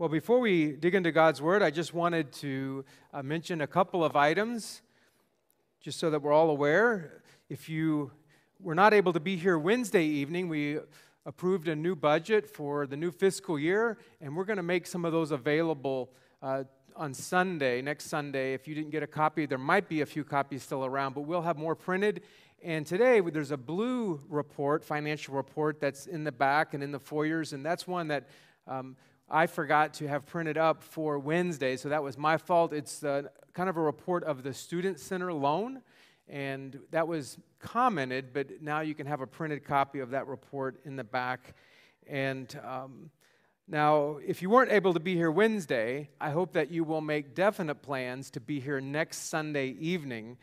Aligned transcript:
Well, 0.00 0.08
before 0.08 0.38
we 0.38 0.74
dig 0.74 0.94
into 0.94 1.10
God's 1.10 1.42
Word, 1.42 1.60
I 1.60 1.70
just 1.70 1.92
wanted 1.92 2.30
to 2.34 2.84
uh, 3.12 3.20
mention 3.20 3.62
a 3.62 3.66
couple 3.66 4.04
of 4.04 4.14
items, 4.14 4.80
just 5.80 5.98
so 5.98 6.08
that 6.10 6.22
we're 6.22 6.32
all 6.32 6.50
aware. 6.50 7.24
If 7.48 7.68
you 7.68 8.12
were 8.60 8.76
not 8.76 8.94
able 8.94 9.12
to 9.14 9.18
be 9.18 9.34
here 9.34 9.58
Wednesday 9.58 10.04
evening, 10.04 10.48
we 10.48 10.78
approved 11.26 11.66
a 11.66 11.74
new 11.74 11.96
budget 11.96 12.46
for 12.46 12.86
the 12.86 12.96
new 12.96 13.10
fiscal 13.10 13.58
year, 13.58 13.98
and 14.20 14.36
we're 14.36 14.44
going 14.44 14.58
to 14.58 14.62
make 14.62 14.86
some 14.86 15.04
of 15.04 15.10
those 15.10 15.32
available 15.32 16.12
uh, 16.42 16.62
on 16.94 17.12
Sunday, 17.12 17.82
next 17.82 18.04
Sunday. 18.04 18.54
If 18.54 18.68
you 18.68 18.76
didn't 18.76 18.90
get 18.90 19.02
a 19.02 19.08
copy, 19.08 19.46
there 19.46 19.58
might 19.58 19.88
be 19.88 20.02
a 20.02 20.06
few 20.06 20.22
copies 20.22 20.62
still 20.62 20.84
around, 20.84 21.16
but 21.16 21.22
we'll 21.22 21.42
have 21.42 21.58
more 21.58 21.74
printed. 21.74 22.22
And 22.62 22.86
today, 22.86 23.18
there's 23.18 23.50
a 23.50 23.56
blue 23.56 24.20
report, 24.28 24.84
financial 24.84 25.34
report, 25.34 25.80
that's 25.80 26.06
in 26.06 26.22
the 26.22 26.30
back 26.30 26.72
and 26.72 26.84
in 26.84 26.92
the 26.92 27.00
foyers, 27.00 27.52
and 27.52 27.66
that's 27.66 27.88
one 27.88 28.06
that 28.06 28.28
um, 28.68 28.94
I 29.30 29.46
forgot 29.46 29.92
to 29.94 30.08
have 30.08 30.24
printed 30.24 30.56
up 30.56 30.82
for 30.82 31.18
Wednesday, 31.18 31.76
so 31.76 31.90
that 31.90 32.02
was 32.02 32.16
my 32.16 32.38
fault. 32.38 32.72
It's 32.72 33.04
uh, 33.04 33.24
kind 33.52 33.68
of 33.68 33.76
a 33.76 33.80
report 33.80 34.24
of 34.24 34.42
the 34.42 34.54
Student 34.54 34.98
Center 34.98 35.34
loan, 35.34 35.82
and 36.28 36.78
that 36.92 37.06
was 37.06 37.36
commented, 37.58 38.32
but 38.32 38.62
now 38.62 38.80
you 38.80 38.94
can 38.94 39.06
have 39.06 39.20
a 39.20 39.26
printed 39.26 39.64
copy 39.64 40.00
of 40.00 40.10
that 40.10 40.26
report 40.26 40.80
in 40.86 40.96
the 40.96 41.04
back. 41.04 41.54
And 42.06 42.58
um, 42.64 43.10
now, 43.66 44.18
if 44.26 44.40
you 44.40 44.48
weren't 44.48 44.72
able 44.72 44.94
to 44.94 45.00
be 45.00 45.14
here 45.14 45.30
Wednesday, 45.30 46.08
I 46.18 46.30
hope 46.30 46.54
that 46.54 46.70
you 46.70 46.82
will 46.82 47.02
make 47.02 47.34
definite 47.34 47.82
plans 47.82 48.30
to 48.30 48.40
be 48.40 48.60
here 48.60 48.80
next 48.80 49.28
Sunday 49.28 49.76
evening 49.78 50.38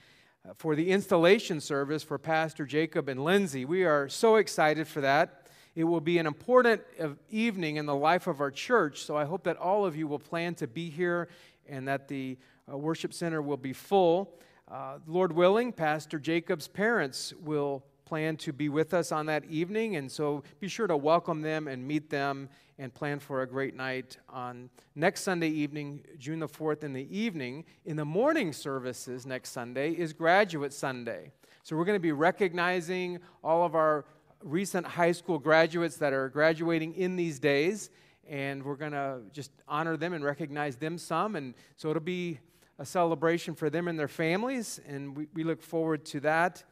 uh, 0.47 0.53
for 0.53 0.75
the 0.75 0.91
installation 0.91 1.59
service 1.59 2.03
for 2.03 2.19
Pastor 2.19 2.67
Jacob 2.67 3.09
and 3.09 3.23
Lindsay. 3.23 3.65
We 3.65 3.83
are 3.83 4.07
so 4.09 4.35
excited 4.35 4.87
for 4.87 5.01
that. 5.01 5.44
It 5.75 5.83
will 5.83 5.99
be 5.99 6.19
an 6.19 6.25
important 6.25 6.81
evening 7.29 7.75
in 7.75 7.85
the 7.85 7.95
life 7.95 8.27
of 8.27 8.39
our 8.39 8.49
church, 8.49 9.03
so 9.03 9.17
I 9.17 9.25
hope 9.25 9.43
that 9.43 9.57
all 9.57 9.85
of 9.85 9.93
you 9.93 10.07
will 10.07 10.19
plan 10.19 10.55
to 10.55 10.67
be 10.67 10.89
here 10.89 11.27
and 11.67 11.85
that 11.89 12.07
the 12.07 12.37
uh, 12.71 12.77
worship 12.77 13.13
center 13.13 13.41
will 13.41 13.57
be 13.57 13.73
full. 13.73 14.39
Uh, 14.71 14.99
Lord 15.05 15.33
willing, 15.33 15.73
Pastor 15.73 16.17
Jacob's 16.17 16.69
parents 16.69 17.33
will 17.41 17.83
plan 18.05 18.37
to 18.37 18.53
be 18.53 18.69
with 18.69 18.93
us 18.93 19.11
on 19.11 19.25
that 19.25 19.43
evening, 19.45 19.97
and 19.97 20.09
so 20.09 20.43
be 20.61 20.69
sure 20.69 20.87
to 20.87 20.95
welcome 20.95 21.41
them 21.41 21.67
and 21.67 21.85
meet 21.85 22.09
them 22.09 22.47
and 22.79 22.93
plan 22.93 23.19
for 23.19 23.41
a 23.41 23.47
great 23.47 23.75
night 23.75 24.17
on 24.29 24.69
next 24.95 25.21
Sunday 25.21 25.49
evening, 25.49 26.05
June 26.17 26.39
the 26.39 26.47
4th, 26.47 26.85
in 26.85 26.93
the 26.93 27.17
evening. 27.17 27.65
In 27.85 27.97
the 27.97 28.05
morning 28.05 28.53
services 28.53 29.25
next 29.25 29.49
Sunday 29.49 29.91
is 29.91 30.13
Graduate 30.13 30.71
Sunday. 30.71 31.31
So 31.63 31.75
we're 31.75 31.85
going 31.85 31.95
to 31.95 31.99
be 31.99 32.11
recognizing 32.11 33.19
all 33.43 33.65
of 33.65 33.75
our 33.75 34.05
recent 34.45 34.85
high 34.85 35.11
school 35.11 35.39
graduates 35.39 35.97
that 35.97 36.13
are 36.13 36.29
graduating 36.29 36.93
in 36.93 37.15
these 37.15 37.39
days, 37.39 37.89
and 38.29 38.63
we're 38.63 38.75
going 38.75 38.91
to 38.91 39.19
just 39.33 39.51
honor 39.67 39.97
them 39.97 40.13
and 40.13 40.23
recognize 40.23 40.75
them 40.75 40.97
some. 40.97 41.35
And 41.35 41.55
so 41.75 41.89
it'll 41.89 42.01
be 42.01 42.39
a 42.77 42.85
celebration 42.85 43.55
for 43.55 43.69
them 43.69 43.87
and 43.87 43.97
their 43.97 44.07
families, 44.07 44.79
and 44.87 45.17
we, 45.17 45.27
we 45.33 45.43
look 45.43 45.61
forward 45.61 46.05
to 46.05 46.19
that. 46.21 46.63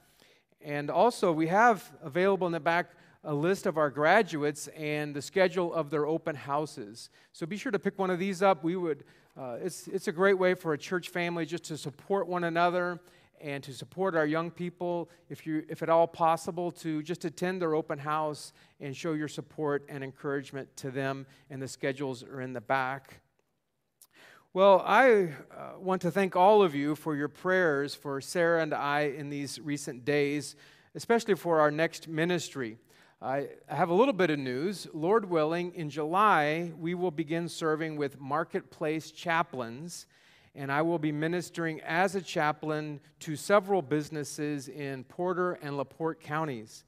And 0.61 0.91
also, 0.91 1.31
we 1.31 1.47
have 1.47 1.91
available 2.03 2.45
in 2.47 2.53
the 2.53 2.59
back 2.59 2.91
a 3.23 3.33
list 3.33 3.66
of 3.66 3.77
our 3.77 3.89
graduates 3.89 4.67
and 4.69 5.16
the 5.16 5.21
schedule 5.21 5.73
of 5.73 5.89
their 5.89 6.05
open 6.05 6.35
houses. 6.35 7.09
So 7.31 7.45
be 7.45 7.57
sure 7.57 7.71
to 7.71 7.79
pick 7.79 7.97
one 7.97 8.09
of 8.09 8.19
these 8.19 8.41
up. 8.41 8.63
We 8.63 8.75
would, 8.75 9.05
uh, 9.39 9.57
it's, 9.61 9.88
it's 9.88 10.09
a 10.09 10.11
great 10.11 10.38
way 10.38 10.53
for 10.53 10.73
a 10.73 10.77
church 10.77 11.09
family 11.09 11.45
just 11.45 11.63
to 11.66 11.77
support 11.77 12.27
one 12.27 12.44
another 12.44 12.99
and 13.44 13.61
to 13.61 13.73
support 13.73 14.16
our 14.16 14.25
young 14.25 14.49
people, 14.49 15.09
if, 15.30 15.45
you, 15.45 15.66
if 15.67 15.83
at 15.83 15.89
all 15.89 16.08
possible, 16.08 16.72
to 16.72 17.03
just 17.03 17.25
attend 17.25 17.61
their 17.61 17.75
open 17.75 18.00
house 18.00 18.53
and 18.80 18.95
show 18.95 19.11
your 19.11 19.27
support 19.27 19.85
and 19.89 20.02
encouragement 20.02 20.75
to 20.77 20.89
them. 20.89 21.27
And 21.50 21.61
the 21.61 21.67
schedules 21.67 22.23
are 22.23 22.39
in 22.39 22.53
the 22.53 22.61
back. 22.61 23.19
Well, 24.53 24.81
I 24.85 25.33
uh, 25.52 25.80
want 25.80 26.02
to 26.03 26.11
thank 26.11 26.38
all 26.38 26.63
of 26.63 26.73
you 26.73 26.95
for 26.95 27.16
your 27.16 27.27
prayers 27.27 27.94
for 27.94 28.22
Sarah 28.22 28.61
and 28.61 28.73
I 28.73 29.13
in 29.17 29.30
these 29.30 29.59
recent 29.59 30.05
days, 30.05 30.56
especially 30.95 31.35
for 31.35 31.59
our 31.59 31.72
next 31.72 32.07
ministry. 32.07 32.78
I 33.22 33.50
have 33.68 33.89
a 33.89 33.94
little 33.94 34.13
bit 34.13 34.29
of 34.29 34.39
news. 34.39 34.88
Lord 34.94 35.29
willing, 35.29 35.73
in 35.75 35.89
July, 35.89 36.72
we 36.78 36.94
will 36.94 37.12
begin 37.12 37.50
serving 37.50 37.97
with 37.97 38.22
Marketplace 38.22 39.12
Chaplains 39.12 40.06
and 40.56 40.72
I 40.72 40.81
will 40.81 41.00
be 41.00 41.12
ministering 41.12 41.81
as 41.81 42.16
a 42.16 42.22
chaplain 42.22 43.00
to 43.22 43.36
several 43.36 43.81
businesses 43.81 44.68
in 44.68 45.03
Porter 45.06 45.53
and 45.53 45.78
LaPorte 45.78 46.19
counties. 46.19 46.84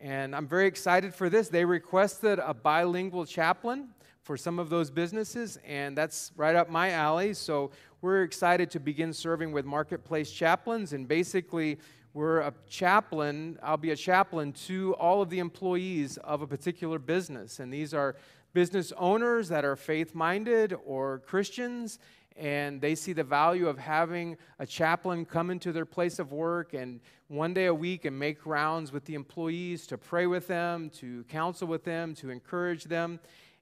And 0.00 0.34
I'm 0.34 0.48
very 0.48 0.66
excited 0.66 1.14
for 1.14 1.28
this. 1.28 1.48
They 1.48 1.64
requested 1.64 2.38
a 2.38 2.52
bilingual 2.52 3.24
chaplain 3.24 3.88
for 4.22 4.36
some 4.36 4.58
of 4.58 4.70
those 4.70 4.90
businesses, 4.90 5.58
and 5.66 5.96
that's 5.96 6.32
right 6.36 6.56
up 6.56 6.68
my 6.68 6.90
alley. 6.90 7.34
So 7.34 7.70
we're 8.00 8.22
excited 8.22 8.70
to 8.72 8.80
begin 8.80 9.12
serving 9.12 9.52
with 9.52 9.64
marketplace 9.64 10.30
chaplains. 10.30 10.92
And 10.92 11.06
basically, 11.06 11.78
we're 12.14 12.40
a 12.40 12.54
chaplain, 12.68 13.58
I'll 13.62 13.76
be 13.76 13.90
a 13.90 13.96
chaplain 13.96 14.52
to 14.66 14.94
all 14.94 15.20
of 15.20 15.30
the 15.30 15.40
employees 15.40 16.16
of 16.18 16.42
a 16.42 16.46
particular 16.46 16.98
business. 16.98 17.60
And 17.60 17.72
these 17.72 17.92
are 17.92 18.16
business 18.52 18.92
owners 18.96 19.48
that 19.48 19.64
are 19.64 19.74
faith 19.74 20.14
minded 20.14 20.74
or 20.86 21.18
Christians 21.20 21.98
and 22.36 22.80
they 22.80 22.94
see 22.94 23.12
the 23.12 23.24
value 23.24 23.68
of 23.68 23.78
having 23.78 24.36
a 24.58 24.66
chaplain 24.66 25.24
come 25.24 25.50
into 25.50 25.72
their 25.72 25.84
place 25.84 26.18
of 26.18 26.32
work 26.32 26.74
and 26.74 27.00
one 27.28 27.54
day 27.54 27.66
a 27.66 27.74
week 27.74 28.04
and 28.04 28.18
make 28.18 28.44
rounds 28.44 28.92
with 28.92 29.04
the 29.04 29.14
employees 29.14 29.86
to 29.86 29.96
pray 29.96 30.26
with 30.26 30.46
them, 30.46 30.90
to 30.90 31.24
counsel 31.24 31.68
with 31.68 31.84
them, 31.84 32.14
to 32.14 32.30
encourage 32.30 32.84
them. 32.84 33.20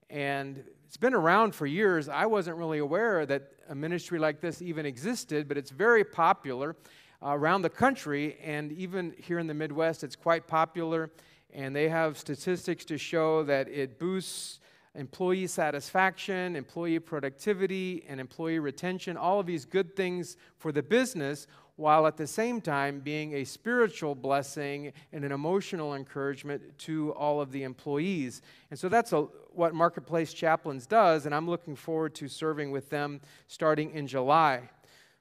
And 0.09 0.65
it's 0.87 0.97
been 0.97 1.15
around 1.15 1.55
for 1.55 1.67
years. 1.67 2.09
I 2.09 2.27
wasn't 2.27 2.57
really 2.57 2.79
aware 2.79 3.27
that 3.27 3.53
a 3.69 3.75
ministry 3.75 4.19
like 4.19 4.41
this 4.41 4.63
even 4.63 4.87
existed, 4.87 5.49
but 5.49 5.57
it's 5.57 5.71
very 5.71 6.05
popular 6.05 6.77
uh, 7.23 7.29
around 7.29 7.63
the 7.63 7.71
country 7.71 8.39
and 8.43 8.73
even 8.73 9.15
here 9.19 9.39
in 9.39 9.47
the 9.47 9.55
Midwest, 9.55 10.03
it's 10.03 10.17
quite 10.17 10.47
popular. 10.47 11.11
And 11.55 11.77
they 11.77 11.89
have 11.91 12.17
statistics 12.17 12.85
to 12.87 12.97
show 12.97 13.43
that 13.45 13.69
it 13.69 13.99
boosts 13.99 14.61
employee 14.95 15.47
satisfaction, 15.47 16.55
employee 16.55 16.99
productivity, 16.99 18.05
and 18.09 18.21
employee 18.21 18.59
retention, 18.59 19.17
all 19.17 19.41
of 19.41 19.47
these 19.47 19.65
good 19.65 19.97
things 19.97 20.37
for 20.59 20.73
the 20.73 20.83
business, 20.83 21.47
while 21.77 22.07
at 22.07 22.17
the 22.17 22.27
same 22.27 22.61
time 22.61 23.01
being 23.01 23.35
a 23.35 23.45
spiritual 23.45 24.15
blessing 24.15 24.93
and 25.13 25.25
an 25.25 25.33
emotional 25.33 25.95
encouragement 25.95 26.63
to 26.79 27.13
all 27.13 27.41
of 27.41 27.51
the 27.51 27.63
employees. 27.63 28.43
And 28.71 28.79
so 28.79 28.89
that's 28.89 29.13
a, 29.13 29.23
what 29.53 29.75
Marketplace 29.75 30.35
Chaplains 30.35 30.87
does, 30.87 31.25
and 31.25 31.35
I'm 31.35 31.49
looking 31.49 31.75
forward 31.75 32.15
to 32.17 32.29
serving 32.29 32.71
with 32.71 32.91
them 32.91 33.21
starting 33.49 33.91
in 33.93 34.07
July. 34.07 34.69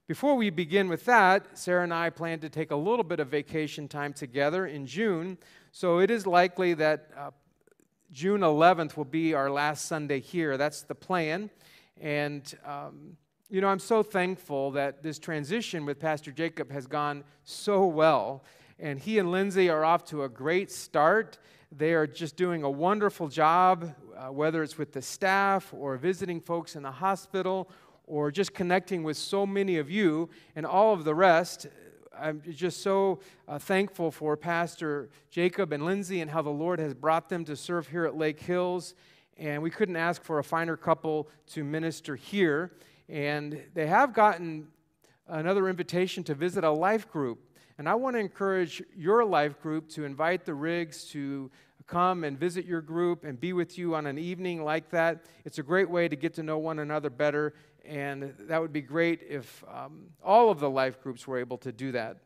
Before 0.08 0.36
we 0.36 0.50
begin 0.50 0.90
with 0.90 1.06
that, 1.06 1.58
Sarah 1.58 1.84
and 1.84 1.94
I 1.94 2.10
plan 2.10 2.40
to 2.40 2.50
take 2.50 2.72
a 2.72 2.76
little 2.76 3.04
bit 3.06 3.22
of 3.22 3.30
vacation 3.30 3.88
time 3.88 4.12
together 4.12 4.66
in 4.66 4.86
June. 4.86 5.38
So 5.72 6.00
it 6.00 6.12
is 6.12 6.28
likely 6.28 6.74
that 6.74 7.12
uh, 7.18 7.32
June 8.12 8.42
11th 8.42 8.98
will 8.98 9.06
be 9.06 9.34
our 9.34 9.50
last 9.50 9.86
Sunday 9.86 10.20
here. 10.20 10.58
That's 10.58 10.82
the 10.82 10.96
plan. 10.96 11.50
And, 12.02 12.54
um, 12.66 13.16
you 13.50 13.62
know, 13.62 13.70
I'm 13.70 13.80
so 13.80 14.04
thankful 14.04 14.72
that 14.72 15.02
this 15.02 15.18
transition 15.18 15.86
with 15.86 15.98
Pastor 15.98 16.32
Jacob 16.32 16.70
has 16.72 16.88
gone 16.88 17.24
so 17.46 17.86
well. 17.86 18.44
And 18.80 19.00
he 19.00 19.18
and 19.18 19.32
Lindsay 19.32 19.70
are 19.70 19.86
off 19.86 20.04
to 20.06 20.24
a 20.24 20.30
great 20.30 20.70
start. 20.72 21.38
They 21.72 21.94
are 21.94 22.06
just 22.06 22.36
doing 22.36 22.64
a 22.64 22.70
wonderful 22.70 23.30
job, 23.30 23.96
uh, 24.18 24.28
whether 24.28 24.62
it's 24.62 24.78
with 24.78 24.92
the 24.92 25.02
staff 25.02 25.74
or 25.74 25.96
visiting 25.96 26.42
folks 26.42 26.76
in 26.76 26.84
the 26.84 26.92
hospital 26.92 27.70
or 28.08 28.30
just 28.30 28.54
connecting 28.54 29.04
with 29.04 29.16
so 29.16 29.46
many 29.46 29.78
of 29.78 29.90
you 29.90 30.30
and 30.58 30.66
all 30.66 30.94
of 30.94 31.06
the 31.06 31.16
rest. 31.16 31.68
I'm 32.18 32.42
just 32.52 32.82
so 32.82 33.20
uh, 33.48 33.58
thankful 33.58 34.12
for 34.12 34.36
Pastor 34.36 35.10
Jacob 35.30 35.72
and 35.72 35.86
Lindsay 35.86 36.20
and 36.20 36.30
how 36.30 36.42
the 36.42 36.50
Lord 36.50 36.80
has 36.80 36.94
brought 36.94 37.30
them 37.30 37.46
to 37.46 37.56
serve 37.56 37.88
here 37.88 38.06
at 38.06 38.18
Lake 38.18 38.40
Hills. 38.40 38.96
And 39.38 39.64
we 39.64 39.70
couldn't 39.70 39.96
ask 39.96 40.22
for 40.22 40.40
a 40.40 40.44
finer 40.44 40.76
couple 40.76 41.30
to 41.52 41.64
minister 41.64 42.18
here. 42.18 42.74
And 43.08 43.62
they 43.74 43.88
have 43.88 44.14
gotten 44.14 44.68
another 45.28 45.70
invitation 45.70 46.24
to 46.26 46.36
visit 46.36 46.66
a 46.66 46.70
life 46.70 47.10
group. 47.10 47.40
And 47.78 47.88
I 47.88 47.96
want 47.96 48.18
to 48.18 48.20
encourage 48.20 48.84
your 48.96 49.24
life 49.24 49.62
group 49.62 49.88
to 49.92 50.04
invite 50.04 50.44
the 50.46 50.54
Riggs 50.54 51.06
to 51.12 51.50
come 51.88 52.24
and 52.24 52.38
visit 52.38 52.66
your 52.66 52.82
group 52.82 53.24
and 53.24 53.40
be 53.40 53.54
with 53.54 53.78
you 53.78 53.96
on 53.96 54.06
an 54.06 54.18
evening 54.18 54.64
like 54.64 54.90
that. 54.92 55.26
It's 55.46 55.60
a 55.60 55.64
great 55.64 55.90
way 55.90 56.08
to 56.08 56.16
get 56.16 56.34
to 56.36 56.44
know 56.44 56.58
one 56.58 56.80
another 56.80 57.10
better 57.10 57.54
and 57.86 58.34
that 58.40 58.62
would 58.62 58.74
be 58.74 58.82
great 58.82 59.22
if 59.28 59.64
um, 59.68 60.08
all 60.24 60.50
of 60.50 60.60
the 60.60 60.70
life 60.70 61.02
groups 61.02 61.28
were 61.28 61.38
able 61.38 61.58
to 61.60 61.72
do 61.72 61.92
that. 61.94 62.18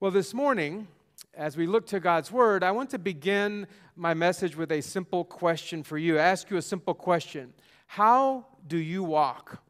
Well, 0.00 0.10
this 0.10 0.34
morning, 0.34 0.88
as 1.34 1.56
we 1.56 1.66
look 1.66 1.86
to 1.86 2.00
God's 2.00 2.30
Word, 2.30 2.62
I 2.62 2.72
want 2.72 2.90
to 2.90 2.98
begin 2.98 3.66
my 3.94 4.14
message 4.14 4.56
with 4.56 4.70
a 4.72 4.80
simple 4.80 5.24
question 5.24 5.82
for 5.82 5.96
you. 5.96 6.18
I 6.18 6.22
ask 6.22 6.50
you 6.50 6.56
a 6.56 6.62
simple 6.62 6.94
question 6.94 7.52
How 7.86 8.46
do 8.66 8.76
you 8.76 9.02
walk? 9.02 9.62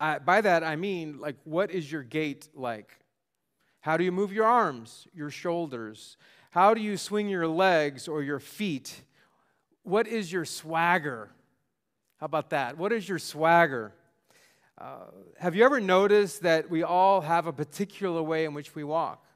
I, 0.00 0.18
by 0.18 0.40
that, 0.40 0.62
I 0.62 0.76
mean, 0.76 1.18
like, 1.20 1.36
what 1.44 1.70
is 1.70 1.90
your 1.90 2.02
gait 2.02 2.48
like? 2.54 2.98
How 3.80 3.96
do 3.96 4.04
you 4.04 4.12
move 4.12 4.32
your 4.32 4.46
arms, 4.46 5.06
your 5.14 5.30
shoulders? 5.30 6.16
How 6.50 6.74
do 6.74 6.80
you 6.80 6.96
swing 6.96 7.28
your 7.28 7.46
legs 7.46 8.08
or 8.08 8.22
your 8.22 8.40
feet? 8.40 9.02
What 9.82 10.06
is 10.06 10.32
your 10.32 10.44
swagger? 10.44 11.30
How 12.24 12.26
about 12.26 12.48
that? 12.48 12.78
What 12.78 12.90
is 12.90 13.06
your 13.06 13.18
swagger? 13.18 13.92
Uh, 14.78 15.10
have 15.38 15.54
you 15.54 15.62
ever 15.62 15.78
noticed 15.78 16.40
that 16.40 16.70
we 16.70 16.82
all 16.82 17.20
have 17.20 17.46
a 17.46 17.52
particular 17.52 18.22
way 18.22 18.46
in 18.46 18.54
which 18.54 18.74
we 18.74 18.82
walk? 18.82 19.26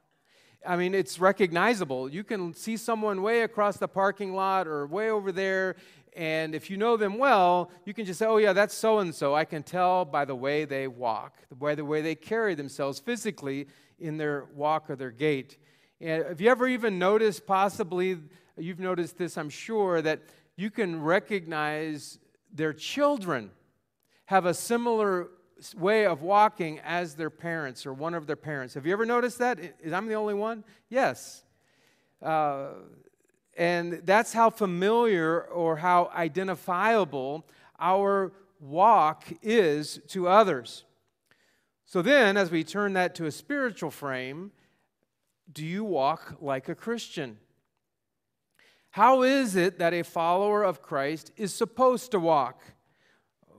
I 0.65 0.75
mean, 0.75 0.95
it's 0.95 1.19
recognizable. 1.19 2.09
You 2.09 2.23
can 2.23 2.51
see 2.55 2.77
someone 2.77 3.21
way 3.21 3.43
across 3.43 3.77
the 3.77 3.87
parking 3.87 4.33
lot 4.33 4.65
or 4.67 4.87
way 4.87 5.11
over 5.11 5.31
there, 5.31 5.75
and 6.15 6.55
if 6.55 6.71
you 6.71 6.77
know 6.77 6.97
them 6.97 7.19
well, 7.19 7.69
you 7.85 7.93
can 7.93 8.05
just 8.05 8.17
say, 8.17 8.25
oh, 8.25 8.37
yeah, 8.37 8.53
that's 8.53 8.73
so 8.73 8.97
and 8.97 9.13
so. 9.13 9.35
I 9.35 9.45
can 9.45 9.61
tell 9.61 10.03
by 10.03 10.25
the 10.25 10.33
way 10.33 10.65
they 10.65 10.87
walk, 10.87 11.35
by 11.59 11.75
the 11.75 11.85
way 11.85 12.01
they 12.01 12.15
carry 12.15 12.55
themselves 12.55 12.97
physically 12.97 13.67
in 13.99 14.17
their 14.17 14.47
walk 14.55 14.89
or 14.89 14.95
their 14.95 15.11
gait. 15.11 15.59
And 16.01 16.25
have 16.25 16.41
you 16.41 16.49
ever 16.49 16.67
even 16.67 16.97
noticed, 16.97 17.45
possibly, 17.45 18.17
you've 18.57 18.79
noticed 18.79 19.15
this, 19.19 19.37
I'm 19.37 19.51
sure, 19.51 20.01
that 20.01 20.23
you 20.55 20.71
can 20.71 20.99
recognize 20.99 22.17
their 22.53 22.73
children 22.73 23.51
have 24.25 24.45
a 24.45 24.53
similar 24.53 25.29
way 25.77 26.05
of 26.05 26.21
walking 26.21 26.79
as 26.79 27.15
their 27.15 27.29
parents 27.29 27.85
or 27.85 27.93
one 27.93 28.13
of 28.13 28.27
their 28.27 28.35
parents. 28.35 28.73
Have 28.75 28.85
you 28.85 28.93
ever 28.93 29.05
noticed 29.05 29.39
that? 29.39 29.59
I'm 29.91 30.07
the 30.07 30.13
only 30.15 30.33
one? 30.33 30.63
Yes. 30.89 31.43
Uh, 32.21 32.69
and 33.57 34.01
that's 34.05 34.31
how 34.31 34.49
familiar 34.49 35.41
or 35.41 35.77
how 35.77 36.11
identifiable 36.15 37.45
our 37.79 38.31
walk 38.59 39.25
is 39.41 39.99
to 40.07 40.27
others. 40.27 40.85
So 41.85 42.01
then, 42.01 42.37
as 42.37 42.51
we 42.51 42.63
turn 42.63 42.93
that 42.93 43.15
to 43.15 43.25
a 43.25 43.31
spiritual 43.31 43.89
frame, 43.89 44.51
do 45.51 45.65
you 45.65 45.83
walk 45.83 46.37
like 46.39 46.69
a 46.69 46.75
Christian? 46.75 47.39
How 48.91 49.21
is 49.21 49.55
it 49.55 49.79
that 49.79 49.93
a 49.93 50.03
follower 50.03 50.63
of 50.63 50.81
Christ 50.81 51.31
is 51.37 51.53
supposed 51.53 52.11
to 52.11 52.19
walk? 52.19 52.61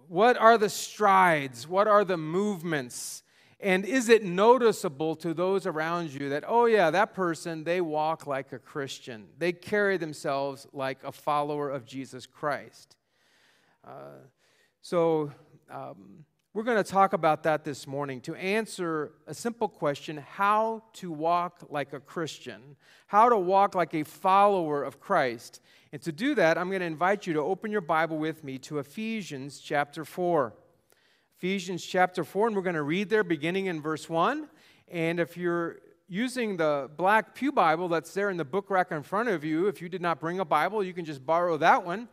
What 0.08 0.36
are 0.36 0.58
the 0.58 0.68
strides? 0.68 1.68
What 1.68 1.86
are 1.86 2.04
the 2.04 2.16
movements? 2.16 3.22
And 3.60 3.84
is 3.84 4.08
it 4.08 4.24
noticeable 4.24 5.14
to 5.16 5.34
those 5.34 5.66
around 5.66 6.12
you 6.12 6.30
that, 6.30 6.44
oh, 6.48 6.64
yeah, 6.64 6.90
that 6.90 7.14
person, 7.14 7.62
they 7.62 7.80
walk 7.80 8.26
like 8.26 8.52
a 8.52 8.58
Christian? 8.58 9.26
They 9.38 9.52
carry 9.52 9.98
themselves 9.98 10.66
like 10.72 11.04
a 11.04 11.12
follower 11.12 11.70
of 11.70 11.84
Jesus 11.84 12.26
Christ. 12.26 12.96
Uh, 13.86 14.24
so, 14.80 15.30
um, 15.70 16.24
we're 16.52 16.64
going 16.64 16.82
to 16.82 16.90
talk 16.90 17.12
about 17.12 17.44
that 17.44 17.62
this 17.62 17.86
morning 17.86 18.20
to 18.22 18.34
answer 18.34 19.12
a 19.28 19.34
simple 19.34 19.68
question 19.68 20.16
how 20.16 20.82
to 20.94 21.12
walk 21.12 21.60
like 21.70 21.92
a 21.92 22.00
Christian, 22.00 22.74
how 23.06 23.28
to 23.28 23.38
walk 23.38 23.76
like 23.76 23.94
a 23.94 24.02
follower 24.02 24.82
of 24.82 24.98
Christ. 24.98 25.60
And 25.92 26.02
to 26.02 26.10
do 26.10 26.34
that, 26.34 26.58
I'm 26.58 26.68
going 26.68 26.80
to 26.80 26.86
invite 26.86 27.24
you 27.24 27.34
to 27.34 27.40
open 27.40 27.70
your 27.70 27.80
Bible 27.80 28.18
with 28.18 28.42
me 28.42 28.58
to 28.58 28.80
Ephesians 28.80 29.60
chapter 29.60 30.04
4. 30.04 30.52
Ephesians 31.38 31.84
chapter 31.84 32.24
4, 32.24 32.48
and 32.48 32.56
we're 32.56 32.62
going 32.62 32.74
to 32.74 32.82
read 32.82 33.10
there 33.10 33.22
beginning 33.22 33.66
in 33.66 33.80
verse 33.80 34.08
1. 34.08 34.48
And 34.88 35.20
if 35.20 35.36
you're 35.36 35.76
using 36.08 36.56
the 36.56 36.90
black 36.96 37.36
Pew 37.36 37.52
Bible 37.52 37.88
that's 37.88 38.12
there 38.12 38.28
in 38.28 38.36
the 38.36 38.44
book 38.44 38.70
rack 38.70 38.90
in 38.90 39.04
front 39.04 39.28
of 39.28 39.44
you, 39.44 39.68
if 39.68 39.80
you 39.80 39.88
did 39.88 40.02
not 40.02 40.18
bring 40.18 40.40
a 40.40 40.44
Bible, 40.44 40.82
you 40.82 40.94
can 40.94 41.04
just 41.04 41.24
borrow 41.24 41.56
that 41.58 41.86
one. 41.86 42.08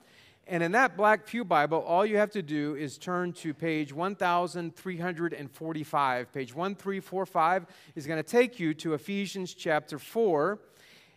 And 0.49 0.63
in 0.63 0.71
that 0.71 0.95
Black 0.95 1.25
Pew 1.25 1.43
Bible, 1.43 1.79
all 1.79 2.05
you 2.05 2.15
have 2.17 2.31
to 2.31 2.41
do 2.41 2.75
is 2.75 2.97
turn 2.97 3.33
to 3.33 3.53
page 3.53 3.91
1345. 3.91 6.33
Page 6.33 6.55
1345 6.55 7.65
is 7.95 8.07
going 8.07 8.23
to 8.23 8.29
take 8.29 8.57
you 8.57 8.73
to 8.75 8.93
Ephesians 8.93 9.53
chapter 9.53 9.99
4. 9.99 10.57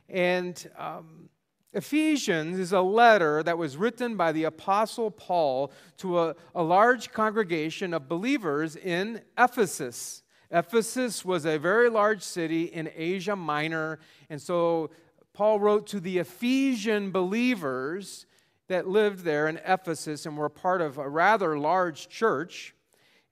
And 0.09 0.69
um, 0.77 1.29
Ephesians 1.73 2.59
is 2.59 2.73
a 2.73 2.81
letter 2.81 3.44
that 3.44 3.56
was 3.56 3.77
written 3.77 4.17
by 4.17 4.32
the 4.32 4.43
Apostle 4.44 5.12
Paul 5.12 5.71
to 5.99 6.19
a, 6.19 6.35
a 6.56 6.62
large 6.65 7.12
congregation 7.12 7.94
of 7.94 8.09
believers 8.09 8.75
in 8.75 9.21
Ephesus. 9.38 10.25
Ephesus 10.50 11.25
was 11.25 11.47
a 11.47 11.56
very 11.56 11.88
large 11.88 12.23
city 12.23 12.65
in 12.65 12.91
Asia 12.97 13.37
Minor. 13.37 14.00
And 14.29 14.43
so 14.43 14.91
Paul 15.32 15.61
wrote 15.61 15.87
to 15.88 16.00
the 16.00 16.19
Ephesian 16.19 17.12
believers 17.12 18.27
that 18.70 18.87
lived 18.87 19.25
there 19.25 19.49
in 19.49 19.58
Ephesus 19.67 20.26
and 20.26 20.38
were 20.38 20.49
part 20.49 20.81
of 20.81 20.96
a 20.96 21.08
rather 21.08 21.58
large 21.58 22.08
church. 22.08 22.72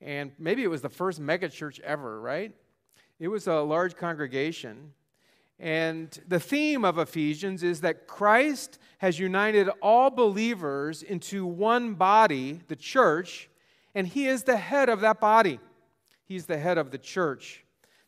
And 0.01 0.33
maybe 0.37 0.65
it 0.65 0.69
was 0.69 0.83
the 0.83 0.89
first 0.89 1.23
megachurch 1.23 1.79
ever, 1.81 2.21
right? 2.21 2.53
It 3.21 3.29
was 3.29 3.47
a 3.47 3.61
large 3.61 3.97
congregation. 3.97 4.95
And 5.61 6.11
the 6.27 6.41
theme 6.41 6.85
of 6.85 6.99
Ephesians 6.99 7.63
is 7.63 7.83
that 7.83 8.09
Christ 8.09 8.81
has 8.99 9.21
united 9.21 9.69
all 9.81 10.11
believers 10.11 11.05
into 11.05 11.47
one 11.47 11.95
body, 11.95 12.61
the 12.67 12.77
church, 12.77 13.49
and 13.95 14.09
he 14.09 14.27
is 14.27 14.43
the 14.43 14.57
head 14.57 14.89
of 14.89 15.01
that 15.03 15.21
body. 15.21 15.61
He's 16.25 16.47
the 16.47 16.59
head 16.59 16.79
of 16.79 16.91
the 16.91 16.99
church. 16.99 17.65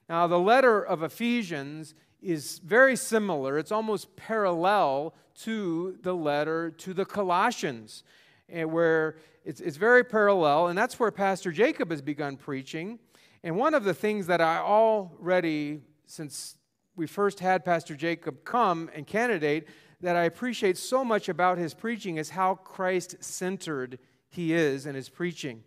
Now, 0.09 0.27
the 0.27 0.41
letter 0.41 0.83
of 0.83 1.05
Ephesians 1.05 1.95
is 2.23 2.59
very 2.59 2.97
similar, 2.97 3.59
it's 3.59 3.73
almost 3.73 4.15
parallel 4.17 5.15
to 5.43 5.97
the 6.03 6.15
letter 6.15 6.71
to 6.71 6.93
the 6.93 7.05
Colossians, 7.05 8.05
eh, 8.51 8.65
where 8.65 9.17
it's, 9.45 9.61
it's 9.61 9.77
very 9.77 10.05
parallel, 10.05 10.69
and 10.69 10.79
that's 10.79 11.01
where 11.01 11.11
Pastor 11.11 11.51
Jacob 11.51 11.91
has 11.91 12.03
begun 12.03 12.37
preaching. 12.37 12.99
And 13.43 13.57
one 13.57 13.75
of 13.75 13.85
the 13.85 13.95
things 13.95 14.27
that 14.27 14.41
I 14.41 14.59
already, 14.59 15.81
since 16.07 16.57
we 16.95 17.07
first 17.07 17.41
had 17.41 17.65
Pastor 17.65 17.97
Jacob 17.97 18.45
come 18.45 18.91
and 18.95 19.07
candidate, 19.07 19.67
that 20.03 20.17
I 20.17 20.25
appreciate 20.25 20.77
so 20.77 21.05
much 21.05 21.29
about 21.29 21.59
his 21.59 21.75
preaching 21.75 22.17
is 22.17 22.31
how 22.31 22.55
Christ 22.57 23.17
centered 23.21 23.99
he 24.29 24.53
is 24.53 24.87
in 24.87 24.95
his 24.95 25.09
preaching. 25.09 25.63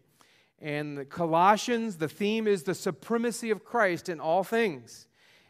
And 0.59 0.97
the 0.97 1.05
Colossians, 1.05 1.97
the 1.97 2.07
theme 2.07 2.47
is 2.47 2.63
the 2.63 2.75
supremacy 2.75 3.49
of 3.49 3.65
Christ 3.65 4.07
in 4.07 4.19
all 4.19 4.43
things. 4.43 5.07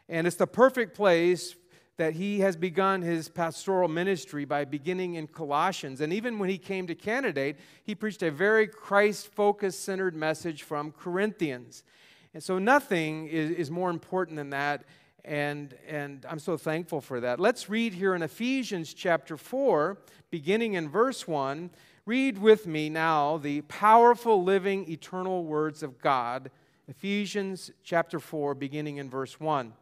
And 0.08 0.26
it's 0.26 0.36
the 0.36 0.46
perfect 0.46 0.94
place 0.94 1.54
that 1.96 2.14
he 2.14 2.40
has 2.40 2.56
begun 2.56 3.02
his 3.02 3.28
pastoral 3.28 3.88
ministry 3.88 4.44
by 4.44 4.64
beginning 4.64 5.14
in 5.14 5.28
Colossians. 5.28 6.00
And 6.00 6.12
even 6.12 6.38
when 6.38 6.48
he 6.48 6.58
came 6.58 6.86
to 6.88 6.94
candidate, 6.94 7.56
he 7.84 7.94
preached 7.94 8.22
a 8.22 8.30
very 8.30 8.66
Christ 8.66 9.28
focused, 9.28 9.84
centered 9.84 10.16
message 10.16 10.64
from 10.64 10.90
Corinthians. 10.90 11.84
And 12.32 12.42
so 12.42 12.58
nothing 12.58 13.28
is, 13.28 13.50
is 13.52 13.70
more 13.70 13.90
important 13.90 14.36
than 14.36 14.50
that. 14.50 14.84
And, 15.24 15.74
and 15.88 16.26
I'm 16.28 16.40
so 16.40 16.56
thankful 16.56 17.00
for 17.00 17.20
that. 17.20 17.38
Let's 17.38 17.70
read 17.70 17.94
here 17.94 18.14
in 18.14 18.22
Ephesians 18.22 18.92
chapter 18.92 19.36
4, 19.36 19.96
beginning 20.30 20.74
in 20.74 20.88
verse 20.88 21.28
1. 21.28 21.70
Read 22.06 22.38
with 22.38 22.66
me 22.66 22.90
now 22.90 23.38
the 23.38 23.62
powerful, 23.62 24.42
living, 24.42 24.90
eternal 24.90 25.44
words 25.44 25.82
of 25.82 26.00
God. 26.00 26.50
Ephesians 26.88 27.70
chapter 27.82 28.18
4, 28.18 28.54
beginning 28.54 28.98
in 28.98 29.08
verse 29.08 29.40
1. 29.40 29.72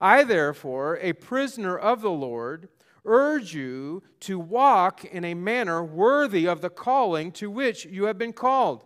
I, 0.00 0.24
therefore, 0.24 0.98
a 1.00 1.12
prisoner 1.12 1.76
of 1.76 2.00
the 2.00 2.10
Lord, 2.10 2.68
urge 3.04 3.54
you 3.54 4.02
to 4.20 4.38
walk 4.38 5.04
in 5.04 5.24
a 5.24 5.34
manner 5.34 5.82
worthy 5.82 6.46
of 6.46 6.60
the 6.60 6.70
calling 6.70 7.32
to 7.32 7.50
which 7.50 7.84
you 7.86 8.04
have 8.04 8.18
been 8.18 8.32
called. 8.32 8.84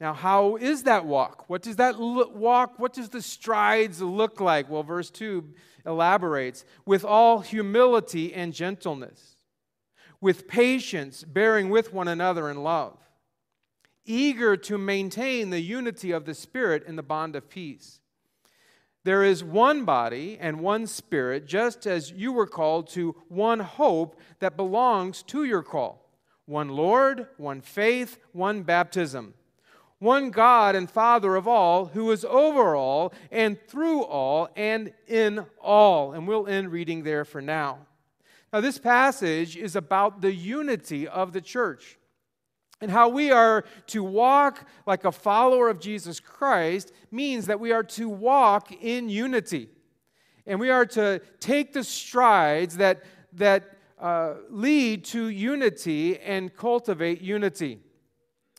Now, 0.00 0.12
how 0.12 0.56
is 0.56 0.84
that 0.84 1.06
walk? 1.06 1.48
What 1.48 1.62
does 1.62 1.76
that 1.76 1.98
look, 1.98 2.34
walk, 2.34 2.78
what 2.78 2.92
does 2.92 3.08
the 3.08 3.22
strides 3.22 4.00
look 4.00 4.40
like? 4.40 4.70
Well, 4.70 4.82
verse 4.82 5.10
2 5.10 5.44
elaborates 5.86 6.64
with 6.84 7.04
all 7.04 7.40
humility 7.40 8.34
and 8.34 8.52
gentleness, 8.52 9.36
with 10.20 10.46
patience, 10.46 11.24
bearing 11.24 11.68
with 11.70 11.92
one 11.92 12.08
another 12.08 12.50
in 12.50 12.62
love, 12.62 12.98
eager 14.04 14.56
to 14.56 14.78
maintain 14.78 15.50
the 15.50 15.60
unity 15.60 16.12
of 16.12 16.26
the 16.26 16.34
Spirit 16.34 16.84
in 16.86 16.96
the 16.96 17.02
bond 17.02 17.34
of 17.34 17.48
peace. 17.48 18.00
There 19.08 19.24
is 19.24 19.42
one 19.42 19.86
body 19.86 20.36
and 20.38 20.60
one 20.60 20.86
spirit, 20.86 21.46
just 21.46 21.86
as 21.86 22.12
you 22.12 22.30
were 22.30 22.46
called 22.46 22.88
to 22.88 23.16
one 23.28 23.60
hope 23.60 24.20
that 24.40 24.54
belongs 24.54 25.22
to 25.28 25.44
your 25.44 25.62
call 25.62 26.12
one 26.44 26.68
Lord, 26.68 27.26
one 27.38 27.62
faith, 27.62 28.18
one 28.32 28.64
baptism, 28.64 29.32
one 29.98 30.28
God 30.30 30.76
and 30.76 30.90
Father 30.90 31.36
of 31.36 31.48
all, 31.48 31.86
who 31.86 32.10
is 32.10 32.22
over 32.22 32.76
all 32.76 33.14
and 33.32 33.58
through 33.66 34.02
all 34.02 34.50
and 34.54 34.92
in 35.06 35.46
all. 35.58 36.12
And 36.12 36.28
we'll 36.28 36.46
end 36.46 36.70
reading 36.70 37.02
there 37.02 37.24
for 37.24 37.40
now. 37.40 37.86
Now, 38.52 38.60
this 38.60 38.76
passage 38.76 39.56
is 39.56 39.74
about 39.74 40.20
the 40.20 40.34
unity 40.34 41.08
of 41.08 41.32
the 41.32 41.40
church 41.40 41.96
and 42.80 42.90
how 42.90 43.08
we 43.08 43.30
are 43.30 43.64
to 43.88 44.04
walk 44.04 44.64
like 44.86 45.04
a 45.04 45.12
follower 45.12 45.68
of 45.68 45.80
Jesus 45.80 46.20
Christ 46.20 46.92
means 47.10 47.46
that 47.46 47.58
we 47.58 47.72
are 47.72 47.82
to 47.82 48.08
walk 48.08 48.72
in 48.72 49.08
unity. 49.08 49.68
And 50.46 50.60
we 50.60 50.70
are 50.70 50.86
to 50.86 51.20
take 51.40 51.72
the 51.72 51.84
strides 51.84 52.76
that, 52.76 53.02
that 53.34 53.76
uh, 53.98 54.34
lead 54.48 55.04
to 55.06 55.28
unity 55.28 56.18
and 56.20 56.54
cultivate 56.54 57.20
unity. 57.20 57.80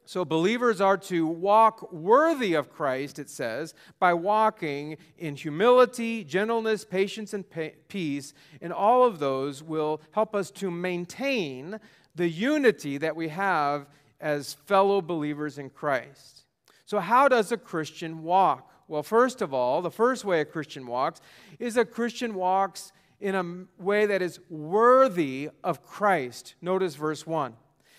So, 0.05 0.25
believers 0.25 0.81
are 0.81 0.97
to 0.97 1.27
walk 1.27 1.93
worthy 1.93 2.55
of 2.55 2.71
Christ, 2.71 3.19
it 3.19 3.29
says, 3.29 3.75
by 3.99 4.15
walking 4.15 4.97
in 5.19 5.35
humility, 5.35 6.23
gentleness, 6.23 6.83
patience, 6.83 7.35
and 7.35 7.47
pa- 7.47 7.77
peace. 7.87 8.33
And 8.59 8.73
all 8.73 9.03
of 9.03 9.19
those 9.19 9.61
will 9.61 10.01
help 10.11 10.33
us 10.33 10.49
to 10.51 10.71
maintain 10.71 11.79
the 12.15 12.27
unity 12.27 12.97
that 12.97 13.15
we 13.15 13.27
have 13.27 13.87
as 14.19 14.53
fellow 14.53 15.01
believers 15.01 15.57
in 15.57 15.69
Christ. 15.69 16.45
So, 16.85 16.99
how 16.99 17.27
does 17.27 17.51
a 17.51 17.57
Christian 17.57 18.23
walk? 18.23 18.71
Well, 18.87 19.03
first 19.03 19.41
of 19.41 19.53
all, 19.53 19.81
the 19.81 19.91
first 19.91 20.25
way 20.25 20.41
a 20.41 20.45
Christian 20.45 20.87
walks 20.87 21.21
is 21.59 21.77
a 21.77 21.85
Christian 21.85 22.33
walks 22.33 22.91
in 23.19 23.35
a 23.35 23.81
way 23.81 24.05
that 24.05 24.21
is 24.21 24.39
worthy 24.49 25.49
of 25.63 25.83
Christ. 25.83 26.55
Notice 26.61 26.95
verse 26.95 27.27
1. 27.27 27.53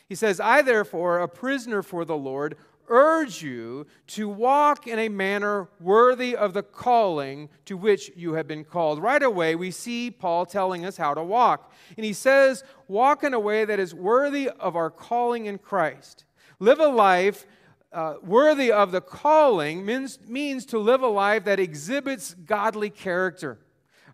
He 0.09 0.17
says, 0.17 0.41
I, 0.41 0.63
therefore, 0.63 1.21
a 1.21 1.29
prisoner 1.29 1.83
for 1.83 2.05
the 2.05 2.17
Lord, 2.17 2.57
urge 2.91 3.43
you 3.43 3.87
to 4.09 4.29
walk 4.29 4.87
in 4.87 4.99
a 4.99 5.09
manner 5.09 5.69
worthy 5.81 6.37
of 6.37 6.53
the 6.53 6.63
calling 6.63 7.49
to 7.65 7.77
which 7.77 8.11
you 8.17 8.35
have 8.35 8.47
been 8.47 8.65
called. 8.65 9.01
Right 9.01 9.23
away, 9.23 9.55
we 9.55 9.71
see 9.71 10.11
Paul 10.11 10.45
telling 10.45 10.85
us 10.85 10.97
how 10.97 11.15
to 11.15 11.23
walk. 11.23 11.73
And 11.97 12.05
he 12.05 12.13
says, 12.13 12.65
Walk 12.89 13.25
in 13.25 13.33
a 13.33 13.41
way 13.41 13.65
that 13.65 13.79
is 13.79 13.95
worthy 13.95 14.51
of 14.51 14.77
our 14.77 14.91
calling 14.91 15.47
in 15.47 15.59
Christ. 15.59 16.25
Live 16.59 16.81
a 16.81 16.89
life 16.89 17.47
uh, 17.93 18.15
worthy 18.23 18.71
of 18.71 18.93
the 18.93 19.01
calling 19.01 19.85
means, 19.85 20.19
means 20.27 20.67
to 20.67 20.79
live 20.79 21.03
a 21.03 21.09
life 21.09 21.45
that 21.45 21.59
exhibits 21.59 22.35
godly 22.35 22.91
character, 22.91 23.59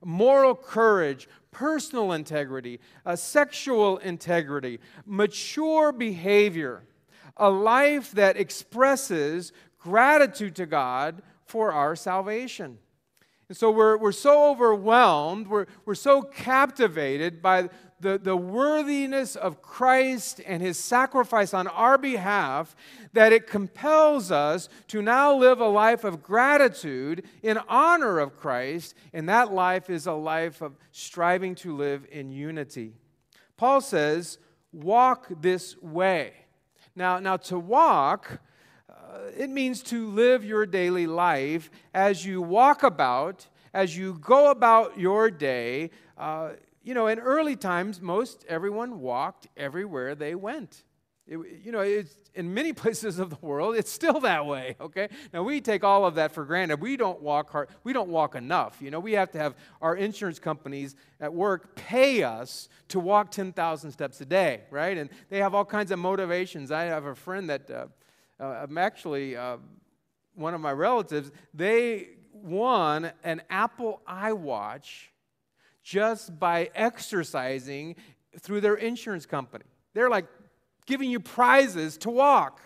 moral 0.04 0.54
courage, 0.54 1.28
personal 1.50 2.12
integrity, 2.12 2.80
uh, 3.04 3.16
sexual 3.16 3.98
integrity, 3.98 4.78
mature 5.06 5.92
behavior 5.92 6.84
a 7.36 7.50
life 7.50 8.12
that 8.12 8.36
expresses 8.36 9.52
gratitude 9.78 10.56
to 10.56 10.66
God 10.66 11.22
for 11.44 11.72
our 11.72 11.94
salvation. 11.94 12.78
And 13.48 13.56
so 13.56 13.70
we're, 13.70 13.96
we're 13.96 14.12
so 14.12 14.50
overwhelmed, 14.50 15.46
we're, 15.46 15.66
we're 15.84 15.94
so 15.94 16.22
captivated 16.22 17.40
by 17.40 17.68
the, 18.00 18.18
the 18.18 18.36
worthiness 18.36 19.36
of 19.36 19.62
Christ 19.62 20.40
and 20.44 20.60
his 20.60 20.76
sacrifice 20.76 21.54
on 21.54 21.66
our 21.68 21.96
behalf 21.96 22.76
that 23.12 23.32
it 23.32 23.46
compels 23.46 24.30
us 24.30 24.68
to 24.88 25.00
now 25.00 25.34
live 25.34 25.60
a 25.60 25.68
life 25.68 26.04
of 26.04 26.22
gratitude 26.22 27.24
in 27.42 27.58
honor 27.68 28.18
of 28.18 28.36
Christ, 28.36 28.94
and 29.12 29.28
that 29.28 29.52
life 29.52 29.88
is 29.88 30.06
a 30.06 30.12
life 30.12 30.60
of 30.60 30.76
striving 30.90 31.54
to 31.56 31.74
live 31.74 32.06
in 32.10 32.30
unity. 32.30 32.94
Paul 33.56 33.80
says, 33.80 34.38
Walk 34.72 35.28
this 35.40 35.80
way. 35.80 36.34
Now, 36.96 37.18
now 37.18 37.36
to 37.36 37.58
walk, 37.58 38.40
uh, 38.88 38.94
it 39.36 39.50
means 39.50 39.82
to 39.84 40.08
live 40.08 40.42
your 40.42 40.64
daily 40.64 41.06
life 41.06 41.70
as 41.92 42.24
you 42.24 42.40
walk 42.40 42.82
about, 42.82 43.46
as 43.74 43.94
you 43.94 44.14
go 44.14 44.50
about 44.50 44.98
your 44.98 45.30
day. 45.30 45.90
Uh, 46.16 46.52
you 46.82 46.94
know, 46.94 47.08
in 47.08 47.18
early 47.18 47.54
times, 47.54 48.00
most 48.00 48.46
everyone 48.48 49.00
walked 49.00 49.46
everywhere 49.58 50.14
they 50.14 50.34
went. 50.34 50.84
It, 51.26 51.38
you 51.64 51.72
know, 51.72 52.04
in 52.34 52.54
many 52.54 52.72
places 52.82 53.18
of 53.18 53.30
the 53.30 53.38
world, 53.40 53.74
it's 53.76 53.90
still 53.90 54.20
that 54.20 54.46
way, 54.46 54.76
okay? 54.80 55.08
Now, 55.32 55.42
we 55.42 55.60
take 55.60 55.82
all 55.82 56.04
of 56.04 56.14
that 56.16 56.32
for 56.32 56.44
granted. 56.44 56.80
We 56.80 56.96
don't 56.96 57.20
walk 57.20 57.50
hard. 57.50 57.68
We 57.82 57.92
don't 57.92 58.08
walk 58.08 58.36
enough. 58.36 58.80
You 58.80 58.90
know, 58.90 59.00
we 59.00 59.12
have 59.12 59.30
to 59.32 59.38
have 59.38 59.54
our 59.82 59.96
insurance 59.96 60.38
companies 60.38 60.94
at 61.20 61.32
work 61.32 61.74
pay 61.74 62.22
us 62.22 62.68
to 62.88 63.00
walk 63.00 63.30
10,000 63.30 63.90
steps 63.90 64.20
a 64.20 64.26
day, 64.26 64.62
right? 64.70 64.96
And 64.96 65.10
they 65.28 65.38
have 65.38 65.54
all 65.54 65.64
kinds 65.64 65.90
of 65.90 65.98
motivations. 65.98 66.70
I 66.70 66.84
have 66.84 67.06
a 67.06 67.14
friend 67.14 67.50
that 67.50 67.70
uh, 67.70 67.86
uh, 68.38 68.44
I'm 68.62 68.78
actually 68.78 69.36
uh, 69.36 69.56
one 70.34 70.54
of 70.54 70.60
my 70.60 70.72
relatives, 70.72 71.32
they 71.54 72.10
won 72.32 73.10
an 73.24 73.42
Apple 73.50 74.02
iWatch 74.06 75.06
just 75.82 76.38
by 76.38 76.70
exercising 76.74 77.96
through 78.38 78.60
their 78.60 78.74
insurance 78.74 79.24
company. 79.24 79.64
They're 79.94 80.10
like 80.10 80.26
giving 80.86 81.10
you 81.10 81.20
prizes 81.20 81.98
to 81.98 82.10
walk. 82.10 82.60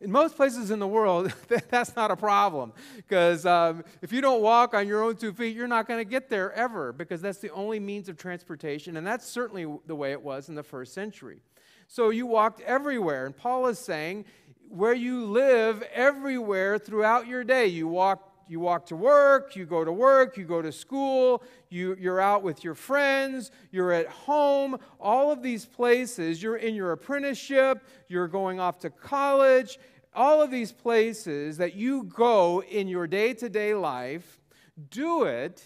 In 0.00 0.10
most 0.10 0.36
places 0.36 0.72
in 0.72 0.80
the 0.80 0.86
world, 0.86 1.32
that's 1.70 1.94
not 1.94 2.10
a 2.10 2.16
problem 2.16 2.72
because 2.96 3.46
um, 3.46 3.84
if 4.02 4.12
you 4.12 4.20
don't 4.20 4.42
walk 4.42 4.74
on 4.74 4.88
your 4.88 5.02
own 5.02 5.16
two 5.16 5.32
feet, 5.32 5.54
you're 5.56 5.68
not 5.68 5.86
going 5.86 6.00
to 6.00 6.04
get 6.04 6.28
there 6.28 6.52
ever 6.52 6.92
because 6.92 7.22
that's 7.22 7.38
the 7.38 7.50
only 7.50 7.78
means 7.78 8.08
of 8.08 8.16
transportation, 8.16 8.96
and 8.96 9.06
that's 9.06 9.26
certainly 9.26 9.64
the 9.86 9.94
way 9.94 10.10
it 10.10 10.20
was 10.20 10.48
in 10.48 10.56
the 10.56 10.62
first 10.62 10.92
century. 10.92 11.40
So 11.86 12.10
you 12.10 12.26
walked 12.26 12.60
everywhere, 12.62 13.26
and 13.26 13.36
Paul 13.36 13.66
is 13.68 13.78
saying, 13.78 14.24
where 14.68 14.94
you 14.94 15.26
live 15.26 15.82
everywhere 15.92 16.78
throughout 16.78 17.26
your 17.26 17.44
day, 17.44 17.66
you 17.66 17.86
walk 17.86 18.31
you 18.52 18.60
walk 18.60 18.86
to 18.86 18.96
work, 18.96 19.56
you 19.56 19.64
go 19.64 19.84
to 19.84 19.90
work, 19.90 20.36
you 20.36 20.44
go 20.44 20.62
to 20.62 20.70
school, 20.70 21.42
you, 21.70 21.96
you're 21.98 22.20
out 22.20 22.42
with 22.42 22.62
your 22.62 22.74
friends, 22.74 23.50
you're 23.70 23.92
at 23.92 24.06
home, 24.06 24.78
all 25.00 25.32
of 25.32 25.42
these 25.42 25.64
places, 25.64 26.42
you're 26.42 26.56
in 26.56 26.74
your 26.74 26.92
apprenticeship, 26.92 27.82
you're 28.08 28.28
going 28.28 28.60
off 28.60 28.78
to 28.80 28.90
college, 28.90 29.78
all 30.14 30.42
of 30.42 30.50
these 30.50 30.70
places 30.70 31.56
that 31.56 31.74
you 31.74 32.04
go 32.04 32.62
in 32.62 32.86
your 32.86 33.06
day 33.06 33.32
to 33.32 33.48
day 33.48 33.74
life, 33.74 34.38
do 34.90 35.24
it 35.24 35.64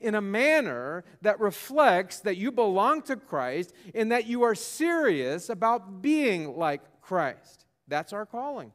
in 0.00 0.14
a 0.14 0.20
manner 0.20 1.04
that 1.22 1.40
reflects 1.40 2.20
that 2.20 2.36
you 2.36 2.52
belong 2.52 3.02
to 3.02 3.16
Christ 3.16 3.74
and 3.94 4.12
that 4.12 4.26
you 4.26 4.42
are 4.42 4.54
serious 4.54 5.48
about 5.48 6.00
being 6.00 6.56
like 6.56 6.82
Christ. 7.00 7.66
That's 7.88 8.12
our 8.12 8.24
calling. 8.24 8.72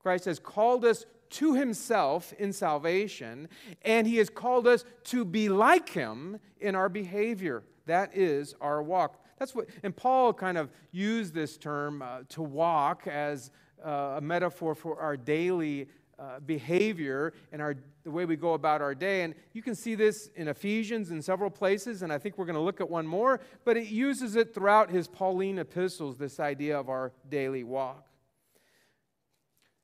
Christ 0.00 0.24
has 0.24 0.38
called 0.38 0.84
us 0.84 1.04
to 1.30 1.54
himself 1.54 2.32
in 2.38 2.52
salvation, 2.52 3.48
and 3.82 4.06
he 4.06 4.16
has 4.16 4.28
called 4.28 4.66
us 4.66 4.84
to 5.04 5.24
be 5.24 5.48
like 5.48 5.88
him 5.88 6.38
in 6.60 6.74
our 6.74 6.88
behavior. 6.88 7.62
That 7.86 8.16
is 8.16 8.54
our 8.60 8.82
walk. 8.82 9.24
That's 9.38 9.54
what, 9.54 9.68
and 9.82 9.96
Paul 9.96 10.34
kind 10.34 10.58
of 10.58 10.70
used 10.92 11.32
this 11.32 11.56
term 11.56 12.02
uh, 12.02 12.20
to 12.30 12.42
walk 12.42 13.06
as 13.06 13.50
uh, 13.84 14.16
a 14.18 14.20
metaphor 14.20 14.74
for 14.74 15.00
our 15.00 15.16
daily 15.16 15.88
uh, 16.18 16.38
behavior 16.40 17.32
and 17.50 17.62
our, 17.62 17.74
the 18.04 18.10
way 18.10 18.26
we 18.26 18.36
go 18.36 18.52
about 18.52 18.82
our 18.82 18.94
day. 18.94 19.22
And 19.22 19.34
you 19.54 19.62
can 19.62 19.74
see 19.74 19.94
this 19.94 20.28
in 20.36 20.48
Ephesians 20.48 21.10
in 21.10 21.22
several 21.22 21.48
places, 21.48 22.02
and 22.02 22.12
I 22.12 22.18
think 22.18 22.36
we're 22.36 22.44
going 22.44 22.56
to 22.56 22.60
look 22.60 22.82
at 22.82 22.90
one 22.90 23.06
more, 23.06 23.40
but 23.64 23.78
it 23.78 23.86
uses 23.86 24.36
it 24.36 24.54
throughout 24.54 24.90
his 24.90 25.08
Pauline 25.08 25.58
epistles, 25.58 26.18
this 26.18 26.38
idea 26.38 26.78
of 26.78 26.90
our 26.90 27.12
daily 27.30 27.64
walk. 27.64 28.09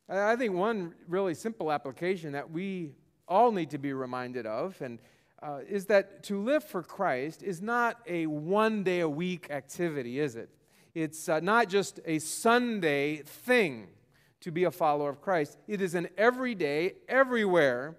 I 0.08 0.36
think 0.36 0.54
one 0.54 0.94
really 1.08 1.34
simple 1.34 1.72
application 1.72 2.32
that 2.32 2.50
we 2.50 2.92
all 3.26 3.50
need 3.50 3.70
to 3.70 3.78
be 3.78 3.92
reminded 3.92 4.46
of 4.46 4.80
and 4.80 5.00
uh, 5.42 5.58
is 5.68 5.86
that 5.86 6.22
to 6.24 6.40
live 6.42 6.64
for 6.64 6.82
Christ 6.82 7.42
is 7.42 7.60
not 7.60 7.98
a 8.06 8.26
one 8.26 8.82
day 8.82 9.00
a 9.00 9.08
week 9.08 9.50
activity, 9.50 10.18
is 10.18 10.34
it? 10.34 10.48
It's 10.94 11.28
uh, 11.28 11.40
not 11.40 11.68
just 11.68 12.00
a 12.06 12.18
Sunday 12.20 13.18
thing 13.18 13.88
to 14.40 14.50
be 14.50 14.64
a 14.64 14.70
follower 14.70 15.10
of 15.10 15.20
Christ. 15.20 15.58
It 15.68 15.82
is 15.82 15.94
an 15.94 16.08
everyday, 16.16 16.94
everywhere. 17.08 17.98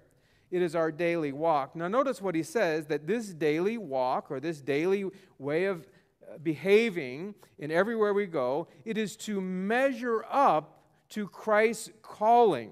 It 0.49 0.61
is 0.61 0.75
our 0.75 0.91
daily 0.91 1.31
walk. 1.31 1.75
Now, 1.75 1.87
notice 1.87 2.21
what 2.21 2.33
he 2.33 2.41
says 2.41 2.87
that 2.87 3.05
this 3.05 3.27
daily 3.27 3.77
walk 3.77 4.31
or 4.31 4.39
this 4.39 4.61
daily 4.61 5.05
way 5.37 5.65
of 5.65 5.87
uh, 6.27 6.37
behaving 6.39 7.35
in 7.59 7.69
everywhere 7.69 8.13
we 8.13 8.25
go, 8.25 8.67
it 8.83 8.97
is 8.97 9.15
to 9.17 9.41
measure 9.41 10.25
up 10.31 10.76
to 11.09 11.27
Christ's 11.27 11.91
calling 12.01 12.71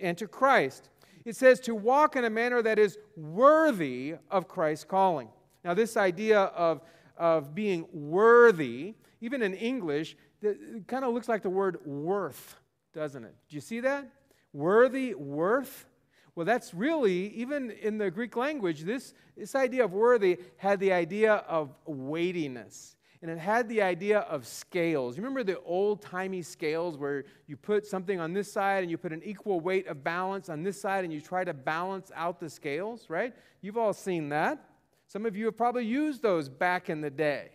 and 0.00 0.16
to 0.18 0.26
Christ. 0.26 0.90
It 1.24 1.36
says 1.36 1.60
to 1.60 1.74
walk 1.74 2.16
in 2.16 2.24
a 2.24 2.30
manner 2.30 2.62
that 2.62 2.78
is 2.78 2.98
worthy 3.16 4.14
of 4.30 4.48
Christ's 4.48 4.84
calling. 4.84 5.28
Now, 5.64 5.74
this 5.74 5.96
idea 5.96 6.40
of, 6.40 6.82
of 7.16 7.54
being 7.54 7.86
worthy, 7.92 8.94
even 9.20 9.42
in 9.42 9.54
English, 9.54 10.16
it 10.42 10.86
kind 10.86 11.04
of 11.04 11.14
looks 11.14 11.28
like 11.28 11.42
the 11.42 11.50
word 11.50 11.78
worth, 11.86 12.56
doesn't 12.92 13.24
it? 13.24 13.34
Do 13.48 13.54
you 13.56 13.62
see 13.62 13.80
that? 13.80 14.06
Worthy, 14.52 15.14
worth. 15.14 15.86
Well, 16.34 16.44
that's 16.44 16.74
really, 16.74 17.28
even 17.34 17.70
in 17.70 17.96
the 17.96 18.10
Greek 18.10 18.36
language, 18.36 18.82
this, 18.82 19.14
this 19.36 19.54
idea 19.54 19.84
of 19.84 19.92
worthy 19.92 20.38
had 20.58 20.80
the 20.80 20.92
idea 20.92 21.36
of 21.48 21.70
weightiness 21.86 22.96
and 23.24 23.32
it 23.32 23.38
had 23.38 23.70
the 23.70 23.80
idea 23.80 24.18
of 24.18 24.46
scales. 24.46 25.16
You 25.16 25.22
remember 25.22 25.42
the 25.42 25.58
old 25.62 26.02
timey 26.02 26.42
scales 26.42 26.98
where 26.98 27.24
you 27.46 27.56
put 27.56 27.86
something 27.86 28.20
on 28.20 28.34
this 28.34 28.52
side 28.52 28.82
and 28.82 28.90
you 28.90 28.98
put 28.98 29.14
an 29.14 29.22
equal 29.24 29.60
weight 29.60 29.86
of 29.86 30.04
balance 30.04 30.50
on 30.50 30.62
this 30.62 30.78
side 30.78 31.04
and 31.04 31.12
you 31.12 31.22
try 31.22 31.42
to 31.42 31.54
balance 31.54 32.12
out 32.14 32.38
the 32.38 32.50
scales, 32.50 33.08
right? 33.08 33.34
You've 33.62 33.78
all 33.78 33.94
seen 33.94 34.28
that. 34.28 34.62
Some 35.06 35.24
of 35.24 35.38
you 35.38 35.46
have 35.46 35.56
probably 35.56 35.86
used 35.86 36.20
those 36.20 36.50
back 36.50 36.90
in 36.90 37.00
the 37.00 37.08
day. 37.08 37.52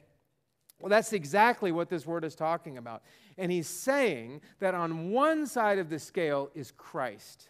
Well, 0.79 0.89
that's 0.89 1.13
exactly 1.13 1.71
what 1.71 1.87
this 1.87 2.03
word 2.03 2.23
is 2.23 2.33
talking 2.33 2.79
about. 2.79 3.03
And 3.37 3.51
he's 3.51 3.67
saying 3.67 4.41
that 4.57 4.73
on 4.73 5.11
one 5.11 5.45
side 5.45 5.77
of 5.77 5.91
the 5.91 5.99
scale 5.99 6.49
is 6.55 6.71
Christ 6.71 7.49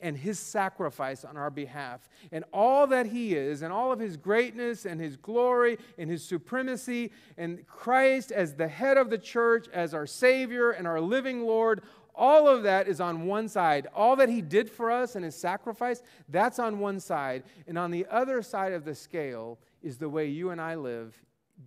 and 0.00 0.16
his 0.16 0.38
sacrifice 0.38 1.24
on 1.24 1.36
our 1.36 1.50
behalf. 1.50 2.08
And 2.30 2.44
all 2.52 2.86
that 2.88 3.06
he 3.06 3.34
is, 3.34 3.62
and 3.62 3.72
all 3.72 3.92
of 3.92 3.98
his 3.98 4.16
greatness 4.16 4.86
and 4.86 5.00
his 5.00 5.16
glory 5.16 5.78
and 5.98 6.08
his 6.08 6.24
supremacy, 6.24 7.12
and 7.36 7.66
Christ 7.66 8.30
as 8.30 8.54
the 8.54 8.68
head 8.68 8.96
of 8.96 9.10
the 9.10 9.18
church, 9.18 9.66
as 9.72 9.94
our 9.94 10.06
Savior 10.06 10.70
and 10.70 10.86
our 10.86 11.00
living 11.00 11.44
Lord, 11.44 11.82
all 12.14 12.48
of 12.48 12.64
that 12.64 12.88
is 12.88 13.00
on 13.00 13.26
one 13.26 13.48
side. 13.48 13.86
All 13.94 14.16
that 14.16 14.28
he 14.28 14.42
did 14.42 14.68
for 14.68 14.90
us 14.90 15.14
and 15.14 15.24
his 15.24 15.36
sacrifice, 15.36 16.02
that's 16.28 16.58
on 16.58 16.80
one 16.80 16.98
side. 16.98 17.44
And 17.66 17.78
on 17.78 17.90
the 17.90 18.06
other 18.10 18.42
side 18.42 18.72
of 18.72 18.84
the 18.84 18.94
scale 18.94 19.58
is 19.82 19.98
the 19.98 20.08
way 20.08 20.26
you 20.26 20.50
and 20.50 20.60
I 20.60 20.74
live 20.74 21.16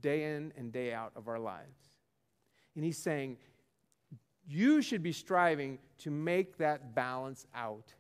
day 0.02 0.36
in 0.36 0.52
and 0.58 0.72
day 0.72 0.94
out 0.94 1.12
of 1.16 1.28
our 1.28 1.40
lives. 1.40 1.92
And 2.76 2.84
he's 2.84 2.98
saying, 2.98 3.38
you 4.48 4.82
should 4.82 5.04
be 5.04 5.14
striving 5.14 5.80
to 6.00 6.12
make 6.12 6.58
that 6.58 6.94
balance 6.94 7.46
out. 7.56 7.94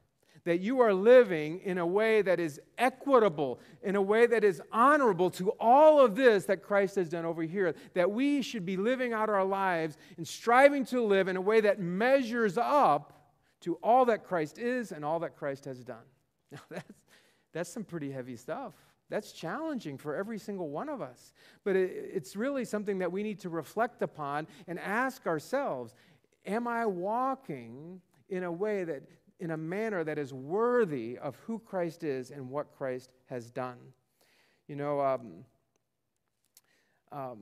That 0.46 0.60
you 0.60 0.80
are 0.80 0.94
living 0.94 1.60
in 1.60 1.78
a 1.78 1.86
way 1.86 2.22
that 2.24 2.40
is 2.40 2.60
equitable, 2.78 3.60
in 3.84 3.96
a 3.96 4.02
way 4.02 4.26
that 4.26 4.44
is 4.44 4.62
honorable 4.72 5.30
to 5.32 5.52
all 5.60 6.04
of 6.04 6.16
this 6.16 6.46
that 6.46 6.64
Christ 6.64 6.96
has 6.96 7.10
done 7.10 7.26
over 7.26 7.44
here. 7.44 7.76
That 7.94 8.10
we 8.12 8.42
should 8.42 8.66
be 8.66 8.78
living 8.78 9.14
out 9.14 9.30
our 9.30 9.46
lives 9.46 9.98
and 10.18 10.28
striving 10.28 10.86
to 10.86 11.02
live 11.02 11.28
in 11.28 11.38
a 11.38 11.42
way 11.42 11.62
that 11.62 11.80
measures 11.80 12.58
up 12.58 13.22
to 13.62 13.76
all 13.84 14.06
that 14.06 14.24
Christ 14.24 14.58
is 14.58 14.92
and 14.92 15.06
all 15.06 15.20
that 15.20 15.36
Christ 15.36 15.66
has 15.66 15.84
done. 15.84 15.98
Now, 16.52 16.60
that's, 16.70 17.02
that's 17.54 17.70
some 17.70 17.86
pretty 17.86 18.12
heavy 18.12 18.36
stuff. 18.36 18.74
That's 19.10 19.34
challenging 19.34 19.98
for 19.98 20.16
every 20.16 20.38
single 20.38 20.70
one 20.70 20.90
of 20.90 21.02
us. 21.02 21.34
But 21.64 21.76
it, 21.76 22.12
it's 22.14 22.36
really 22.36 22.66
something 22.66 23.00
that 23.00 23.12
we 23.12 23.24
need 23.24 23.40
to 23.42 23.50
reflect 23.50 24.02
upon 24.02 24.48
and 24.68 24.80
ask 24.80 25.28
ourselves 25.28 25.94
Am 26.46 26.68
I 26.68 26.86
walking 26.86 28.02
in 28.30 28.44
a 28.44 28.52
way 28.52 28.84
that, 28.84 29.04
in 29.42 29.52
a 29.52 29.58
manner 29.58 30.04
that 30.04 30.18
is 30.18 30.34
worthy 30.34 31.18
of 31.18 31.36
who 31.48 31.60
Christ 31.60 32.04
is 32.04 32.32
and 32.32 32.50
what 32.50 32.72
Christ 32.72 33.12
has 33.26 33.50
done? 33.50 33.78
You 34.68 34.76
know, 34.78 35.02
um, 35.02 35.46
um, 37.12 37.40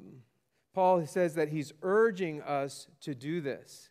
Paul 0.73 1.05
says 1.05 1.35
that 1.35 1.49
he's 1.49 1.73
urging 1.83 2.41
us 2.41 2.87
to 3.01 3.13
do 3.13 3.41
this 3.41 3.89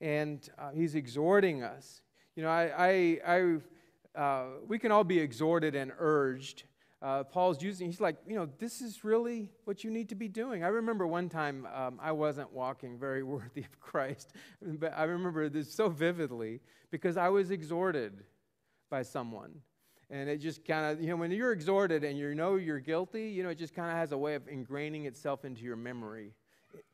and 0.00 0.48
uh, 0.58 0.70
he's 0.70 0.94
exhorting 0.94 1.62
us. 1.62 2.02
You 2.36 2.42
know, 2.44 2.50
I, 2.50 2.70
I, 2.76 3.18
I 3.26 4.20
uh, 4.20 4.46
we 4.66 4.78
can 4.78 4.92
all 4.92 5.04
be 5.04 5.18
exhorted 5.18 5.74
and 5.74 5.90
urged. 5.98 6.64
Uh, 7.00 7.22
Paul's 7.22 7.62
using, 7.62 7.86
he's 7.86 8.00
like, 8.00 8.16
you 8.26 8.34
know, 8.34 8.48
this 8.58 8.80
is 8.80 9.04
really 9.04 9.50
what 9.64 9.84
you 9.84 9.90
need 9.90 10.08
to 10.08 10.16
be 10.16 10.26
doing. 10.26 10.64
I 10.64 10.68
remember 10.68 11.06
one 11.06 11.28
time 11.28 11.66
um, 11.72 12.00
I 12.02 12.10
wasn't 12.10 12.52
walking 12.52 12.98
very 12.98 13.22
worthy 13.34 13.60
of 13.60 13.80
Christ, 13.80 14.32
but 14.60 14.92
I 14.96 15.04
remember 15.04 15.48
this 15.48 15.72
so 15.72 15.88
vividly 15.88 16.60
because 16.90 17.16
I 17.16 17.28
was 17.28 17.50
exhorted 17.50 18.24
by 18.90 19.02
someone. 19.02 19.60
And 20.10 20.28
it 20.28 20.38
just 20.38 20.64
kind 20.64 20.86
of, 20.86 21.02
you 21.02 21.10
know, 21.10 21.16
when 21.16 21.30
you're 21.30 21.52
exhorted 21.52 22.02
and 22.02 22.18
you 22.18 22.34
know 22.34 22.56
you're 22.56 22.80
guilty, 22.80 23.28
you 23.28 23.42
know, 23.42 23.50
it 23.50 23.58
just 23.58 23.74
kind 23.74 23.90
of 23.90 23.96
has 23.96 24.12
a 24.12 24.18
way 24.18 24.34
of 24.34 24.46
ingraining 24.46 25.04
itself 25.04 25.44
into 25.44 25.62
your 25.62 25.76
memory, 25.76 26.32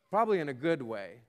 probably 0.09 0.39
in 0.39 0.49
a 0.49 0.53
good 0.53 0.81
way. 0.81 1.21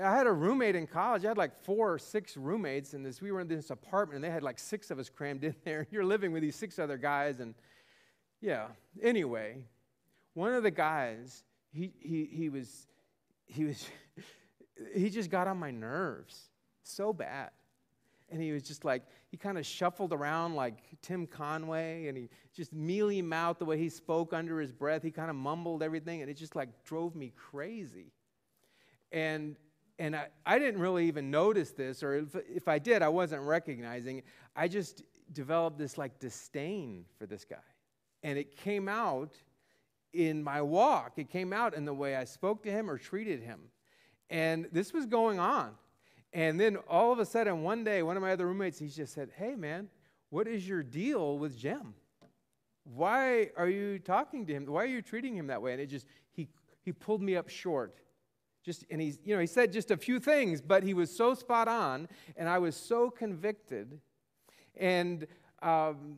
I 0.00 0.14
had 0.14 0.26
a 0.26 0.32
roommate 0.32 0.76
in 0.76 0.86
college. 0.86 1.24
I 1.24 1.28
had 1.28 1.38
like 1.38 1.64
four 1.64 1.94
or 1.94 1.98
six 1.98 2.36
roommates 2.36 2.92
in 2.92 3.02
this. 3.02 3.22
We 3.22 3.32
were 3.32 3.40
in 3.40 3.48
this 3.48 3.70
apartment, 3.70 4.16
and 4.16 4.24
they 4.24 4.30
had 4.30 4.42
like 4.42 4.58
six 4.58 4.90
of 4.90 4.98
us 4.98 5.08
crammed 5.08 5.42
in 5.42 5.54
there. 5.64 5.86
You're 5.90 6.04
living 6.04 6.32
with 6.32 6.42
these 6.42 6.56
six 6.56 6.78
other 6.78 6.98
guys, 6.98 7.40
and 7.40 7.54
yeah. 8.40 8.68
Anyway, 9.02 9.64
one 10.34 10.52
of 10.52 10.62
the 10.62 10.70
guys, 10.70 11.44
he 11.72 11.92
he 12.00 12.28
he 12.32 12.48
was 12.48 12.86
he 13.46 13.64
was 13.64 13.88
he 14.94 15.10
just 15.10 15.30
got 15.30 15.48
on 15.48 15.58
my 15.58 15.70
nerves 15.70 16.50
so 16.82 17.12
bad. 17.12 17.50
And 18.28 18.42
he 18.42 18.50
was 18.50 18.64
just 18.64 18.84
like, 18.84 19.04
he 19.30 19.36
kind 19.36 19.56
of 19.56 19.64
shuffled 19.64 20.12
around 20.12 20.56
like 20.56 20.78
Tim 21.00 21.28
Conway, 21.28 22.08
and 22.08 22.18
he 22.18 22.28
just 22.52 22.72
mealy 22.72 23.22
mouthed 23.22 23.60
the 23.60 23.64
way 23.64 23.78
he 23.78 23.88
spoke 23.88 24.32
under 24.32 24.60
his 24.60 24.72
breath. 24.72 25.04
He 25.04 25.12
kind 25.12 25.30
of 25.30 25.36
mumbled 25.36 25.80
everything, 25.80 26.22
and 26.22 26.30
it 26.30 26.34
just 26.34 26.56
like 26.56 26.68
drove 26.84 27.14
me 27.14 27.32
crazy. 27.36 28.12
And 29.12 29.56
and 29.98 30.16
I, 30.16 30.26
I 30.44 30.58
didn't 30.58 30.80
really 30.80 31.06
even 31.06 31.30
notice 31.30 31.70
this, 31.70 32.02
or 32.02 32.14
if, 32.16 32.36
if 32.48 32.68
I 32.68 32.78
did, 32.78 33.00
I 33.00 33.08
wasn't 33.08 33.42
recognizing. 33.42 34.22
I 34.54 34.68
just 34.68 35.04
developed 35.32 35.78
this 35.78 35.96
like 35.96 36.18
disdain 36.18 37.04
for 37.18 37.26
this 37.26 37.44
guy. 37.44 37.56
And 38.22 38.38
it 38.38 38.56
came 38.56 38.88
out 38.88 39.32
in 40.12 40.42
my 40.42 40.62
walk, 40.62 41.14
it 41.16 41.28
came 41.28 41.52
out 41.52 41.74
in 41.74 41.84
the 41.84 41.92
way 41.92 42.16
I 42.16 42.24
spoke 42.24 42.62
to 42.62 42.70
him 42.70 42.88
or 42.88 42.96
treated 42.96 43.42
him. 43.42 43.60
And 44.30 44.66
this 44.72 44.92
was 44.92 45.06
going 45.06 45.38
on. 45.38 45.72
And 46.32 46.58
then 46.58 46.76
all 46.88 47.12
of 47.12 47.18
a 47.18 47.26
sudden, 47.26 47.62
one 47.62 47.84
day, 47.84 48.02
one 48.02 48.16
of 48.16 48.22
my 48.22 48.32
other 48.32 48.46
roommates, 48.46 48.78
he 48.78 48.88
just 48.88 49.14
said, 49.14 49.30
Hey, 49.36 49.54
man, 49.54 49.88
what 50.30 50.48
is 50.48 50.66
your 50.66 50.82
deal 50.82 51.38
with 51.38 51.56
Jim? 51.56 51.94
Why 52.84 53.50
are 53.56 53.68
you 53.68 53.98
talking 53.98 54.46
to 54.46 54.52
him? 54.52 54.64
Why 54.66 54.82
are 54.84 54.86
you 54.86 55.02
treating 55.02 55.36
him 55.36 55.48
that 55.48 55.60
way? 55.60 55.72
And 55.72 55.80
it 55.80 55.86
just, 55.86 56.06
he, 56.32 56.48
he 56.82 56.92
pulled 56.92 57.22
me 57.22 57.36
up 57.36 57.48
short 57.48 58.00
just, 58.66 58.84
and 58.90 59.00
he's, 59.00 59.20
you 59.24 59.32
know, 59.32 59.40
he 59.40 59.46
said 59.46 59.72
just 59.72 59.92
a 59.92 59.96
few 59.96 60.18
things, 60.18 60.60
but 60.60 60.82
he 60.82 60.92
was 60.92 61.16
so 61.16 61.34
spot 61.34 61.68
on, 61.68 62.08
and 62.36 62.48
I 62.48 62.58
was 62.58 62.74
so 62.74 63.10
convicted. 63.10 64.00
And, 64.76 65.28
um, 65.62 66.16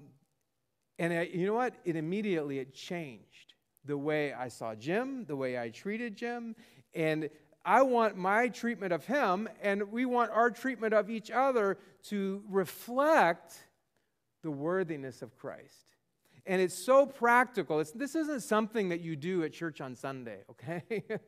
and 0.98 1.12
I, 1.12 1.22
you 1.22 1.46
know 1.46 1.54
what? 1.54 1.74
It 1.84 1.96
immediately, 1.96 2.58
it 2.58 2.74
changed 2.74 3.54
the 3.84 3.96
way 3.96 4.32
I 4.32 4.48
saw 4.48 4.74
Jim, 4.74 5.24
the 5.26 5.36
way 5.36 5.58
I 5.58 5.70
treated 5.70 6.16
Jim, 6.16 6.56
and 6.94 7.30
I 7.64 7.82
want 7.82 8.16
my 8.16 8.48
treatment 8.48 8.92
of 8.92 9.04
him, 9.04 9.48
and 9.62 9.90
we 9.92 10.04
want 10.04 10.30
our 10.30 10.50
treatment 10.50 10.94
of 10.94 11.10
each 11.10 11.30
other 11.30 11.78
to 12.04 12.42
reflect 12.48 13.58
the 14.42 14.50
worthiness 14.50 15.22
of 15.22 15.36
Christ. 15.36 15.96
And 16.46 16.62
it's 16.62 16.74
so 16.74 17.04
practical. 17.04 17.80
It's, 17.80 17.90
this 17.90 18.14
isn't 18.14 18.40
something 18.40 18.88
that 18.88 19.00
you 19.00 19.16
do 19.16 19.44
at 19.44 19.52
church 19.52 19.80
on 19.80 19.94
Sunday, 19.94 20.44
okay? 20.50 21.04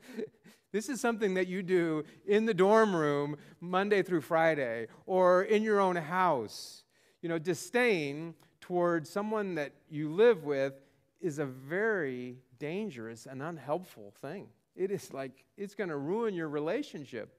This 0.73 0.89
is 0.89 1.01
something 1.01 1.35
that 1.35 1.49
you 1.49 1.63
do 1.63 2.05
in 2.27 2.47
the 2.47 2.55
dorm 2.55 2.95
room 2.95 3.37
Monday 3.61 4.03
through 4.03 4.21
Friday 4.21 4.87
or 5.05 5.43
in 5.43 5.63
your 5.63 5.81
own 5.81 5.97
house. 5.97 6.85
You 7.23 7.29
know, 7.29 7.39
disdain 7.39 8.35
towards 8.71 9.11
someone 9.11 9.57
that 9.57 9.73
you 9.91 10.09
live 10.09 10.45
with 10.45 10.75
is 11.21 11.41
a 11.41 11.45
very 11.45 12.37
dangerous 12.61 13.27
and 13.27 13.43
unhelpful 13.43 14.15
thing. 14.23 14.47
It 14.77 14.93
is 14.93 15.13
like 15.13 15.45
it's 15.57 15.75
going 15.75 15.91
to 15.91 15.97
ruin 15.97 16.35
your 16.35 16.49
relationship. 16.49 17.35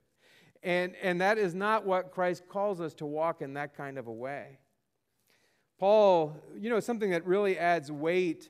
And, 0.61 0.93
and 1.01 1.21
that 1.21 1.37
is 1.37 1.55
not 1.55 1.85
what 1.85 2.11
Christ 2.11 2.49
calls 2.49 2.81
us 2.81 2.93
to 2.95 3.05
walk 3.05 3.41
in 3.41 3.53
that 3.53 3.77
kind 3.77 3.97
of 3.97 4.07
a 4.07 4.11
way. 4.11 4.59
Paul, 5.79 6.35
you 6.59 6.69
know, 6.69 6.81
something 6.81 7.11
that 7.11 7.25
really 7.25 7.57
adds 7.57 7.89
weight 7.89 8.49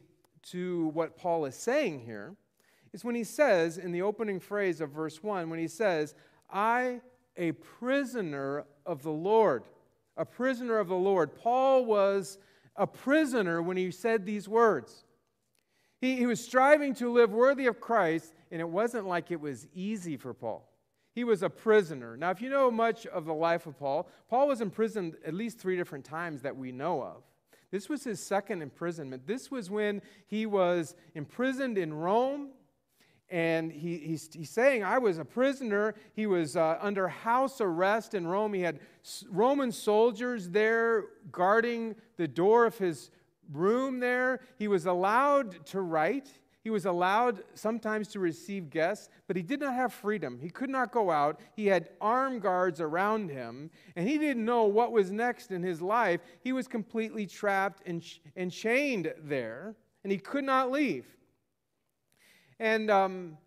to 0.50 0.88
what 0.96 1.16
Paul 1.16 1.46
is 1.46 1.56
saying 1.56 2.00
here 2.00 2.36
is 2.94 3.06
when 3.06 3.14
he 3.14 3.24
says, 3.24 3.78
in 3.78 3.92
the 3.92 4.02
opening 4.02 4.40
phrase 4.40 4.82
of 4.82 4.90
verse 4.90 5.22
1, 5.22 5.52
when 5.52 5.60
he 5.60 5.68
says, 5.68 6.16
I, 6.52 7.02
a 7.38 7.52
prisoner 7.52 8.66
of 8.88 9.04
the 9.04 9.12
Lord. 9.12 9.66
A 10.18 10.26
prisoner 10.26 10.80
of 10.80 10.88
the 10.88 10.96
Lord. 10.96 11.36
Paul 11.36 11.86
was 11.86 12.40
a 12.76 12.88
prisoner 12.88 13.62
when 13.62 13.78
he 13.78 13.92
said 13.92 14.26
these 14.26 14.48
words. 14.48 15.06
He, 16.00 16.16
he 16.16 16.26
was 16.26 16.44
striving 16.44 16.96
to 16.96 17.12
live 17.12 17.32
worthy 17.32 17.68
of 17.68 17.80
Christ, 17.80 18.34
and 18.52 18.60
it 18.60 18.68
wasn't 18.68 19.08
like 19.08 19.32
it 19.32 19.40
was 19.40 19.68
easy 19.74 20.18
for 20.18 20.34
Paul. 20.34 20.68
He 21.14 21.24
was 21.24 21.44
a 21.44 21.50
prisoner. 21.50 22.16
Now, 22.16 22.32
if 22.32 22.42
you 22.42 22.50
know 22.50 22.72
much 22.72 23.06
of 23.06 23.26
the 23.26 23.34
life 23.34 23.66
of 23.68 23.78
Paul, 23.78 24.08
Paul 24.30 24.48
was 24.48 24.62
imprisoned 24.62 25.18
at 25.26 25.34
least 25.34 25.60
three 25.60 25.76
different 25.76 26.06
times 26.06 26.42
that 26.42 26.56
we 26.56 26.72
know 26.72 27.04
of. 27.04 27.24
This 27.70 27.88
was 27.88 28.04
his 28.04 28.22
second 28.22 28.62
imprisonment. 28.62 29.28
This 29.28 29.52
was 29.52 29.70
when 29.70 30.02
he 30.28 30.46
was 30.46 30.96
imprisoned 31.16 31.78
in 31.78 31.94
Rome 31.94 32.50
and 33.32 33.72
he, 33.72 33.98
he's, 33.98 34.30
he's, 34.34 34.50
saying, 34.50 34.84
I 34.84 34.98
was 34.98 35.18
a 35.18 35.24
prisoner. 35.24 35.96
He 36.14 36.28
was 36.28 36.58
uh, 36.58 36.78
under 36.82 37.08
house 37.08 37.62
arrest 37.62 38.14
in 38.14 38.28
Rome. 38.28 38.54
He 38.54 38.62
had 38.62 38.82
Roman 39.30 39.72
soldiers 39.72 40.50
there 40.50 41.06
guarding 41.32 41.96
the 42.18 42.28
door 42.28 42.66
of 42.66 42.78
his 42.78 43.10
room 43.54 44.02
there. 44.02 44.42
He 44.60 44.68
was 44.68 44.86
allowed 44.86 45.66
to 45.68 45.80
write. 45.80 46.30
He 46.62 46.70
was 46.70 46.86
allowed 46.86 47.42
sometimes 47.56 48.10
to 48.10 48.20
receive 48.20 48.70
guests, 48.70 49.08
but 49.28 49.38
he 49.38 49.42
did 49.42 49.62
not 49.62 49.74
have 49.76 49.94
freedom. 49.94 50.38
He 50.40 50.50
could 50.50 50.70
not 50.70 50.92
go 50.92 51.10
out. 51.10 51.40
He 51.56 51.68
had 51.68 51.90
armed 52.02 52.42
guards 52.42 52.82
around 52.82 53.32
him, 53.32 53.72
and 53.96 54.08
he 54.08 54.18
didn't 54.18 54.44
know 54.44 54.66
what 54.66 54.92
was 54.92 55.10
next 55.10 55.52
in 55.52 55.64
his 55.64 55.82
life. 55.82 56.20
He 56.42 56.52
was 56.52 56.68
completely 56.68 57.26
trapped 57.26 57.82
and, 57.88 58.04
and 58.36 58.52
chained 58.52 59.14
there, 59.24 59.76
and 60.04 60.12
he 60.12 60.20
could 60.20 60.44
not 60.44 60.70
leave. 60.70 61.06
And, 62.62 62.92
um, 62.92 63.38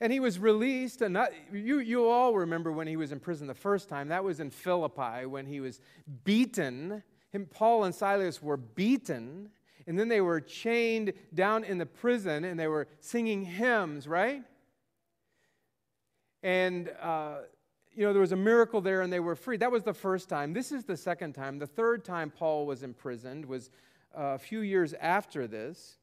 and 0.00 0.12
he 0.12 0.20
was 0.20 0.38
released. 0.38 1.02
And 1.02 1.12
not, 1.12 1.30
you, 1.52 1.80
you 1.80 2.08
all 2.08 2.34
remember 2.34 2.70
when 2.70 2.86
he 2.86 2.96
was 2.96 3.10
in 3.10 3.18
prison 3.18 3.48
the 3.48 3.54
first 3.54 3.88
time. 3.88 4.08
That 4.08 4.22
was 4.22 4.38
in 4.38 4.50
Philippi 4.50 5.26
when 5.26 5.44
he 5.44 5.58
was 5.58 5.80
beaten. 6.22 7.02
Him, 7.30 7.46
Paul 7.46 7.82
and 7.82 7.92
Silas 7.92 8.40
were 8.40 8.56
beaten. 8.56 9.50
And 9.88 9.98
then 9.98 10.06
they 10.06 10.20
were 10.20 10.40
chained 10.40 11.14
down 11.34 11.64
in 11.64 11.78
the 11.78 11.86
prison 11.86 12.44
and 12.44 12.60
they 12.60 12.68
were 12.68 12.86
singing 13.00 13.44
hymns, 13.44 14.06
right? 14.06 14.44
And, 16.44 16.92
uh, 17.02 17.38
you 17.92 18.06
know, 18.06 18.12
there 18.12 18.20
was 18.20 18.30
a 18.30 18.36
miracle 18.36 18.80
there 18.80 19.00
and 19.00 19.12
they 19.12 19.18
were 19.18 19.34
free. 19.34 19.56
That 19.56 19.72
was 19.72 19.82
the 19.82 19.94
first 19.94 20.28
time. 20.28 20.52
This 20.52 20.70
is 20.70 20.84
the 20.84 20.96
second 20.96 21.32
time. 21.32 21.58
The 21.58 21.66
third 21.66 22.04
time 22.04 22.30
Paul 22.30 22.66
was 22.66 22.84
imprisoned 22.84 23.46
was 23.46 23.70
uh, 24.16 24.34
a 24.34 24.38
few 24.38 24.60
years 24.60 24.94
after 25.00 25.48
this. 25.48 25.98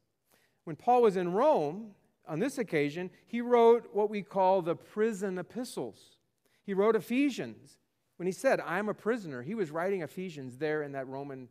When 0.64 0.76
Paul 0.76 1.00
was 1.00 1.16
in 1.16 1.32
Rome, 1.32 1.92
on 2.26 2.38
this 2.40 2.58
occasion, 2.58 3.10
he 3.26 3.40
wrote 3.40 3.88
what 3.92 4.10
we 4.10 4.22
call 4.22 4.62
the 4.62 4.74
prison 4.74 5.38
epistles. 5.38 6.16
He 6.64 6.74
wrote 6.74 6.96
Ephesians. 6.96 7.78
When 8.16 8.26
he 8.26 8.32
said, 8.32 8.60
I'm 8.60 8.88
a 8.88 8.94
prisoner, 8.94 9.42
he 9.42 9.54
was 9.54 9.70
writing 9.70 10.02
Ephesians 10.02 10.56
there 10.56 10.82
in 10.82 10.92
that 10.92 11.06
Roman 11.06 11.48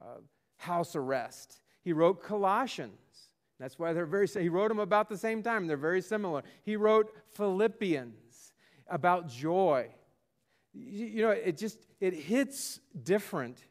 uh, 0.00 0.20
house 0.56 0.96
arrest. 0.96 1.62
He 1.82 1.92
wrote 1.92 2.22
Colossians. 2.22 2.92
That's 3.60 3.78
why 3.78 3.92
they're 3.92 4.06
very, 4.06 4.26
he 4.26 4.48
wrote 4.48 4.68
them 4.68 4.80
about 4.80 5.08
the 5.08 5.16
same 5.16 5.42
time. 5.42 5.66
They're 5.66 5.76
very 5.76 6.02
similar. 6.02 6.42
He 6.64 6.76
wrote 6.76 7.14
Philippians. 7.34 8.52
about 8.92 9.28
joy. 9.28 9.88
You 10.74 11.22
know, 11.22 11.30
it 11.30 11.56
just 11.56 11.78
it 12.00 12.14
hits 12.14 12.80
different 13.02 13.64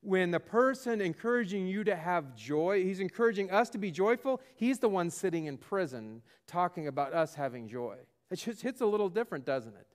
when 0.00 0.30
the 0.30 0.40
person 0.40 1.00
encouraging 1.00 1.66
you 1.66 1.84
to 1.84 1.96
have 1.96 2.34
joy, 2.36 2.84
he's 2.84 3.00
encouraging 3.00 3.50
us 3.50 3.68
to 3.70 3.78
be 3.78 3.90
joyful, 3.90 4.40
he's 4.54 4.78
the 4.78 4.88
one 4.88 5.10
sitting 5.10 5.46
in 5.46 5.58
prison 5.58 6.22
talking 6.46 6.86
about 6.86 7.12
us 7.12 7.34
having 7.34 7.68
joy. 7.68 7.96
It 8.30 8.36
just 8.36 8.62
hits 8.62 8.80
a 8.80 8.86
little 8.86 9.08
different, 9.08 9.44
doesn't 9.44 9.74
it? 9.74 9.86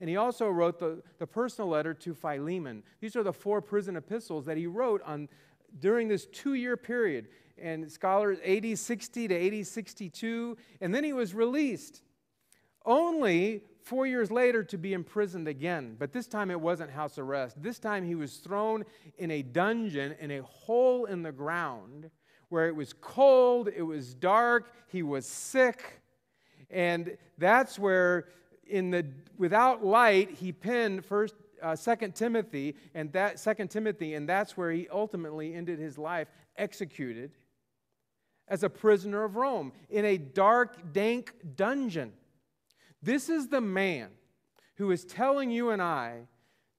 And 0.00 0.08
he 0.08 0.16
also 0.16 0.48
wrote 0.48 0.78
the, 0.78 1.02
the 1.18 1.26
personal 1.26 1.68
letter 1.68 1.94
to 1.94 2.14
Philemon. 2.14 2.82
These 3.00 3.16
are 3.16 3.22
the 3.22 3.32
four 3.32 3.60
prison 3.60 3.96
epistles 3.96 4.44
that 4.44 4.56
he 4.56 4.66
wrote 4.66 5.02
on 5.02 5.28
during 5.80 6.08
this 6.08 6.26
two 6.26 6.54
year 6.54 6.76
period. 6.76 7.28
And 7.60 7.90
scholars, 7.90 8.38
AD 8.46 8.78
60 8.78 9.28
to 9.28 9.58
AD 9.58 9.66
62. 9.66 10.56
And 10.80 10.94
then 10.94 11.04
he 11.04 11.12
was 11.12 11.34
released. 11.34 12.02
Only 12.88 13.64
four 13.82 14.06
years 14.06 14.30
later 14.30 14.64
to 14.64 14.78
be 14.78 14.94
imprisoned 14.94 15.46
again. 15.46 15.94
But 15.98 16.10
this 16.10 16.26
time 16.26 16.50
it 16.50 16.58
wasn't 16.58 16.90
house 16.90 17.18
arrest. 17.18 17.62
This 17.62 17.78
time 17.78 18.02
he 18.02 18.14
was 18.14 18.38
thrown 18.38 18.86
in 19.18 19.30
a 19.30 19.42
dungeon, 19.42 20.16
in 20.18 20.30
a 20.30 20.42
hole 20.42 21.04
in 21.04 21.22
the 21.22 21.30
ground, 21.30 22.10
where 22.48 22.66
it 22.66 22.74
was 22.74 22.94
cold, 22.94 23.68
it 23.68 23.82
was 23.82 24.14
dark, 24.14 24.72
he 24.86 25.02
was 25.02 25.26
sick. 25.26 26.00
And 26.70 27.18
that's 27.36 27.78
where, 27.78 28.28
in 28.66 28.90
the 28.90 29.06
without 29.36 29.84
light, 29.84 30.30
he 30.30 30.50
penned 30.50 31.04
first 31.04 31.34
uh, 31.62 31.76
Timothy, 32.14 32.74
and 32.94 33.12
that 33.12 33.38
Second 33.38 33.68
Timothy, 33.68 34.14
and 34.14 34.26
that's 34.26 34.56
where 34.56 34.70
he 34.70 34.88
ultimately 34.90 35.52
ended 35.54 35.78
his 35.78 35.98
life, 35.98 36.28
executed 36.56 37.32
as 38.48 38.62
a 38.62 38.70
prisoner 38.70 39.24
of 39.24 39.36
Rome 39.36 39.72
in 39.90 40.06
a 40.06 40.16
dark, 40.16 40.94
dank 40.94 41.34
dungeon. 41.54 42.14
This 43.02 43.28
is 43.28 43.48
the 43.48 43.60
man 43.60 44.10
who 44.76 44.90
is 44.90 45.04
telling 45.04 45.50
you 45.50 45.70
and 45.70 45.82
I 45.82 46.28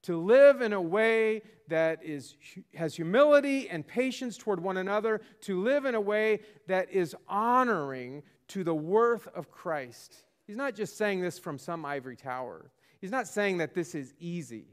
to 0.02 0.16
live 0.16 0.62
in 0.62 0.72
a 0.72 0.80
way 0.80 1.42
that 1.68 2.02
is, 2.02 2.36
has 2.74 2.94
humility 2.94 3.68
and 3.68 3.86
patience 3.86 4.36
toward 4.36 4.60
one 4.60 4.78
another, 4.78 5.20
to 5.42 5.60
live 5.60 5.84
in 5.84 5.94
a 5.94 6.00
way 6.00 6.40
that 6.66 6.90
is 6.90 7.14
honoring 7.28 8.22
to 8.48 8.64
the 8.64 8.74
worth 8.74 9.28
of 9.34 9.50
Christ. 9.50 10.24
He's 10.46 10.56
not 10.56 10.74
just 10.74 10.96
saying 10.96 11.20
this 11.20 11.38
from 11.38 11.58
some 11.58 11.84
ivory 11.84 12.16
tower. 12.16 12.70
He's 13.00 13.12
not 13.12 13.28
saying 13.28 13.58
that 13.58 13.74
this 13.74 13.94
is 13.94 14.14
easy, 14.18 14.66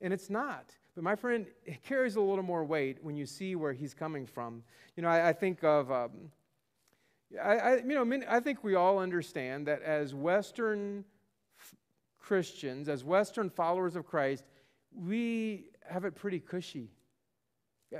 and 0.00 0.12
it's 0.12 0.30
not. 0.30 0.70
But 0.94 1.04
my 1.04 1.16
friend, 1.16 1.46
it 1.64 1.82
carries 1.82 2.16
a 2.16 2.20
little 2.20 2.44
more 2.44 2.64
weight 2.64 2.98
when 3.02 3.16
you 3.16 3.26
see 3.26 3.56
where 3.56 3.72
he's 3.72 3.94
coming 3.94 4.26
from. 4.26 4.62
You 4.96 5.02
know, 5.02 5.08
I, 5.08 5.28
I 5.28 5.32
think 5.32 5.64
of 5.64 5.90
um, 5.90 6.10
I, 7.42 7.56
I, 7.56 7.76
you 7.76 7.94
know, 7.94 8.20
I 8.28 8.40
think 8.40 8.64
we 8.64 8.74
all 8.74 8.98
understand 8.98 9.66
that 9.66 9.82
as 9.82 10.14
Western 10.14 11.04
Christians, 12.18 12.88
as 12.88 13.04
Western 13.04 13.50
followers 13.50 13.96
of 13.96 14.06
Christ, 14.06 14.44
we 14.94 15.70
have 15.88 16.04
it 16.04 16.14
pretty 16.14 16.40
cushy. 16.40 16.90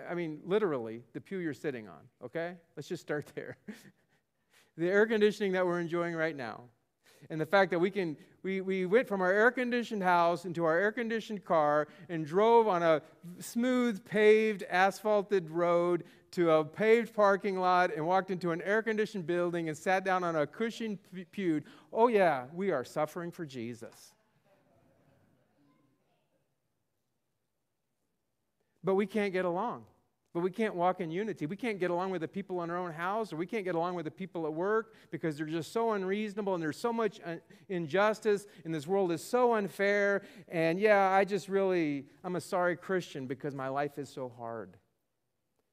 I 0.08 0.14
mean, 0.14 0.40
literally, 0.44 1.02
the 1.12 1.20
pew 1.20 1.38
you're 1.38 1.54
sitting 1.54 1.88
on, 1.88 2.00
okay? 2.24 2.56
Let's 2.76 2.88
just 2.88 3.02
start 3.02 3.30
there. 3.34 3.56
the 4.76 4.88
air 4.88 5.06
conditioning 5.06 5.52
that 5.52 5.66
we're 5.66 5.80
enjoying 5.80 6.14
right 6.14 6.36
now, 6.36 6.64
and 7.30 7.40
the 7.40 7.46
fact 7.46 7.70
that 7.70 7.78
we 7.78 7.90
can, 7.90 8.16
we, 8.42 8.60
we 8.60 8.86
went 8.86 9.08
from 9.08 9.20
our 9.20 9.32
air 9.32 9.50
conditioned 9.50 10.02
house 10.02 10.44
into 10.44 10.64
our 10.64 10.78
air 10.78 10.92
conditioned 10.92 11.44
car 11.44 11.88
and 12.08 12.26
drove 12.26 12.68
on 12.68 12.82
a 12.82 13.02
smooth, 13.40 14.04
paved, 14.04 14.62
asphalted 14.70 15.50
road 15.50 16.04
to 16.30 16.50
a 16.50 16.64
paved 16.64 17.14
parking 17.14 17.58
lot 17.58 17.94
and 17.94 18.06
walked 18.06 18.30
into 18.30 18.50
an 18.50 18.62
air 18.62 18.82
conditioned 18.82 19.26
building 19.26 19.68
and 19.68 19.76
sat 19.76 20.04
down 20.04 20.24
on 20.24 20.36
a 20.36 20.46
cushioned 20.46 20.98
pew. 21.32 21.62
Oh, 21.92 22.08
yeah, 22.08 22.44
we 22.52 22.70
are 22.70 22.84
suffering 22.84 23.30
for 23.30 23.46
Jesus. 23.46 24.12
But 28.84 28.94
we 28.94 29.06
can't 29.06 29.32
get 29.32 29.44
along. 29.44 29.84
But 30.34 30.40
we 30.40 30.50
can't 30.50 30.74
walk 30.74 31.00
in 31.00 31.10
unity. 31.10 31.46
We 31.46 31.56
can't 31.56 31.80
get 31.80 31.90
along 31.90 32.10
with 32.10 32.20
the 32.20 32.28
people 32.28 32.62
in 32.62 32.70
our 32.70 32.76
own 32.76 32.92
house, 32.92 33.32
or 33.32 33.36
we 33.36 33.46
can't 33.46 33.64
get 33.64 33.74
along 33.74 33.94
with 33.94 34.04
the 34.04 34.10
people 34.10 34.46
at 34.46 34.52
work 34.52 34.94
because 35.10 35.38
they're 35.38 35.46
just 35.46 35.72
so 35.72 35.92
unreasonable 35.92 36.54
and 36.54 36.62
there's 36.62 36.78
so 36.78 36.92
much 36.92 37.18
injustice, 37.68 38.46
and 38.64 38.74
this 38.74 38.86
world 38.86 39.10
is 39.10 39.24
so 39.24 39.54
unfair. 39.54 40.22
And 40.48 40.78
yeah, 40.78 41.08
I 41.10 41.24
just 41.24 41.48
really, 41.48 42.06
I'm 42.22 42.36
a 42.36 42.40
sorry 42.40 42.76
Christian 42.76 43.26
because 43.26 43.54
my 43.54 43.68
life 43.68 43.98
is 43.98 44.08
so 44.08 44.32
hard. 44.36 44.76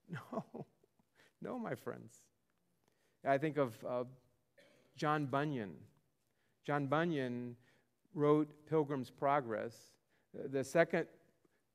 No, 0.32 0.65
no, 1.41 1.60
my 1.60 1.74
friends. 1.74 2.13
I 3.28 3.39
think 3.39 3.58
of 3.58 3.74
uh, 3.88 4.04
John 4.96 5.26
Bunyan. 5.26 5.74
John 6.63 6.86
Bunyan 6.86 7.56
wrote 8.13 8.50
Pilgrim's 8.70 9.10
Progress, 9.10 9.76
the 10.34 10.63
second 10.63 11.08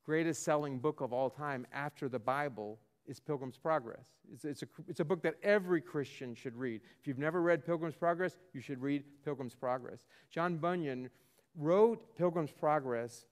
greatest 0.05 0.43
selling 0.43 0.79
book 0.79 1.01
of 1.01 1.13
all 1.13 1.31
time 1.31 1.67
after 1.73 2.09
the 2.09 2.19
Bible 2.19 2.79
is 3.07 3.19
Pilgrim's 3.19 3.59
Progress. 3.59 4.05
It's, 4.33 4.45
it's, 4.45 4.63
a, 4.63 4.67
it's 4.89 5.01
a 5.01 5.05
book 5.05 5.23
that 5.23 5.37
every 5.43 5.81
Christian 5.81 6.35
should 6.35 6.57
read. 6.57 6.81
If 7.01 7.07
you've 7.07 7.19
never 7.19 7.43
read 7.43 7.67
Pilgrim's 7.67 7.97
Progress, 7.97 8.37
you 8.53 8.61
should 8.61 8.81
read 8.81 9.03
Pilgrim's 9.25 9.55
Progress. 9.55 10.05
John 10.31 10.57
Bunyan 10.57 11.11
wrote 11.57 12.17
Pilgrim's 12.17 12.53
Progress 12.53 13.27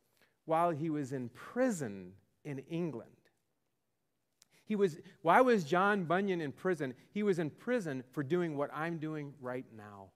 while 0.47 0.71
he 0.71 0.91
was 0.91 1.13
in 1.13 1.29
prison 1.31 2.13
in 2.45 2.59
England. 2.71 3.11
He 4.65 4.77
was, 4.77 4.99
why 5.23 5.41
was 5.41 5.65
John 5.65 6.05
Bunyan 6.05 6.41
in 6.41 6.53
prison? 6.53 6.95
He 7.11 7.23
was 7.23 7.39
in 7.39 7.51
prison 7.51 8.03
for 8.11 8.23
doing 8.23 8.57
what 8.57 8.71
I'm 8.75 8.99
doing 8.99 9.33
right 9.41 9.65
now. 9.77 10.09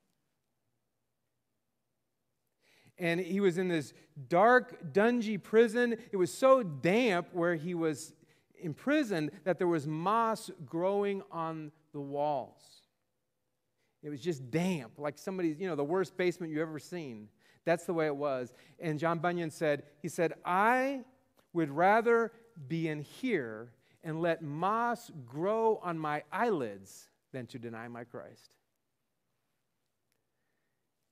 And 3.02 3.18
he 3.18 3.40
was 3.40 3.58
in 3.58 3.66
this 3.66 3.92
dark, 4.28 4.92
dungy 4.92 5.42
prison. 5.42 5.96
It 6.12 6.16
was 6.16 6.32
so 6.32 6.62
damp 6.62 7.26
where 7.32 7.56
he 7.56 7.74
was 7.74 8.14
imprisoned 8.60 9.32
that 9.42 9.58
there 9.58 9.66
was 9.66 9.88
moss 9.88 10.52
growing 10.64 11.20
on 11.32 11.72
the 11.92 12.00
walls. 12.00 12.62
It 14.04 14.08
was 14.08 14.20
just 14.20 14.52
damp, 14.52 14.92
like 14.98 15.18
somebody's, 15.18 15.58
you 15.58 15.66
know, 15.66 15.74
the 15.74 15.82
worst 15.82 16.16
basement 16.16 16.52
you've 16.52 16.62
ever 16.62 16.78
seen. 16.78 17.28
That's 17.64 17.86
the 17.86 17.92
way 17.92 18.06
it 18.06 18.14
was. 18.14 18.52
And 18.78 19.00
John 19.00 19.18
Bunyan 19.18 19.50
said, 19.50 19.82
he 20.00 20.08
said, 20.08 20.34
I 20.44 21.00
would 21.52 21.70
rather 21.70 22.30
be 22.68 22.86
in 22.86 23.00
here 23.00 23.72
and 24.04 24.22
let 24.22 24.42
moss 24.42 25.10
grow 25.26 25.80
on 25.82 25.98
my 25.98 26.22
eyelids 26.30 27.08
than 27.32 27.46
to 27.48 27.58
deny 27.58 27.88
my 27.88 28.04
Christ. 28.04 28.54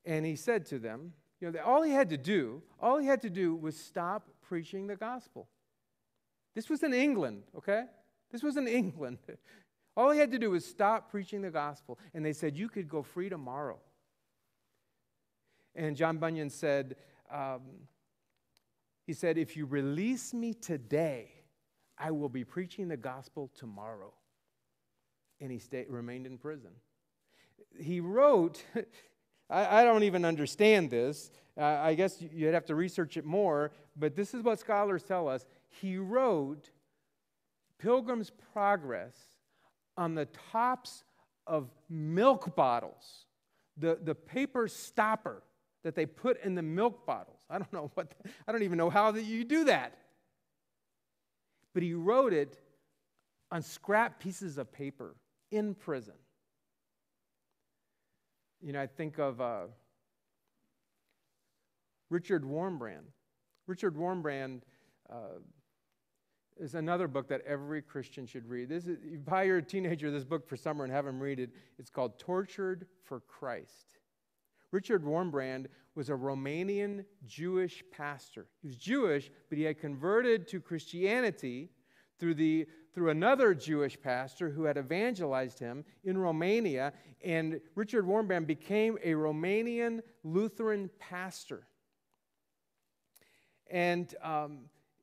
And 0.04 0.24
he 0.24 0.36
said 0.36 0.66
to 0.66 0.78
them, 0.78 1.14
you 1.40 1.50
know, 1.50 1.60
all 1.64 1.82
he 1.82 1.92
had 1.92 2.10
to 2.10 2.18
do, 2.18 2.62
all 2.80 2.98
he 2.98 3.06
had 3.06 3.22
to 3.22 3.30
do 3.30 3.54
was 3.54 3.76
stop 3.76 4.28
preaching 4.42 4.86
the 4.86 4.96
gospel. 4.96 5.48
This 6.54 6.68
was 6.68 6.82
in 6.82 6.92
England, 6.92 7.44
okay? 7.56 7.84
This 8.30 8.42
was 8.42 8.56
in 8.56 8.66
England. 8.68 9.18
All 9.96 10.10
he 10.10 10.18
had 10.18 10.30
to 10.32 10.38
do 10.38 10.50
was 10.50 10.64
stop 10.64 11.10
preaching 11.10 11.42
the 11.42 11.50
gospel. 11.50 11.98
And 12.14 12.24
they 12.24 12.32
said, 12.32 12.56
You 12.56 12.68
could 12.68 12.88
go 12.88 13.02
free 13.02 13.28
tomorrow. 13.28 13.78
And 15.74 15.96
John 15.96 16.18
Bunyan 16.18 16.50
said, 16.50 16.96
um, 17.30 17.60
He 19.06 19.12
said, 19.12 19.36
If 19.36 19.56
you 19.56 19.66
release 19.66 20.32
me 20.32 20.54
today, 20.54 21.32
I 21.98 22.10
will 22.12 22.28
be 22.28 22.44
preaching 22.44 22.88
the 22.88 22.96
gospel 22.96 23.50
tomorrow. 23.54 24.12
And 25.40 25.50
he 25.50 25.58
stayed, 25.58 25.88
remained 25.88 26.26
in 26.26 26.38
prison. 26.38 26.70
He 27.78 28.00
wrote, 28.00 28.62
I, 29.50 29.80
I, 29.80 29.84
don't 29.84 30.04
even 30.04 30.24
understand 30.24 30.90
this. 30.90 31.30
Uh, 31.58 31.64
I 31.64 31.94
guess 31.94 32.20
you'd 32.20 32.54
have 32.54 32.66
to 32.66 32.74
research 32.74 33.16
it 33.16 33.24
more, 33.24 33.72
but 33.96 34.14
this 34.14 34.34
is 34.34 34.42
what 34.42 34.58
scholars 34.58 35.02
tell 35.02 35.28
us. 35.28 35.44
He 35.68 35.96
wrote 35.96 36.70
Pilgrim's 37.78 38.30
Progress 38.52 39.16
on 39.96 40.14
the 40.14 40.26
tops 40.52 41.04
of 41.46 41.70
milk 41.88 42.54
bottles, 42.54 43.26
the, 43.76 43.98
the 44.02 44.14
paper 44.14 44.68
stopper 44.68 45.42
that 45.82 45.94
they 45.94 46.06
put 46.06 46.42
in 46.44 46.54
the 46.54 46.62
milk 46.62 47.04
bottles. 47.06 47.40
I 47.50 47.58
don't 47.58 47.72
know 47.72 47.90
what, 47.94 48.10
the, 48.10 48.30
I 48.46 48.52
don't 48.52 48.62
even 48.62 48.78
know 48.78 48.90
how 48.90 49.10
that 49.10 49.24
you 49.24 49.44
do 49.44 49.64
that 49.64 49.96
but 51.72 51.82
he 51.82 51.94
wrote 51.94 52.32
it 52.32 52.58
on 53.50 53.62
scrap 53.62 54.20
pieces 54.20 54.58
of 54.58 54.72
paper 54.72 55.14
in 55.50 55.74
prison. 55.74 56.14
You 58.62 58.72
know, 58.72 58.80
I 58.80 58.86
think 58.86 59.18
of 59.18 59.40
uh, 59.40 59.62
Richard 62.10 62.44
Wurmbrand. 62.44 63.06
Richard 63.66 63.96
Wurmbrand 63.96 64.60
uh, 65.10 65.38
is 66.58 66.74
another 66.74 67.08
book 67.08 67.28
that 67.28 67.40
every 67.46 67.80
Christian 67.80 68.26
should 68.26 68.46
read. 68.46 68.68
This 68.68 68.86
is, 68.86 68.98
you 69.02 69.18
buy 69.18 69.44
your 69.44 69.62
teenager 69.62 70.10
this 70.10 70.24
book 70.24 70.46
for 70.46 70.56
summer 70.56 70.84
and 70.84 70.92
have 70.92 71.06
him 71.06 71.18
read 71.18 71.40
it. 71.40 71.50
It's 71.78 71.88
called 71.88 72.18
Tortured 72.18 72.86
for 73.02 73.20
Christ. 73.20 73.98
Richard 74.72 75.02
Wurmbrand 75.04 75.66
was 75.94 76.10
a 76.10 76.14
Romanian 76.14 77.04
Jewish 77.26 77.82
pastor. 77.90 78.46
He 78.60 78.68
was 78.68 78.76
Jewish, 78.76 79.30
but 79.48 79.58
he 79.58 79.64
had 79.64 79.80
converted 79.80 80.46
to 80.48 80.60
Christianity 80.60 81.70
through, 82.18 82.34
the, 82.34 82.66
through 82.94 83.10
another 83.10 83.54
Jewish 83.54 84.00
pastor 84.00 84.50
who 84.50 84.64
had 84.64 84.76
evangelized 84.76 85.58
him 85.58 85.84
in 86.04 86.18
Romania. 86.18 86.92
And 87.24 87.60
Richard 87.74 88.04
Wurmbrand 88.04 88.46
became 88.46 88.98
a 89.02 89.12
Romanian 89.12 90.00
Lutheran 90.24 90.90
pastor. 90.98 91.66
And 93.70 94.12
um, 94.22 94.62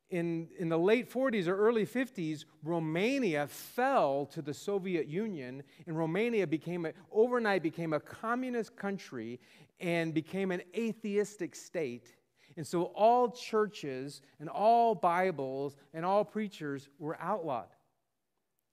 in, 0.10 0.50
in 0.58 0.70
the 0.70 0.78
late 0.78 1.12
40s 1.12 1.48
or 1.48 1.58
early 1.58 1.86
50s, 1.86 2.46
Romania 2.64 3.48
fell 3.48 4.26
to 4.28 4.42
the 4.42 4.54
Soviet 4.54 5.08
Union, 5.08 5.64
and 5.86 5.98
Romania 5.98 6.48
became 6.48 6.86
a, 6.86 6.94
overnight 7.12 7.64
became 7.64 7.94
a 7.94 8.00
communist 8.00 8.76
country 8.76 9.40
and 9.80 10.14
became 10.14 10.52
an 10.52 10.62
atheistic 10.76 11.56
state. 11.56 12.16
And 12.56 12.66
so 12.66 12.86
all 12.96 13.30
churches 13.30 14.22
and 14.40 14.50
all 14.50 14.96
Bibles 14.96 15.76
and 15.94 16.04
all 16.04 16.26
preachers 16.26 16.90
were 16.98 17.18
outlawed. 17.22 17.68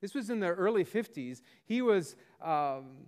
This 0.04 0.14
was 0.14 0.28
in 0.28 0.38
the 0.38 0.48
early 0.48 0.84
50s. 0.84 1.40
He 1.64 1.80
was, 1.80 2.14
um, 2.42 3.06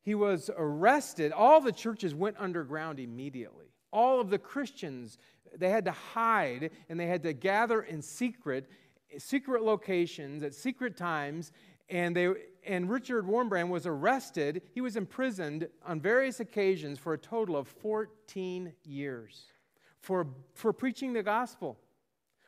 he 0.00 0.14
was 0.14 0.48
arrested. 0.56 1.30
All 1.30 1.60
the 1.60 1.72
churches 1.72 2.14
went 2.14 2.36
underground 2.38 2.98
immediately. 2.98 3.66
All 3.92 4.18
of 4.18 4.30
the 4.30 4.38
Christians 4.38 5.18
they 5.58 5.68
had 5.68 5.84
to 5.84 5.90
hide 5.90 6.70
and 6.88 6.98
they 6.98 7.06
had 7.06 7.22
to 7.24 7.34
gather 7.34 7.82
in 7.82 8.00
secret, 8.00 8.70
secret 9.18 9.62
locations 9.62 10.42
at 10.42 10.54
secret 10.54 10.96
times. 10.96 11.52
And, 11.90 12.16
they, 12.16 12.32
and 12.66 12.88
Richard 12.88 13.26
Wurmbrand 13.26 13.68
was 13.68 13.86
arrested. 13.86 14.62
He 14.72 14.80
was 14.80 14.96
imprisoned 14.96 15.68
on 15.84 16.00
various 16.00 16.40
occasions 16.40 16.98
for 16.98 17.12
a 17.12 17.18
total 17.18 17.58
of 17.58 17.68
14 17.68 18.72
years 18.84 19.52
for, 20.00 20.28
for 20.54 20.72
preaching 20.72 21.12
the 21.12 21.22
gospel, 21.22 21.78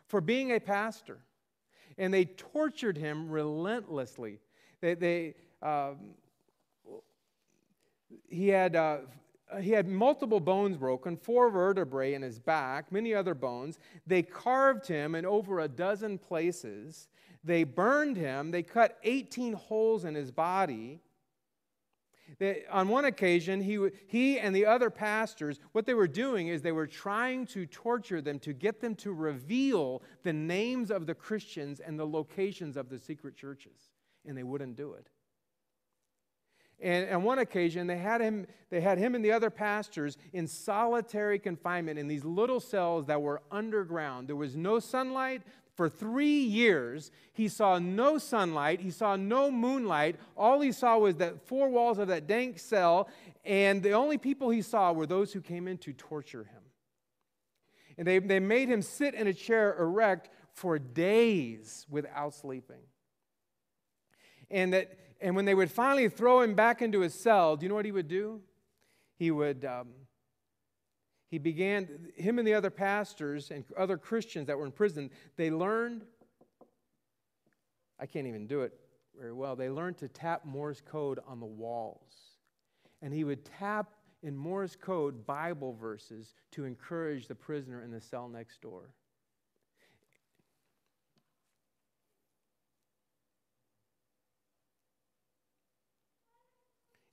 for 0.06 0.22
being 0.22 0.52
a 0.52 0.58
pastor. 0.58 1.18
And 1.98 2.14
they 2.14 2.24
tortured 2.24 2.96
him 2.96 3.28
relentlessly. 3.28 4.38
They, 4.80 4.94
they, 4.94 5.34
um, 5.60 5.96
he 8.28 8.48
had 8.48 8.76
uh, 8.76 8.98
he 9.60 9.70
had 9.70 9.88
multiple 9.88 10.40
bones 10.40 10.76
broken, 10.76 11.16
four 11.16 11.50
vertebrae 11.50 12.14
in 12.14 12.22
his 12.22 12.38
back, 12.38 12.92
many 12.92 13.14
other 13.14 13.34
bones. 13.34 13.78
They 14.06 14.22
carved 14.22 14.86
him 14.86 15.14
in 15.14 15.24
over 15.24 15.60
a 15.60 15.68
dozen 15.68 16.18
places. 16.18 17.08
They 17.42 17.64
burned 17.64 18.16
him. 18.16 18.50
They 18.50 18.62
cut 18.62 18.98
18 19.04 19.54
holes 19.54 20.04
in 20.04 20.14
his 20.14 20.30
body. 20.30 21.00
On 22.70 22.88
one 22.88 23.04
occasion, 23.04 23.60
he, 23.60 23.88
he 24.06 24.38
and 24.38 24.54
the 24.54 24.64
other 24.64 24.90
pastors, 24.90 25.58
what 25.72 25.86
they 25.86 25.94
were 25.94 26.06
doing 26.06 26.48
is 26.48 26.62
they 26.62 26.72
were 26.72 26.86
trying 26.86 27.46
to 27.46 27.66
torture 27.66 28.20
them 28.20 28.38
to 28.40 28.52
get 28.52 28.80
them 28.80 28.94
to 28.96 29.12
reveal 29.12 30.02
the 30.22 30.32
names 30.32 30.90
of 30.92 31.06
the 31.06 31.14
Christians 31.14 31.80
and 31.80 31.98
the 31.98 32.06
locations 32.06 32.76
of 32.76 32.90
the 32.90 32.98
secret 32.98 33.36
churches. 33.36 33.90
And 34.24 34.38
they 34.38 34.44
wouldn't 34.44 34.76
do 34.76 34.92
it. 34.92 35.08
And 36.80 37.10
on 37.12 37.24
one 37.24 37.40
occasion, 37.40 37.88
they 37.88 37.98
had, 37.98 38.20
him, 38.20 38.46
they 38.70 38.80
had 38.80 38.98
him 38.98 39.16
and 39.16 39.24
the 39.24 39.32
other 39.32 39.50
pastors 39.50 40.16
in 40.32 40.46
solitary 40.46 41.40
confinement 41.40 41.98
in 41.98 42.06
these 42.06 42.24
little 42.24 42.60
cells 42.60 43.06
that 43.06 43.20
were 43.20 43.42
underground. 43.50 44.28
There 44.28 44.36
was 44.36 44.54
no 44.54 44.78
sunlight. 44.78 45.42
For 45.78 45.88
three 45.88 46.40
years, 46.40 47.12
he 47.32 47.46
saw 47.46 47.78
no 47.78 48.18
sunlight. 48.18 48.80
He 48.80 48.90
saw 48.90 49.14
no 49.14 49.48
moonlight. 49.48 50.16
All 50.36 50.60
he 50.60 50.72
saw 50.72 50.98
was 50.98 51.14
that 51.18 51.46
four 51.46 51.68
walls 51.68 51.98
of 51.98 52.08
that 52.08 52.26
dank 52.26 52.58
cell, 52.58 53.08
and 53.44 53.80
the 53.80 53.92
only 53.92 54.18
people 54.18 54.50
he 54.50 54.60
saw 54.60 54.90
were 54.92 55.06
those 55.06 55.32
who 55.32 55.40
came 55.40 55.68
in 55.68 55.78
to 55.78 55.92
torture 55.92 56.42
him. 56.42 56.62
And 57.96 58.08
they, 58.08 58.18
they 58.18 58.40
made 58.40 58.68
him 58.68 58.82
sit 58.82 59.14
in 59.14 59.28
a 59.28 59.32
chair 59.32 59.76
erect 59.78 60.30
for 60.52 60.80
days 60.80 61.86
without 61.88 62.34
sleeping. 62.34 62.82
And 64.50 64.72
that 64.72 64.98
and 65.20 65.36
when 65.36 65.44
they 65.44 65.54
would 65.54 65.70
finally 65.70 66.08
throw 66.08 66.40
him 66.40 66.56
back 66.56 66.82
into 66.82 67.02
his 67.02 67.14
cell, 67.14 67.56
do 67.56 67.64
you 67.64 67.68
know 67.68 67.76
what 67.76 67.84
he 67.84 67.92
would 67.92 68.08
do? 68.08 68.40
He 69.16 69.30
would, 69.30 69.64
um, 69.64 69.90
he 71.30 71.38
began, 71.38 72.10
him 72.16 72.38
and 72.38 72.46
the 72.46 72.54
other 72.54 72.70
pastors 72.70 73.50
and 73.50 73.64
other 73.76 73.98
Christians 73.98 74.46
that 74.46 74.58
were 74.58 74.64
in 74.64 74.72
prison, 74.72 75.10
they 75.36 75.50
learned, 75.50 76.04
I 78.00 78.06
can't 78.06 78.26
even 78.26 78.46
do 78.46 78.62
it 78.62 78.72
very 79.18 79.32
well, 79.32 79.54
they 79.54 79.68
learned 79.68 79.98
to 79.98 80.08
tap 80.08 80.44
Morse 80.44 80.80
code 80.80 81.18
on 81.26 81.40
the 81.40 81.46
walls. 81.46 82.14
And 83.02 83.12
he 83.12 83.24
would 83.24 83.44
tap 83.44 83.92
in 84.22 84.36
Morse 84.36 84.74
code 84.74 85.26
Bible 85.26 85.74
verses 85.74 86.34
to 86.52 86.64
encourage 86.64 87.28
the 87.28 87.34
prisoner 87.34 87.82
in 87.82 87.90
the 87.90 88.00
cell 88.00 88.28
next 88.28 88.60
door. 88.62 88.94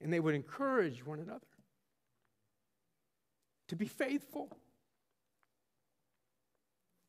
and 0.05 0.13
they 0.13 0.19
would 0.19 0.35
encourage 0.35 1.03
one 1.03 1.19
another 1.19 1.47
to 3.67 3.75
be 3.75 3.85
faithful, 3.85 4.55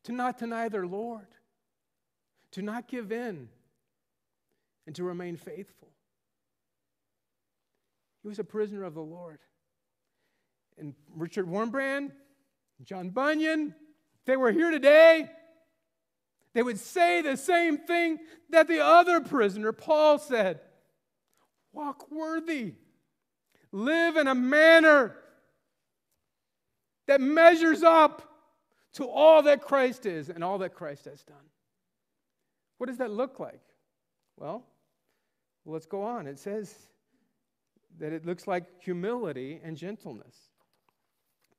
to 0.03 0.11
not 0.11 0.37
deny 0.37 0.69
their 0.69 0.87
Lord, 0.87 1.27
to 2.51 2.61
not 2.61 2.87
give 2.87 3.11
in, 3.11 3.49
and 4.85 4.95
to 4.95 5.03
remain 5.03 5.35
faithful. 5.35 5.89
He 8.23 8.27
was 8.27 8.39
a 8.39 8.43
prisoner 8.43 8.83
of 8.83 8.93
the 8.93 9.01
Lord. 9.01 9.39
And 10.77 10.93
Richard 11.15 11.47
Wurmbrand, 11.47 12.11
John 12.83 13.09
Bunyan, 13.09 13.75
if 14.19 14.25
they 14.25 14.37
were 14.37 14.51
here 14.51 14.71
today. 14.71 15.29
They 16.53 16.63
would 16.63 16.79
say 16.79 17.21
the 17.21 17.37
same 17.37 17.77
thing 17.77 18.17
that 18.49 18.67
the 18.67 18.83
other 18.83 19.19
prisoner, 19.19 19.71
Paul, 19.71 20.17
said 20.17 20.59
walk 21.71 22.09
worthy 22.09 22.73
live 23.71 24.17
in 24.17 24.27
a 24.27 24.33
manner 24.33 25.15
that 27.07 27.21
measures 27.21 27.83
up 27.83 28.21
to 28.93 29.05
all 29.05 29.43
that 29.43 29.61
Christ 29.61 30.05
is 30.05 30.29
and 30.29 30.43
all 30.43 30.57
that 30.59 30.73
Christ 30.73 31.05
has 31.05 31.23
done. 31.23 31.37
What 32.77 32.87
does 32.87 32.97
that 32.97 33.11
look 33.11 33.39
like? 33.39 33.61
Well, 34.37 34.65
let's 35.65 35.85
go 35.85 36.03
on. 36.03 36.27
It 36.27 36.39
says 36.39 36.75
that 37.99 38.13
it 38.13 38.25
looks 38.25 38.47
like 38.47 38.65
humility 38.79 39.59
and 39.63 39.75
gentleness. 39.75 40.35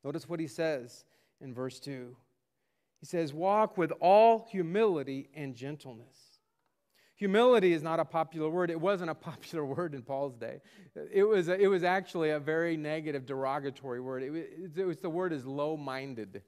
Notice 0.04 0.28
what 0.28 0.38
he 0.40 0.46
says 0.46 1.04
in 1.40 1.52
verse 1.52 1.80
2. 1.80 2.14
He 3.00 3.06
says, 3.06 3.32
Walk 3.32 3.76
with 3.76 3.92
all 4.00 4.46
humility 4.50 5.28
and 5.34 5.54
gentleness 5.54 6.27
Humility 7.18 7.72
is 7.72 7.82
not 7.82 7.98
a 7.98 8.04
popular 8.04 8.48
word. 8.48 8.70
It 8.70 8.80
wasn't 8.80 9.10
a 9.10 9.14
popular 9.30 9.64
word 9.64 9.92
in 9.94 10.02
Paul's 10.02 10.36
day. 10.36 10.60
It 11.12 11.24
was, 11.24 11.48
a, 11.48 11.60
it 11.60 11.66
was 11.66 11.82
actually 11.82 12.30
a 12.30 12.38
very 12.38 12.76
negative, 12.76 13.26
derogatory 13.26 14.00
word. 14.00 14.22
It 14.22 14.30
was, 14.30 14.42
it 14.76 14.84
was 14.84 14.98
the 14.98 15.10
word 15.10 15.32
is 15.32 15.44
low 15.44 15.76
minded. 15.76 16.42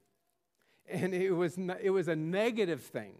And 0.88 1.12
it 1.12 1.32
was, 1.32 1.58
it 1.82 1.90
was 1.90 2.08
a 2.08 2.16
negative 2.16 2.82
thing 2.82 3.14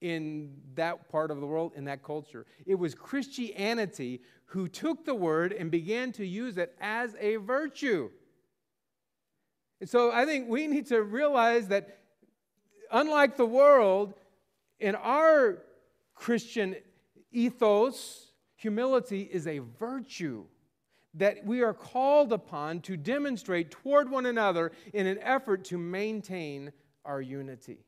in 0.00 0.54
that 0.74 1.08
part 1.08 1.30
of 1.30 1.40
the 1.40 1.46
world, 1.46 1.72
in 1.74 1.84
that 1.84 2.04
culture. 2.04 2.46
It 2.66 2.76
was 2.76 2.94
Christianity 2.94 4.22
who 4.46 4.68
took 4.68 5.04
the 5.04 5.14
word 5.14 5.52
and 5.52 5.70
began 5.70 6.12
to 6.12 6.24
use 6.24 6.56
it 6.56 6.76
as 6.80 7.16
a 7.18 7.36
virtue. 7.36 8.10
And 9.80 9.88
so 9.88 10.12
I 10.12 10.24
think 10.24 10.48
we 10.48 10.68
need 10.68 10.86
to 10.86 11.02
realize 11.02 11.68
that, 11.68 11.98
unlike 12.92 13.36
the 13.36 13.46
world, 13.46 14.14
in 14.78 14.94
our 14.94 15.58
Christian 16.16 16.74
ethos, 17.30 18.32
humility 18.56 19.22
is 19.22 19.46
a 19.46 19.60
virtue 19.78 20.46
that 21.14 21.46
we 21.46 21.62
are 21.62 21.72
called 21.72 22.32
upon 22.32 22.80
to 22.80 22.96
demonstrate 22.96 23.70
toward 23.70 24.10
one 24.10 24.26
another 24.26 24.72
in 24.92 25.06
an 25.06 25.18
effort 25.22 25.64
to 25.64 25.78
maintain 25.78 26.72
our 27.04 27.22
unity. 27.22 27.78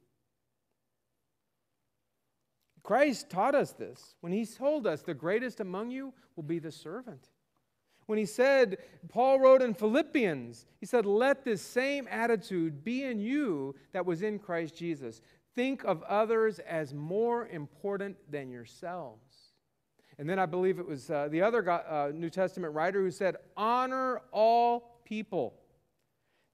Christ 2.82 3.28
taught 3.28 3.54
us 3.54 3.72
this 3.72 4.14
when 4.20 4.32
he 4.32 4.46
told 4.46 4.86
us, 4.86 5.02
The 5.02 5.12
greatest 5.12 5.60
among 5.60 5.90
you 5.90 6.14
will 6.36 6.42
be 6.42 6.58
the 6.58 6.72
servant. 6.72 7.28
When 8.06 8.18
he 8.18 8.24
said, 8.24 8.78
Paul 9.10 9.38
wrote 9.38 9.60
in 9.60 9.74
Philippians, 9.74 10.64
he 10.80 10.86
said, 10.86 11.04
Let 11.04 11.44
this 11.44 11.60
same 11.60 12.08
attitude 12.10 12.82
be 12.82 13.04
in 13.04 13.20
you 13.20 13.74
that 13.92 14.06
was 14.06 14.22
in 14.22 14.38
Christ 14.38 14.74
Jesus. 14.74 15.20
Think 15.58 15.82
of 15.82 16.04
others 16.04 16.60
as 16.60 16.94
more 16.94 17.48
important 17.48 18.16
than 18.30 18.48
yourselves. 18.48 19.54
And 20.16 20.30
then 20.30 20.38
I 20.38 20.46
believe 20.46 20.78
it 20.78 20.86
was 20.86 21.10
uh, 21.10 21.26
the 21.32 21.42
other 21.42 21.68
uh, 21.68 22.12
New 22.14 22.30
Testament 22.30 22.74
writer 22.74 23.00
who 23.00 23.10
said, 23.10 23.34
Honor 23.56 24.22
all 24.30 25.00
people. 25.04 25.56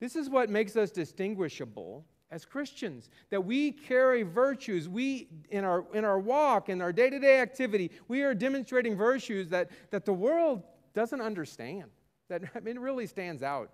This 0.01 0.17
is 0.17 0.31
what 0.31 0.49
makes 0.49 0.75
us 0.75 0.91
distinguishable 0.91 2.07
as 2.31 2.47
Christians 2.47 3.11
that 3.29 3.45
we 3.45 3.73
carry 3.73 4.23
virtues. 4.23 4.89
We, 4.89 5.29
in 5.51 5.65
our, 5.65 5.85
in 5.93 6.07
our 6.07 6.19
walk, 6.19 6.71
in 6.71 6.81
our 6.81 6.91
day 6.91 7.11
to 7.11 7.19
day 7.19 7.41
activity, 7.41 7.91
we 8.09 8.23
are 8.23 8.33
demonstrating 8.33 8.97
virtues 8.97 9.51
that, 9.51 9.71
that 9.91 10.07
the 10.07 10.15
world 10.15 10.63
doesn't 10.95 11.21
understand, 11.21 11.91
that 12.31 12.41
I 12.55 12.61
mean, 12.61 12.79
it 12.79 12.81
really 12.81 13.07
stands 13.07 13.43
out. 13.43 13.71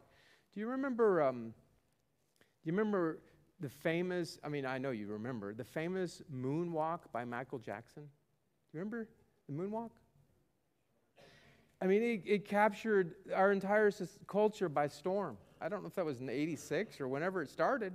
Do 0.53 0.59
you 0.59 0.67
remember? 0.67 1.23
Um, 1.23 1.55
do 2.65 2.71
you 2.71 2.73
remember 2.73 3.21
the 3.61 3.69
famous, 3.69 4.39
I 4.43 4.49
mean, 4.49 4.65
I 4.65 4.79
know 4.79 4.91
you 4.91 5.07
remember, 5.07 5.55
the 5.55 5.65
famous 5.65 6.23
moonwalk 6.35 7.01
by 7.13 7.25
Michael 7.25 7.59
Jackson? 7.59 8.03
Do 8.03 8.79
you 8.79 8.81
remember 8.81 9.09
the 9.49 9.55
moonwalk? 9.55 9.91
I 11.83 11.87
mean, 11.87 12.03
it, 12.03 12.23
it 12.27 12.45
captured 12.45 13.15
our 13.35 13.53
entire 13.53 13.91
culture 14.27 14.69
by 14.69 14.89
storm. 14.89 15.37
I 15.61 15.69
don't 15.69 15.83
know 15.83 15.89
if 15.89 15.95
that 15.95 16.05
was 16.05 16.21
in 16.21 16.29
86 16.29 17.01
or 17.01 17.09
whenever 17.09 17.43
it 17.43 17.49
started. 17.49 17.95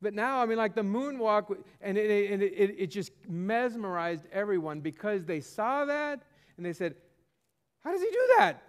But 0.00 0.14
now, 0.14 0.42
I 0.42 0.46
mean, 0.46 0.58
like 0.58 0.74
the 0.74 0.82
moonwalk, 0.82 1.56
and 1.80 1.96
it, 1.96 2.10
it, 2.10 2.42
it, 2.42 2.74
it 2.78 2.86
just 2.88 3.12
mesmerized 3.28 4.26
everyone 4.32 4.80
because 4.80 5.24
they 5.24 5.40
saw 5.40 5.84
that 5.84 6.22
and 6.56 6.66
they 6.66 6.72
said, 6.72 6.96
How 7.84 7.92
does 7.92 8.00
he 8.00 8.10
do 8.10 8.34
that? 8.38 8.62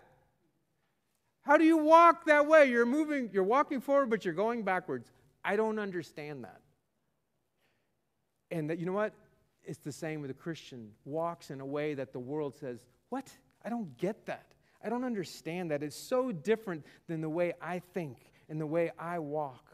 How 1.41 1.57
do 1.57 1.65
you 1.65 1.77
walk 1.77 2.25
that 2.25 2.47
way? 2.47 2.69
You're 2.69 2.85
moving, 2.85 3.29
you're 3.33 3.43
walking 3.43 3.81
forward, 3.81 4.09
but 4.09 4.23
you're 4.23 4.33
going 4.33 4.63
backwards. 4.63 5.11
I 5.43 5.55
don't 5.55 5.79
understand 5.79 6.43
that. 6.43 6.61
And 8.51 8.69
that, 8.69 8.79
you 8.79 8.85
know 8.85 8.93
what? 8.93 9.13
It's 9.63 9.79
the 9.79 9.91
same 9.91 10.21
with 10.21 10.29
a 10.29 10.35
Christian 10.35 10.91
walks 11.05 11.49
in 11.49 11.61
a 11.61 11.65
way 11.65 11.93
that 11.93 12.13
the 12.13 12.19
world 12.19 12.55
says, 12.55 12.79
What? 13.09 13.29
I 13.63 13.69
don't 13.69 13.97
get 13.97 14.25
that. 14.25 14.53
I 14.83 14.89
don't 14.89 15.05
understand 15.05 15.71
that. 15.71 15.81
It's 15.81 15.95
so 15.95 16.31
different 16.31 16.85
than 17.07 17.21
the 17.21 17.29
way 17.29 17.53
I 17.61 17.79
think 17.93 18.17
and 18.49 18.59
the 18.59 18.67
way 18.67 18.91
I 18.99 19.19
walk. 19.19 19.71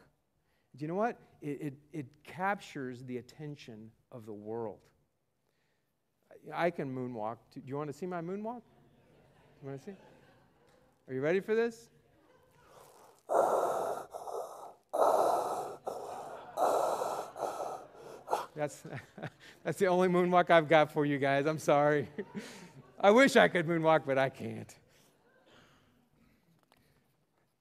Do 0.76 0.84
you 0.84 0.88
know 0.88 0.94
what? 0.94 1.18
It, 1.42 1.60
it, 1.60 1.74
it 1.92 2.06
captures 2.22 3.02
the 3.04 3.16
attention 3.16 3.90
of 4.12 4.26
the 4.26 4.32
world. 4.32 4.78
I 6.54 6.70
can 6.70 6.94
moonwalk. 6.94 7.36
Do 7.52 7.60
you 7.64 7.76
want 7.76 7.90
to 7.90 7.92
see 7.92 8.06
my 8.06 8.20
moonwalk? 8.20 8.62
You 9.62 9.68
want 9.68 9.80
to 9.80 9.84
see? 9.84 9.96
Are 11.08 11.14
you 11.14 11.20
ready 11.20 11.40
for 11.40 11.54
this? 11.54 11.90
That's, 18.60 18.82
that's 19.64 19.78
the 19.78 19.86
only 19.86 20.08
moonwalk 20.08 20.50
I've 20.50 20.68
got 20.68 20.92
for 20.92 21.06
you 21.06 21.16
guys. 21.16 21.46
I'm 21.46 21.58
sorry. 21.58 22.10
I 23.00 23.10
wish 23.10 23.34
I 23.36 23.48
could 23.48 23.66
moonwalk, 23.66 24.02
but 24.04 24.18
I 24.18 24.28
can't. 24.28 24.70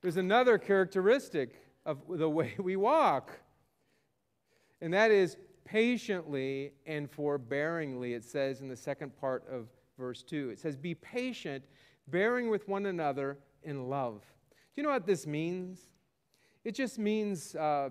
There's 0.02 0.18
another 0.18 0.58
characteristic 0.58 1.56
of 1.86 2.00
the 2.10 2.30
way 2.30 2.54
we 2.58 2.76
walk, 2.76 3.32
and 4.82 4.94
that 4.94 5.10
is 5.10 5.38
patiently 5.64 6.74
and 6.86 7.10
forbearingly, 7.10 8.14
it 8.14 8.26
says 8.26 8.60
in 8.60 8.68
the 8.68 8.76
second 8.76 9.18
part 9.22 9.46
of 9.50 9.70
verse 9.98 10.22
2. 10.22 10.50
It 10.50 10.60
says, 10.60 10.76
Be 10.76 10.96
patient, 10.96 11.64
bearing 12.10 12.50
with 12.50 12.68
one 12.68 12.88
another 12.88 13.38
in 13.64 13.88
love. 13.88 14.22
Do 14.50 14.82
you 14.82 14.84
know 14.84 14.90
what 14.90 15.06
this 15.06 15.26
means? 15.26 15.80
It 16.66 16.76
just 16.76 17.00
means 17.00 17.56
uh, 17.56 17.90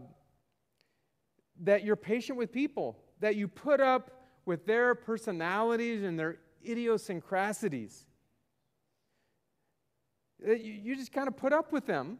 that 1.64 1.84
you're 1.84 1.96
patient 1.96 2.38
with 2.38 2.52
people, 2.52 2.98
that 3.20 3.36
you 3.36 3.48
put 3.48 3.80
up 3.80 4.10
with 4.44 4.66
their 4.66 4.94
personalities 4.94 6.02
and 6.02 6.18
their 6.18 6.38
idiosyncrasies. 6.64 8.06
You 10.40 10.94
just 10.94 11.12
kind 11.12 11.28
of 11.28 11.36
put 11.36 11.52
up 11.52 11.72
with 11.72 11.86
them. 11.86 12.18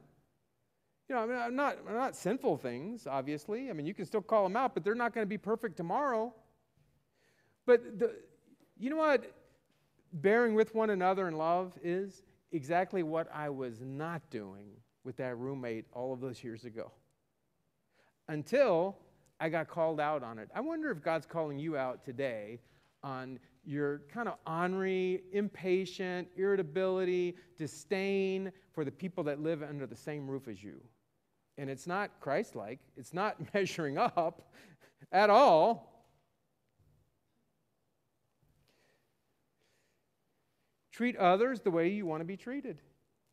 You 1.09 1.15
know, 1.15 1.23
I 1.23 1.27
mean, 1.27 1.37
I'm 1.37 1.57
not, 1.57 1.79
I'm 1.89 1.95
not 1.95 2.17
sinful 2.17 2.59
things, 2.59 3.07
obviously. 3.07 3.71
I 3.71 3.73
mean, 3.73 3.87
you 3.87 3.95
can 3.95 4.05
still 4.05 4.21
call 4.21 4.43
them 4.43 4.57
out, 4.57 4.75
but 4.75 4.85
they're 4.85 4.95
not 4.95 5.15
going 5.15 5.25
to 5.25 5.29
be 5.29 5.39
perfect 5.39 5.77
tomorrow. 5.77 6.35
But 7.65 7.99
the, 7.99 8.17
you 8.77 8.91
know 8.91 8.97
what 8.97 9.33
bearing 10.13 10.55
with 10.55 10.75
one 10.75 10.91
another 10.91 11.29
in 11.29 11.37
love 11.37 11.79
is? 11.83 12.23
Exactly 12.53 13.03
what 13.03 13.29
I 13.33 13.51
was 13.51 13.81
not 13.81 14.23
doing 14.31 14.71
with 15.05 15.17
that 15.19 15.37
roommate 15.39 15.87
all 15.93 16.13
of 16.13 16.21
those 16.21 16.43
years 16.43 16.65
ago. 16.65 16.93
Until 18.29 18.97
I 19.41 19.49
got 19.49 19.69
called 19.69 20.01
out 20.01 20.23
on 20.23 20.39
it. 20.39 20.49
I 20.55 20.61
wonder 20.61 20.91
if 20.91 21.03
God's 21.03 21.27
calling 21.27 21.59
you 21.59 21.77
out 21.77 22.05
today 22.05 22.61
on 23.03 23.39
your 23.65 24.03
kind 24.13 24.29
of 24.29 24.35
ornery, 24.47 25.23
impatient, 25.33 26.29
irritability, 26.37 27.37
disdain 27.57 28.51
for 28.73 28.85
the 28.85 28.91
people 28.91 29.23
that 29.25 29.41
live 29.41 29.63
under 29.63 29.87
the 29.87 29.97
same 29.97 30.29
roof 30.29 30.49
as 30.49 30.63
you. 30.63 30.81
And 31.57 31.69
it's 31.69 31.87
not 31.87 32.21
Christ 32.21 32.57
like, 32.57 32.81
it's 32.97 33.15
not 33.15 33.37
measuring 33.55 33.99
up 33.99 34.53
at 35.13 35.31
all. 35.31 36.07
Treat 40.93 41.17
others 41.17 41.61
the 41.61 41.71
way 41.71 41.89
you 41.89 42.07
want 42.07 42.23
to 42.23 42.25
be 42.25 42.37
treated 42.37 42.81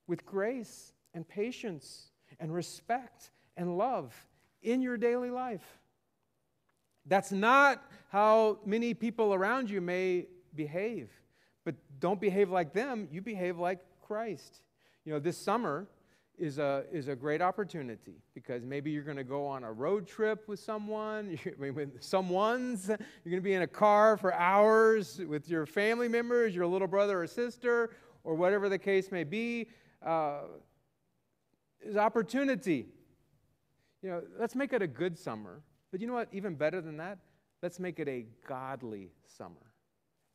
with 0.05 0.23
grace 0.23 0.93
and 1.15 1.27
patience 1.27 2.11
and 2.39 2.53
respect 2.53 3.31
and 3.57 3.77
love 3.77 4.13
in 4.61 4.81
your 4.81 4.97
daily 4.97 5.31
life. 5.31 5.79
That's 7.05 7.31
not 7.31 7.83
how 8.09 8.59
many 8.65 8.93
people 8.93 9.33
around 9.33 9.69
you 9.69 9.81
may 9.81 10.27
behave. 10.55 11.09
But 11.63 11.75
don't 11.99 12.21
behave 12.21 12.49
like 12.49 12.73
them, 12.73 13.07
you 13.11 13.21
behave 13.21 13.57
like 13.57 13.79
Christ. 14.01 14.61
You 15.03 15.13
know, 15.13 15.19
this 15.19 15.37
summer 15.37 15.87
is 16.37 16.57
a, 16.57 16.83
is 16.91 17.07
a 17.07 17.15
great 17.15 17.41
opportunity 17.41 18.21
because 18.33 18.63
maybe 18.63 18.91
you're 18.91 19.03
going 19.03 19.17
to 19.17 19.23
go 19.23 19.47
on 19.47 19.63
a 19.63 19.71
road 19.71 20.07
trip 20.07 20.47
with 20.47 20.59
someone, 20.59 21.37
with 21.59 22.03
someone's, 22.03 22.87
you're 22.87 22.97
going 23.31 23.37
to 23.37 23.41
be 23.41 23.53
in 23.53 23.61
a 23.61 23.67
car 23.67 24.17
for 24.17 24.33
hours 24.33 25.21
with 25.27 25.49
your 25.49 25.65
family 25.65 26.07
members, 26.07 26.55
your 26.55 26.67
little 26.67 26.87
brother 26.87 27.21
or 27.21 27.27
sister, 27.27 27.91
or 28.23 28.35
whatever 28.35 28.69
the 28.69 28.79
case 28.79 29.11
may 29.11 29.23
be. 29.23 29.67
Uh, 30.05 30.41
is 31.81 31.97
opportunity. 31.97 32.87
You 34.01 34.09
know, 34.09 34.21
let's 34.39 34.55
make 34.55 34.73
it 34.73 34.81
a 34.81 34.87
good 34.87 35.17
summer. 35.17 35.61
But 35.95 36.01
you 36.01 36.07
know 36.07 36.13
what? 36.15 36.27
Even 36.33 36.55
better 36.55 36.81
than 36.81 36.97
that, 36.97 37.19
let's 37.63 37.79
make 37.79 38.01
it 38.01 38.09
a 38.09 38.25
godly 38.45 39.13
summer. 39.37 39.71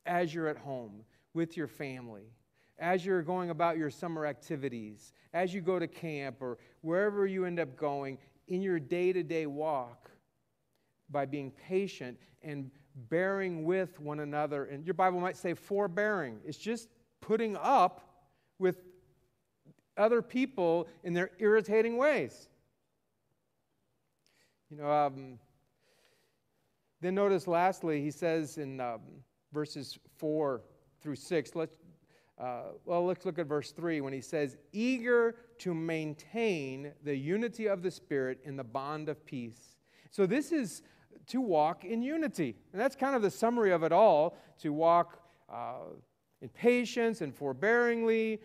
As 0.06 0.34
you're 0.34 0.48
at 0.48 0.56
home 0.56 1.02
with 1.34 1.54
your 1.54 1.66
family, 1.66 2.32
as 2.78 3.04
you're 3.04 3.20
going 3.20 3.50
about 3.50 3.76
your 3.76 3.90
summer 3.90 4.24
activities, 4.24 5.12
as 5.34 5.52
you 5.52 5.60
go 5.60 5.78
to 5.78 5.86
camp 5.86 6.36
or 6.40 6.56
wherever 6.80 7.26
you 7.26 7.44
end 7.44 7.60
up 7.60 7.76
going, 7.76 8.16
in 8.48 8.62
your 8.62 8.80
day 8.80 9.12
to 9.12 9.22
day 9.22 9.44
walk, 9.44 10.10
by 11.10 11.26
being 11.26 11.50
patient 11.68 12.16
and 12.40 12.70
bearing 13.10 13.64
with 13.64 14.00
one 14.00 14.20
another. 14.20 14.64
And 14.64 14.86
your 14.86 14.94
Bible 14.94 15.20
might 15.20 15.36
say 15.36 15.52
forbearing. 15.52 16.40
It's 16.42 16.56
just 16.56 16.88
putting 17.20 17.54
up 17.58 18.24
with 18.58 18.78
other 19.98 20.22
people 20.22 20.88
in 21.04 21.12
their 21.12 21.32
irritating 21.38 21.98
ways. 21.98 22.48
You 24.70 24.78
know, 24.78 24.90
um, 24.90 25.38
then 27.00 27.14
notice 27.14 27.46
lastly, 27.46 28.02
he 28.02 28.10
says 28.10 28.58
in 28.58 28.80
um, 28.80 29.00
verses 29.52 29.98
4 30.18 30.62
through 31.00 31.16
6, 31.16 31.54
let's, 31.54 31.76
uh, 32.38 32.62
well, 32.84 33.06
let's 33.06 33.24
look 33.24 33.38
at 33.38 33.46
verse 33.46 33.72
3 33.72 34.02
when 34.02 34.12
he 34.12 34.20
says, 34.20 34.56
eager 34.72 35.36
to 35.58 35.72
maintain 35.72 36.92
the 37.02 37.16
unity 37.16 37.66
of 37.66 37.82
the 37.82 37.90
Spirit 37.90 38.38
in 38.44 38.56
the 38.56 38.64
bond 38.64 39.08
of 39.08 39.24
peace. 39.24 39.76
So 40.10 40.26
this 40.26 40.52
is 40.52 40.82
to 41.28 41.40
walk 41.40 41.84
in 41.84 42.02
unity. 42.02 42.56
And 42.72 42.80
that's 42.80 42.96
kind 42.96 43.16
of 43.16 43.22
the 43.22 43.30
summary 43.30 43.72
of 43.72 43.82
it 43.82 43.92
all 43.92 44.36
to 44.60 44.72
walk 44.72 45.22
uh, 45.48 45.94
in 46.42 46.50
patience 46.50 47.22
and 47.22 47.34
forbearingly. 47.34 48.40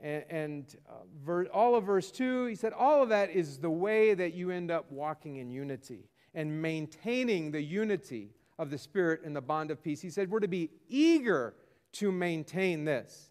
And, 0.00 0.24
and 0.30 0.76
uh, 0.88 0.92
ver- 1.22 1.46
all 1.46 1.74
of 1.74 1.84
verse 1.84 2.10
2, 2.10 2.46
he 2.46 2.54
said, 2.54 2.72
all 2.72 3.02
of 3.02 3.10
that 3.10 3.30
is 3.30 3.58
the 3.58 3.70
way 3.70 4.14
that 4.14 4.32
you 4.32 4.50
end 4.50 4.70
up 4.70 4.90
walking 4.90 5.36
in 5.36 5.50
unity 5.50 6.08
and 6.34 6.62
maintaining 6.62 7.50
the 7.50 7.62
unity 7.62 8.30
of 8.58 8.70
the 8.70 8.78
Spirit 8.78 9.22
in 9.24 9.32
the 9.32 9.40
bond 9.40 9.70
of 9.70 9.82
peace. 9.82 10.00
He 10.00 10.10
said 10.10 10.30
we're 10.30 10.40
to 10.40 10.48
be 10.48 10.70
eager 10.88 11.54
to 11.92 12.12
maintain 12.12 12.84
this. 12.84 13.30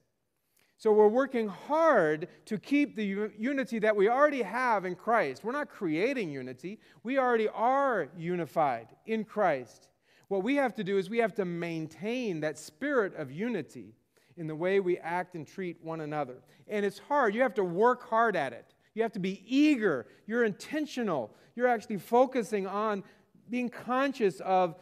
So 0.79 0.91
we're 0.91 1.07
working 1.07 1.47
hard 1.47 2.27
to 2.45 2.59
keep 2.59 2.95
the 2.95 3.31
unity 3.37 3.79
that 3.79 3.95
we 3.95 4.09
already 4.09 4.43
have 4.43 4.85
in 4.85 4.93
Christ. 4.93 5.43
We're 5.43 5.51
not 5.51 5.69
creating 5.69 6.29
unity, 6.31 6.79
we 7.03 7.17
already 7.17 7.47
are 7.49 8.09
unified 8.15 8.87
in 9.07 9.23
Christ. 9.23 9.89
What 10.27 10.43
we 10.43 10.55
have 10.55 10.75
to 10.75 10.83
do 10.83 10.97
is 10.97 11.09
we 11.09 11.19
have 11.19 11.33
to 11.35 11.45
maintain 11.45 12.41
that 12.41 12.59
spirit 12.59 13.15
of 13.15 13.31
unity 13.31 13.95
in 14.35 14.45
the 14.45 14.55
way 14.55 14.79
we 14.79 14.97
act 14.99 15.35
and 15.35 15.47
treat 15.47 15.77
one 15.81 16.01
another. 16.01 16.35
And 16.67 16.85
it's 16.85 16.99
hard. 16.99 17.33
You 17.33 17.41
have 17.41 17.55
to 17.55 17.63
work 17.63 18.07
hard 18.07 18.35
at 18.35 18.53
it. 18.53 18.75
You 18.97 19.03
have 19.03 19.13
to 19.13 19.19
be 19.19 19.43
eager. 19.45 20.07
You're 20.25 20.43
intentional. 20.43 21.29
You're 21.55 21.67
actually 21.67 21.99
focusing 21.99 22.65
on 22.65 23.03
being 23.47 23.69
conscious 23.69 24.39
of 24.39 24.73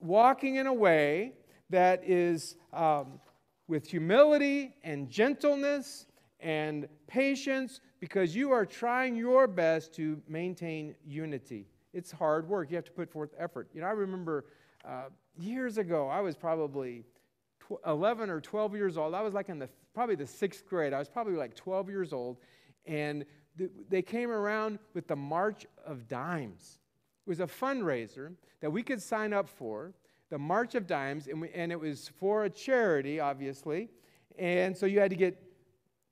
walking 0.00 0.56
in 0.56 0.66
a 0.66 0.74
way 0.74 1.32
that 1.70 2.02
is 2.04 2.56
um, 2.74 3.18
with 3.68 3.88
humility 3.88 4.74
and 4.84 5.08
gentleness 5.08 6.04
and 6.40 6.88
patience 7.06 7.80
because 8.00 8.36
you 8.36 8.52
are 8.52 8.66
trying 8.66 9.16
your 9.16 9.46
best 9.46 9.94
to 9.94 10.20
maintain 10.28 10.94
unity. 11.02 11.68
It's 11.94 12.12
hard 12.12 12.46
work. 12.46 12.68
You 12.70 12.76
have 12.76 12.84
to 12.84 12.92
put 12.92 13.10
forth 13.10 13.30
effort. 13.38 13.70
You 13.72 13.80
know, 13.80 13.86
I 13.86 13.92
remember 13.92 14.44
uh, 14.84 15.04
years 15.38 15.78
ago, 15.78 16.06
I 16.06 16.20
was 16.20 16.36
probably 16.36 17.02
11 17.86 18.28
or 18.28 18.42
12 18.42 18.74
years 18.74 18.98
old. 18.98 19.14
I 19.14 19.22
was 19.22 19.32
like 19.32 19.48
in 19.48 19.58
the 19.58 19.70
probably 19.94 20.16
the 20.16 20.26
sixth 20.26 20.66
grade. 20.66 20.92
I 20.92 20.98
was 20.98 21.08
probably 21.08 21.36
like 21.36 21.54
12 21.54 21.88
years 21.88 22.12
old, 22.12 22.36
and 22.86 23.24
they 23.88 24.02
came 24.02 24.30
around 24.30 24.78
with 24.94 25.06
the 25.06 25.16
March 25.16 25.66
of 25.84 26.08
Dimes. 26.08 26.78
It 27.26 27.30
was 27.30 27.40
a 27.40 27.46
fundraiser 27.46 28.34
that 28.60 28.70
we 28.70 28.82
could 28.82 29.00
sign 29.00 29.32
up 29.32 29.48
for, 29.48 29.92
the 30.30 30.38
March 30.38 30.74
of 30.74 30.86
Dimes, 30.86 31.28
and, 31.28 31.40
we, 31.40 31.50
and 31.50 31.72
it 31.72 31.78
was 31.78 32.10
for 32.18 32.44
a 32.44 32.50
charity, 32.50 33.20
obviously. 33.20 33.88
And 34.38 34.76
so 34.76 34.86
you 34.86 35.00
had 35.00 35.10
to 35.10 35.16
get 35.16 35.40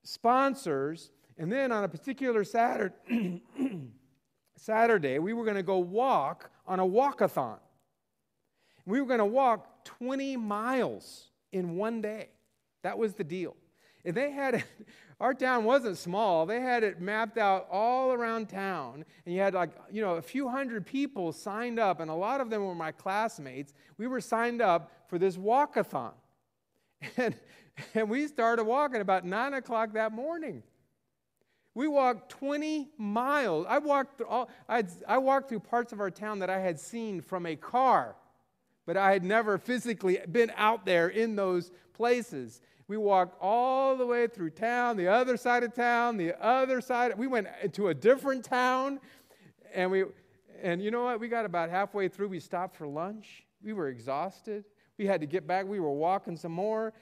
sponsors. 0.03 1.11
And 1.37 1.51
then 1.51 1.72
on 1.72 1.85
a 1.85 1.89
particular 1.89 2.45
Saturday, 2.45 3.43
Saturday, 4.57 5.18
we 5.18 5.33
were 5.33 5.45
going 5.45 5.57
to 5.57 5.62
go 5.62 5.79
walk 5.79 6.51
on 6.66 6.81
a 6.81 6.87
walkathon. 6.87 7.59
We 8.87 9.01
were 9.01 9.07
going 9.07 9.18
to 9.18 9.25
walk 9.25 9.85
20 9.85 10.37
miles 10.37 11.31
in 11.53 11.77
one 11.77 12.01
day. 12.01 12.29
That 12.83 12.99
was 12.99 13.14
the 13.14 13.25
deal. 13.25 13.57
And 14.05 14.16
they 14.16 14.30
had 14.30 14.55
it, 14.55 14.64
our 15.20 15.34
town 15.34 15.64
wasn't 15.64 15.96
small. 15.96 16.46
They 16.46 16.61
had 16.61 16.82
it 16.82 17.00
mapped 17.00 17.38
out 17.38 17.66
all 17.70 18.12
around 18.12 18.48
town. 18.48 19.05
And 19.24 19.34
you 19.34 19.40
had 19.40 19.55
like, 19.55 19.70
you 19.90 20.02
know, 20.02 20.14
a 20.14 20.22
few 20.22 20.48
hundred 20.48 20.86
people 20.86 21.32
signed 21.32 21.78
up, 21.78 22.00
and 22.00 22.11
a 22.11 22.14
lot 22.14 22.40
of 22.40 22.50
them 22.50 22.64
were 22.64 22.74
my 22.74 22.92
classmates. 22.92 23.72
We 23.98 24.07
were 24.07 24.20
signed 24.20 24.61
up 24.61 24.90
for 25.09 25.18
this 25.18 25.36
walkathon. 25.36 26.12
And, 27.16 27.34
and 27.94 28.09
we 28.09 28.28
started 28.28 28.64
walking 28.64 29.00
about 29.00 29.24
nine 29.24 29.52
o'clock 29.52 29.94
that 29.94 30.12
morning. 30.12 30.62
We 31.74 31.88
walked 31.88 32.30
20 32.30 32.88
miles. 32.96 33.66
I 33.68 33.78
walked, 33.78 34.18
through 34.18 34.28
all, 34.28 34.48
I'd, 34.68 34.86
I 35.09 35.18
walked 35.18 35.48
through 35.48 35.61
parts 35.61 35.92
of 35.92 36.00
our 36.00 36.11
town 36.11 36.38
that 36.38 36.48
I 36.48 36.61
had 36.61 36.78
seen 36.78 37.20
from 37.20 37.46
a 37.46 37.57
car, 37.57 38.14
but 38.86 38.96
I 38.96 39.12
had 39.12 39.24
never 39.24 39.59
physically 39.59 40.18
been 40.30 40.52
out 40.57 40.86
there 40.86 41.09
in 41.09 41.34
those 41.34 41.72
places. 41.92 42.61
We 42.87 42.97
walked 42.97 43.37
all 43.41 43.97
the 43.97 44.07
way 44.07 44.26
through 44.26 44.51
town, 44.51 44.97
the 44.97 45.09
other 45.09 45.37
side 45.37 45.62
of 45.62 45.74
town, 45.74 46.16
the 46.16 46.35
other 46.45 46.80
side. 46.80 47.16
We 47.16 47.26
went 47.26 47.49
into 47.62 47.89
a 47.89 47.95
different 47.95 48.45
town, 48.45 49.01
and 49.74 49.91
we, 49.91 50.05
and 50.62 50.82
you 50.82 50.91
know 50.91 51.05
what? 51.05 51.20
We 51.20 51.28
got 51.28 51.47
about 51.47 51.70
halfway 51.70 52.09
through. 52.09 52.28
We 52.28 52.41
stopped 52.41 52.76
for 52.76 52.87
lunch. 52.87 53.45
We 53.62 53.72
were 53.72 53.89
exhausted. 53.89 54.64
We 54.99 55.07
had 55.07 55.20
to 55.22 55.26
get 55.26 55.47
back. 55.47 55.66
We 55.66 55.80
were 55.80 55.93
walking 55.93 56.37
some 56.37 56.53
more, 56.53 56.93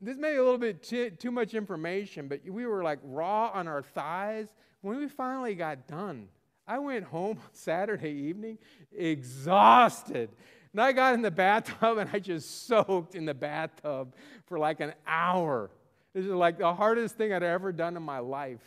this 0.00 0.16
may 0.16 0.32
be 0.32 0.36
a 0.36 0.42
little 0.42 0.58
bit 0.58 0.82
too, 0.82 1.10
too 1.10 1.32
much 1.32 1.54
information, 1.54 2.28
but 2.28 2.40
we 2.48 2.66
were 2.66 2.84
like 2.84 3.00
raw 3.02 3.50
on 3.52 3.66
our 3.66 3.82
thighs. 3.82 4.54
When 4.80 4.96
we 4.98 5.08
finally 5.08 5.56
got 5.56 5.88
done, 5.88 6.28
I 6.66 6.78
went 6.78 7.04
home 7.04 7.38
Saturday 7.52 8.12
evening 8.12 8.58
exhausted. 8.96 10.30
And 10.78 10.84
I 10.84 10.92
got 10.92 11.14
in 11.14 11.22
the 11.22 11.30
bathtub 11.32 11.98
and 11.98 12.08
I 12.12 12.20
just 12.20 12.68
soaked 12.68 13.16
in 13.16 13.24
the 13.24 13.34
bathtub 13.34 14.14
for 14.46 14.60
like 14.60 14.78
an 14.78 14.92
hour. 15.08 15.72
This 16.14 16.24
is 16.24 16.30
like 16.30 16.56
the 16.56 16.72
hardest 16.72 17.16
thing 17.16 17.32
I'd 17.32 17.42
ever 17.42 17.72
done 17.72 17.96
in 17.96 18.02
my 18.04 18.20
life. 18.20 18.62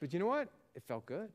But 0.00 0.12
you 0.12 0.20
know 0.20 0.26
what? 0.26 0.48
It 0.76 0.84
felt 0.86 1.04
good. 1.04 1.30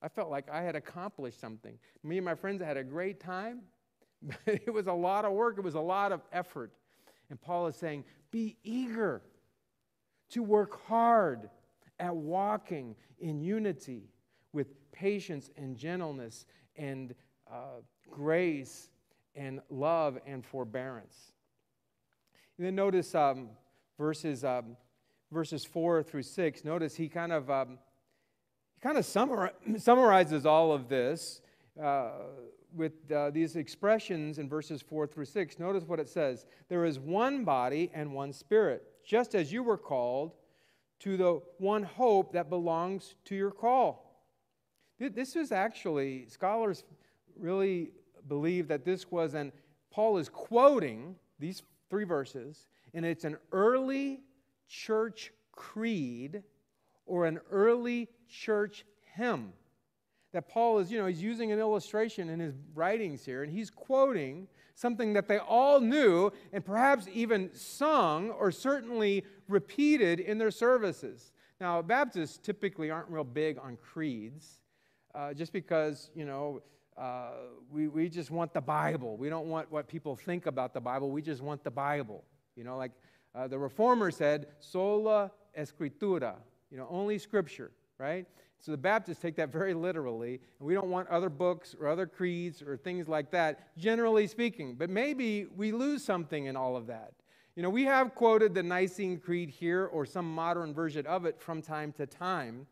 I 0.00 0.06
felt 0.06 0.30
like 0.30 0.48
I 0.48 0.62
had 0.62 0.76
accomplished 0.76 1.40
something. 1.40 1.76
Me 2.04 2.16
and 2.16 2.24
my 2.24 2.36
friends 2.36 2.62
had 2.62 2.76
a 2.76 2.84
great 2.84 3.18
time, 3.18 3.62
but 4.22 4.38
it 4.46 4.72
was 4.72 4.86
a 4.86 4.92
lot 4.92 5.24
of 5.24 5.32
work, 5.32 5.58
it 5.58 5.64
was 5.64 5.74
a 5.74 5.80
lot 5.80 6.12
of 6.12 6.20
effort. 6.32 6.70
And 7.30 7.40
Paul 7.40 7.66
is 7.66 7.74
saying, 7.74 8.04
be 8.30 8.56
eager 8.62 9.20
to 10.30 10.44
work 10.44 10.80
hard 10.86 11.50
at 11.98 12.14
walking 12.14 12.94
in 13.18 13.40
unity 13.40 14.12
with 14.52 14.68
patience 14.92 15.50
and 15.56 15.76
gentleness 15.76 16.46
and 16.76 17.16
uh, 17.52 17.80
grace 18.10 18.88
and 19.34 19.60
love 19.70 20.18
and 20.26 20.44
forbearance. 20.44 21.32
And 22.56 22.66
then 22.66 22.74
notice 22.74 23.14
um, 23.14 23.48
verses, 23.98 24.44
um, 24.44 24.76
verses 25.32 25.64
4 25.64 26.02
through 26.02 26.22
6. 26.22 26.64
Notice 26.64 26.94
he 26.94 27.08
kind 27.08 27.32
of, 27.32 27.50
um, 27.50 27.78
he 28.74 28.80
kind 28.80 28.96
of 28.96 29.04
summar- 29.04 29.52
summarizes 29.80 30.46
all 30.46 30.72
of 30.72 30.88
this. 30.88 31.40
Uh, 31.80 32.10
with 32.74 33.10
uh, 33.12 33.30
these 33.30 33.56
expressions 33.56 34.38
in 34.38 34.48
verses 34.48 34.82
4 34.82 35.06
through 35.06 35.24
6. 35.24 35.58
Notice 35.58 35.84
what 35.84 36.00
it 36.00 36.08
says 36.08 36.46
There 36.68 36.84
is 36.84 36.98
one 36.98 37.44
body 37.44 37.90
and 37.94 38.12
one 38.12 38.32
spirit, 38.32 38.82
just 39.04 39.34
as 39.34 39.52
you 39.52 39.62
were 39.62 39.78
called 39.78 40.32
to 41.00 41.16
the 41.16 41.40
one 41.58 41.82
hope 41.82 42.32
that 42.32 42.48
belongs 42.48 43.14
to 43.26 43.34
your 43.34 43.50
call. 43.50 44.04
This 44.98 45.36
is 45.36 45.52
actually, 45.52 46.26
scholars 46.28 46.84
really 47.38 47.90
believe 48.28 48.68
that 48.68 48.84
this 48.84 49.10
was, 49.10 49.34
and 49.34 49.52
Paul 49.90 50.18
is 50.18 50.28
quoting 50.28 51.16
these 51.38 51.62
three 51.90 52.04
verses, 52.04 52.66
and 52.94 53.04
it's 53.04 53.24
an 53.24 53.36
early 53.52 54.20
church 54.68 55.32
creed 55.52 56.42
or 57.06 57.26
an 57.26 57.38
early 57.50 58.08
church 58.28 58.84
hymn 59.14 59.52
that 60.32 60.48
Paul 60.48 60.80
is, 60.80 60.90
you 60.90 60.98
know, 60.98 61.06
he's 61.06 61.22
using 61.22 61.52
an 61.52 61.60
illustration 61.60 62.28
in 62.28 62.40
his 62.40 62.54
writings 62.74 63.24
here, 63.24 63.44
and 63.44 63.52
he's 63.52 63.70
quoting 63.70 64.48
something 64.74 65.12
that 65.12 65.28
they 65.28 65.38
all 65.38 65.78
knew 65.78 66.32
and 66.52 66.64
perhaps 66.64 67.06
even 67.14 67.48
sung 67.54 68.30
or 68.30 68.50
certainly 68.50 69.24
repeated 69.48 70.18
in 70.18 70.36
their 70.36 70.50
services. 70.50 71.30
Now, 71.60 71.80
Baptists 71.82 72.38
typically 72.38 72.90
aren't 72.90 73.08
real 73.08 73.22
big 73.22 73.58
on 73.58 73.76
creeds, 73.76 74.60
uh, 75.14 75.32
just 75.34 75.52
because, 75.52 76.10
you 76.16 76.24
know, 76.24 76.60
uh, 76.96 77.30
we, 77.70 77.88
we 77.88 78.08
just 78.08 78.30
want 78.30 78.52
the 78.52 78.60
Bible. 78.60 79.16
We 79.16 79.28
don't 79.28 79.48
want 79.48 79.70
what 79.70 79.88
people 79.88 80.16
think 80.16 80.46
about 80.46 80.74
the 80.74 80.80
Bible. 80.80 81.10
We 81.10 81.22
just 81.22 81.42
want 81.42 81.64
the 81.64 81.70
Bible. 81.70 82.24
You 82.56 82.64
know, 82.64 82.76
like 82.76 82.92
uh, 83.34 83.48
the 83.48 83.58
Reformer 83.58 84.10
said, 84.10 84.46
sola 84.60 85.32
scriptura, 85.58 86.34
you 86.70 86.76
know, 86.76 86.86
only 86.90 87.18
Scripture, 87.18 87.70
right? 87.98 88.26
So 88.58 88.72
the 88.72 88.78
Baptists 88.78 89.18
take 89.18 89.36
that 89.36 89.52
very 89.52 89.74
literally, 89.74 90.40
and 90.58 90.66
we 90.66 90.74
don't 90.74 90.88
want 90.88 91.08
other 91.08 91.28
books 91.28 91.74
or 91.78 91.86
other 91.86 92.06
creeds 92.06 92.62
or 92.62 92.76
things 92.76 93.08
like 93.08 93.30
that, 93.32 93.76
generally 93.76 94.26
speaking. 94.26 94.74
But 94.74 94.88
maybe 94.88 95.46
we 95.56 95.70
lose 95.70 96.02
something 96.02 96.46
in 96.46 96.56
all 96.56 96.76
of 96.76 96.86
that. 96.86 97.12
You 97.56 97.62
know, 97.62 97.70
we 97.70 97.84
have 97.84 98.14
quoted 98.14 98.54
the 98.54 98.62
Nicene 98.62 99.18
Creed 99.18 99.50
here 99.50 99.84
or 99.86 100.06
some 100.06 100.34
modern 100.34 100.72
version 100.74 101.06
of 101.06 101.24
it 101.26 101.40
from 101.40 101.62
time 101.62 101.92
to 101.92 102.06
time, 102.06 102.66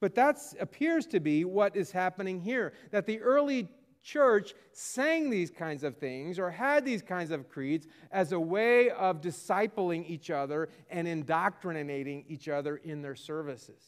but 0.00 0.14
that 0.14 0.38
appears 0.60 1.06
to 1.06 1.20
be 1.20 1.44
what 1.44 1.76
is 1.76 1.90
happening 1.90 2.40
here. 2.40 2.72
That 2.90 3.06
the 3.06 3.20
early 3.20 3.68
church 4.02 4.54
sang 4.72 5.30
these 5.30 5.50
kinds 5.50 5.82
of 5.82 5.96
things 5.96 6.38
or 6.38 6.50
had 6.50 6.84
these 6.84 7.02
kinds 7.02 7.30
of 7.30 7.48
creeds 7.48 7.86
as 8.12 8.32
a 8.32 8.38
way 8.38 8.90
of 8.90 9.20
discipling 9.20 10.08
each 10.08 10.30
other 10.30 10.68
and 10.90 11.08
indoctrinating 11.08 12.24
each 12.28 12.48
other 12.48 12.76
in 12.76 13.02
their 13.02 13.16
services. 13.16 13.82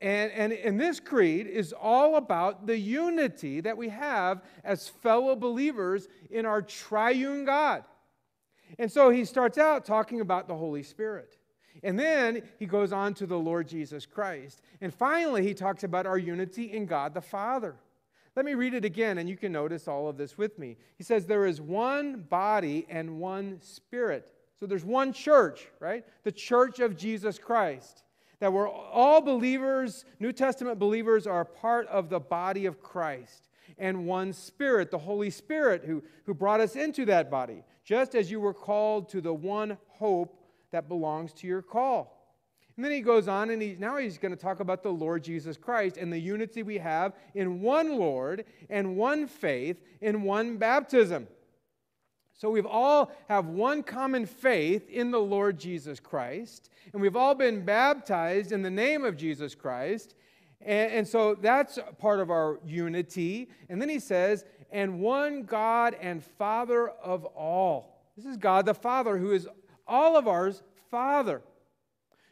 And, 0.00 0.32
and, 0.32 0.52
and 0.52 0.80
this 0.80 1.00
creed 1.00 1.46
is 1.46 1.72
all 1.72 2.16
about 2.16 2.66
the 2.66 2.76
unity 2.76 3.60
that 3.60 3.76
we 3.76 3.90
have 3.90 4.42
as 4.64 4.88
fellow 4.88 5.36
believers 5.36 6.08
in 6.30 6.46
our 6.46 6.62
triune 6.62 7.44
God. 7.44 7.84
And 8.78 8.90
so 8.90 9.10
he 9.10 9.24
starts 9.24 9.56
out 9.56 9.84
talking 9.84 10.20
about 10.20 10.48
the 10.48 10.56
Holy 10.56 10.82
Spirit. 10.82 11.38
And 11.84 11.98
then 11.98 12.42
he 12.58 12.66
goes 12.66 12.92
on 12.92 13.14
to 13.14 13.26
the 13.26 13.38
Lord 13.38 13.68
Jesus 13.68 14.06
Christ. 14.06 14.62
And 14.80 14.92
finally, 14.92 15.46
he 15.46 15.54
talks 15.54 15.84
about 15.84 16.06
our 16.06 16.18
unity 16.18 16.72
in 16.72 16.86
God 16.86 17.14
the 17.14 17.20
Father. 17.20 17.76
Let 18.34 18.44
me 18.44 18.54
read 18.54 18.74
it 18.74 18.84
again, 18.84 19.18
and 19.18 19.28
you 19.28 19.36
can 19.36 19.52
notice 19.52 19.86
all 19.86 20.08
of 20.08 20.16
this 20.16 20.36
with 20.36 20.58
me. 20.58 20.76
He 20.96 21.04
says, 21.04 21.26
There 21.26 21.46
is 21.46 21.60
one 21.60 22.22
body 22.22 22.86
and 22.88 23.20
one 23.20 23.60
spirit. 23.60 24.32
So 24.58 24.66
there's 24.66 24.84
one 24.84 25.12
church, 25.12 25.68
right? 25.78 26.04
The 26.24 26.32
church 26.32 26.80
of 26.80 26.96
Jesus 26.96 27.38
Christ 27.38 28.04
that 28.44 28.52
we're 28.52 28.68
all 28.68 29.22
believers, 29.22 30.04
New 30.20 30.30
Testament 30.30 30.78
believers, 30.78 31.26
are 31.26 31.46
part 31.46 31.86
of 31.88 32.10
the 32.10 32.20
body 32.20 32.66
of 32.66 32.82
Christ 32.82 33.48
and 33.78 34.06
one 34.06 34.34
Spirit, 34.34 34.90
the 34.90 34.98
Holy 34.98 35.30
Spirit, 35.30 35.84
who, 35.84 36.02
who 36.24 36.34
brought 36.34 36.60
us 36.60 36.76
into 36.76 37.06
that 37.06 37.30
body, 37.30 37.64
just 37.84 38.14
as 38.14 38.30
you 38.30 38.40
were 38.40 38.52
called 38.52 39.08
to 39.08 39.22
the 39.22 39.32
one 39.32 39.78
hope 39.88 40.43
that 40.74 40.88
belongs 40.88 41.32
to 41.32 41.46
your 41.46 41.62
call. 41.62 42.20
And 42.74 42.84
then 42.84 42.90
he 42.90 43.00
goes 43.00 43.28
on, 43.28 43.50
and 43.50 43.62
he, 43.62 43.76
now 43.78 43.96
he's 43.96 44.18
going 44.18 44.32
to 44.32 44.36
talk 44.36 44.58
about 44.58 44.82
the 44.82 44.90
Lord 44.90 45.22
Jesus 45.22 45.56
Christ 45.56 45.96
and 45.96 46.12
the 46.12 46.18
unity 46.18 46.64
we 46.64 46.78
have 46.78 47.12
in 47.36 47.60
one 47.60 47.96
Lord 47.96 48.44
and 48.68 48.96
one 48.96 49.28
faith 49.28 49.80
in 50.00 50.22
one 50.22 50.56
baptism. 50.56 51.28
So 52.32 52.50
we've 52.50 52.66
all 52.66 53.12
have 53.28 53.46
one 53.46 53.84
common 53.84 54.26
faith 54.26 54.90
in 54.90 55.12
the 55.12 55.20
Lord 55.20 55.60
Jesus 55.60 56.00
Christ, 56.00 56.70
and 56.92 57.00
we've 57.00 57.14
all 57.14 57.36
been 57.36 57.64
baptized 57.64 58.50
in 58.50 58.62
the 58.62 58.70
name 58.70 59.04
of 59.04 59.16
Jesus 59.16 59.54
Christ. 59.54 60.16
And, 60.60 60.92
and, 60.92 61.06
so 61.06 61.36
that's 61.36 61.78
part 61.98 62.18
of 62.18 62.30
our 62.30 62.58
unity. 62.66 63.48
And 63.68 63.80
then 63.80 63.88
he 63.88 64.00
says, 64.00 64.44
and 64.72 64.98
one 64.98 65.44
God 65.44 65.94
and 66.00 66.24
Father 66.24 66.88
of 66.88 67.24
all. 67.26 67.94
This 68.16 68.26
is 68.26 68.36
God 68.36 68.66
the 68.66 68.74
Father, 68.74 69.16
who 69.16 69.30
is 69.30 69.46
all 69.86 70.16
of 70.16 70.26
ours 70.28 70.62
Father, 70.90 71.42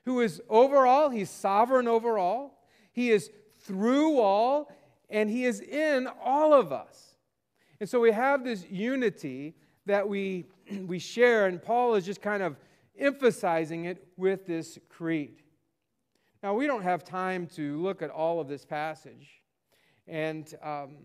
who 0.05 0.21
is 0.21 0.41
over 0.49 0.87
all, 0.87 1.11
he's 1.11 1.31
sovereign 1.31 1.89
over 1.89 2.19
all, 2.19 2.65
he 2.93 3.11
is 3.11 3.31
through 3.59 4.19
all, 4.19 4.71
and 5.11 5.29
he 5.29 5.45
is 5.45 5.61
in 5.61 6.09
all 6.23 6.55
of 6.55 6.73
us. 6.73 7.17
And 7.81 7.89
so 7.89 7.99
we 7.99 8.13
have 8.13 8.45
this 8.45 8.65
unity 8.71 9.55
that 9.87 10.09
we, 10.09 10.47
we 10.87 10.99
share, 10.99 11.47
and 11.47 11.61
Paul 11.61 11.95
is 11.95 12.07
just 12.07 12.23
kind 12.23 12.43
of 12.43 12.57
emphasizing 12.99 13.87
it 13.87 14.07
with 14.17 14.47
this 14.47 14.79
creed. 14.89 15.43
Now, 16.43 16.55
we 16.55 16.67
don't 16.67 16.83
have 16.83 17.05
time 17.05 17.47
to 17.55 17.81
look 17.81 18.03
at 18.03 18.11
all 18.11 18.41
of 18.41 18.49
this 18.49 18.65
passage. 18.65 19.43
And, 20.09 20.53
um, 20.63 20.97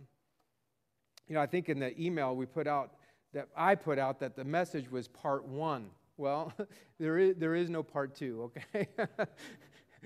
you 1.28 1.36
know, 1.36 1.42
I 1.42 1.46
think 1.46 1.70
in 1.70 1.80
the 1.80 2.00
email 2.00 2.36
we 2.36 2.46
put 2.46 2.68
out, 2.68 2.92
that 3.34 3.48
I 3.56 3.76
put 3.76 4.00
out, 4.00 4.20
that 4.20 4.36
the 4.36 4.44
message 4.44 4.90
was 4.90 5.08
part 5.08 5.46
one. 5.46 5.90
Well, 6.18 6.52
there 7.00 7.18
is, 7.18 7.36
there 7.38 7.56
is 7.56 7.70
no 7.70 7.84
part 7.84 8.16
two, 8.16 8.52
okay? 8.76 8.88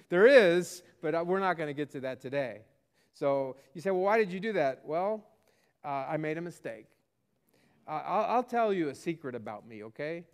there 0.10 0.28
is, 0.28 0.84
but 1.02 1.16
uh, 1.16 1.24
we're 1.26 1.40
not 1.40 1.58
going 1.58 1.68
to 1.68 1.74
get 1.74 1.90
to 1.92 2.02
that 2.02 2.22
today. 2.22 2.62
So 3.14 3.56
you 3.74 3.82
say, 3.82 3.92
well, 3.92 4.02
why 4.02 4.18
did 4.18 4.32
you 4.32 4.40
do 4.40 4.54
that? 4.54 4.82
Well, 4.86 5.24
uh, 5.84 6.06
I 6.10 6.18
made 6.18 6.38
a 6.38 6.42
mistake. 6.42 6.86
Uh, 7.88 8.02
I'll, 8.06 8.36
I'll 8.36 8.44
tell 8.44 8.72
you 8.72 8.90
a 8.90 8.96
secret 8.96 9.36
about 9.36 9.68
me, 9.68 9.84
okay? 9.86 10.26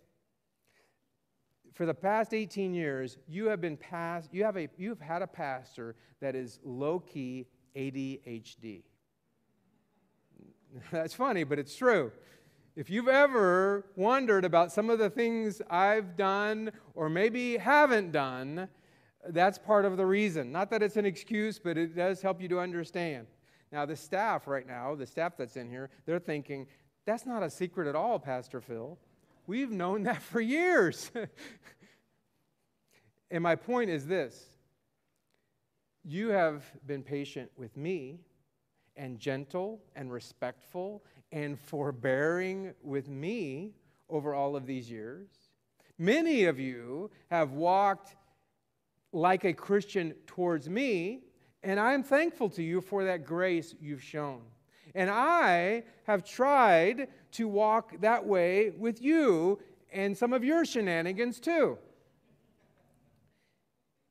For 1.74 1.86
the 1.86 1.94
past 1.94 2.34
18 2.34 2.74
years, 2.74 3.18
you 3.28 3.46
have 3.46 3.60
been 3.60 3.76
past, 3.76 4.34
you 4.34 4.44
have 4.44 4.56
a 4.56 4.68
you 4.76 4.88
have 4.88 5.00
had 5.00 5.22
a 5.22 5.26
pastor 5.26 5.94
that 6.20 6.34
is 6.34 6.58
low-key 6.64 7.46
ADHD. 7.76 8.82
That's 10.92 11.14
funny, 11.14 11.44
but 11.44 11.58
it's 11.58 11.76
true. 11.76 12.10
If 12.78 12.88
you've 12.90 13.08
ever 13.08 13.86
wondered 13.96 14.44
about 14.44 14.70
some 14.70 14.88
of 14.88 15.00
the 15.00 15.10
things 15.10 15.60
I've 15.68 16.16
done 16.16 16.70
or 16.94 17.08
maybe 17.08 17.56
haven't 17.56 18.12
done, 18.12 18.68
that's 19.30 19.58
part 19.58 19.84
of 19.84 19.96
the 19.96 20.06
reason. 20.06 20.52
Not 20.52 20.70
that 20.70 20.80
it's 20.80 20.96
an 20.96 21.04
excuse, 21.04 21.58
but 21.58 21.76
it 21.76 21.96
does 21.96 22.22
help 22.22 22.40
you 22.40 22.46
to 22.50 22.60
understand. 22.60 23.26
Now, 23.72 23.84
the 23.84 23.96
staff 23.96 24.46
right 24.46 24.64
now, 24.64 24.94
the 24.94 25.06
staff 25.06 25.32
that's 25.36 25.56
in 25.56 25.68
here, 25.68 25.90
they're 26.06 26.20
thinking, 26.20 26.68
that's 27.04 27.26
not 27.26 27.42
a 27.42 27.50
secret 27.50 27.88
at 27.88 27.96
all, 27.96 28.16
Pastor 28.16 28.60
Phil. 28.60 28.96
We've 29.48 29.72
known 29.72 30.04
that 30.04 30.22
for 30.22 30.40
years. 30.40 31.10
and 33.32 33.42
my 33.42 33.56
point 33.56 33.90
is 33.90 34.06
this 34.06 34.50
you 36.04 36.28
have 36.28 36.62
been 36.86 37.02
patient 37.02 37.50
with 37.56 37.76
me 37.76 38.20
and 38.96 39.18
gentle 39.18 39.80
and 39.96 40.12
respectful 40.12 41.02
and 41.32 41.58
forbearing 41.58 42.74
with 42.82 43.08
me 43.08 43.74
over 44.08 44.34
all 44.34 44.56
of 44.56 44.66
these 44.66 44.90
years. 44.90 45.28
Many 45.98 46.44
of 46.44 46.58
you 46.58 47.10
have 47.30 47.52
walked 47.52 48.16
like 49.12 49.44
a 49.44 49.52
Christian 49.52 50.14
towards 50.26 50.68
me, 50.68 51.20
and 51.62 51.80
I'm 51.80 52.02
thankful 52.02 52.48
to 52.50 52.62
you 52.62 52.80
for 52.80 53.04
that 53.04 53.24
grace 53.24 53.74
you've 53.80 54.02
shown. 54.02 54.42
And 54.94 55.10
I 55.10 55.84
have 56.04 56.24
tried 56.24 57.08
to 57.32 57.48
walk 57.48 58.00
that 58.00 58.24
way 58.24 58.70
with 58.70 59.02
you 59.02 59.58
and 59.92 60.16
some 60.16 60.32
of 60.32 60.44
your 60.44 60.64
shenanigans 60.64 61.40
too. 61.40 61.78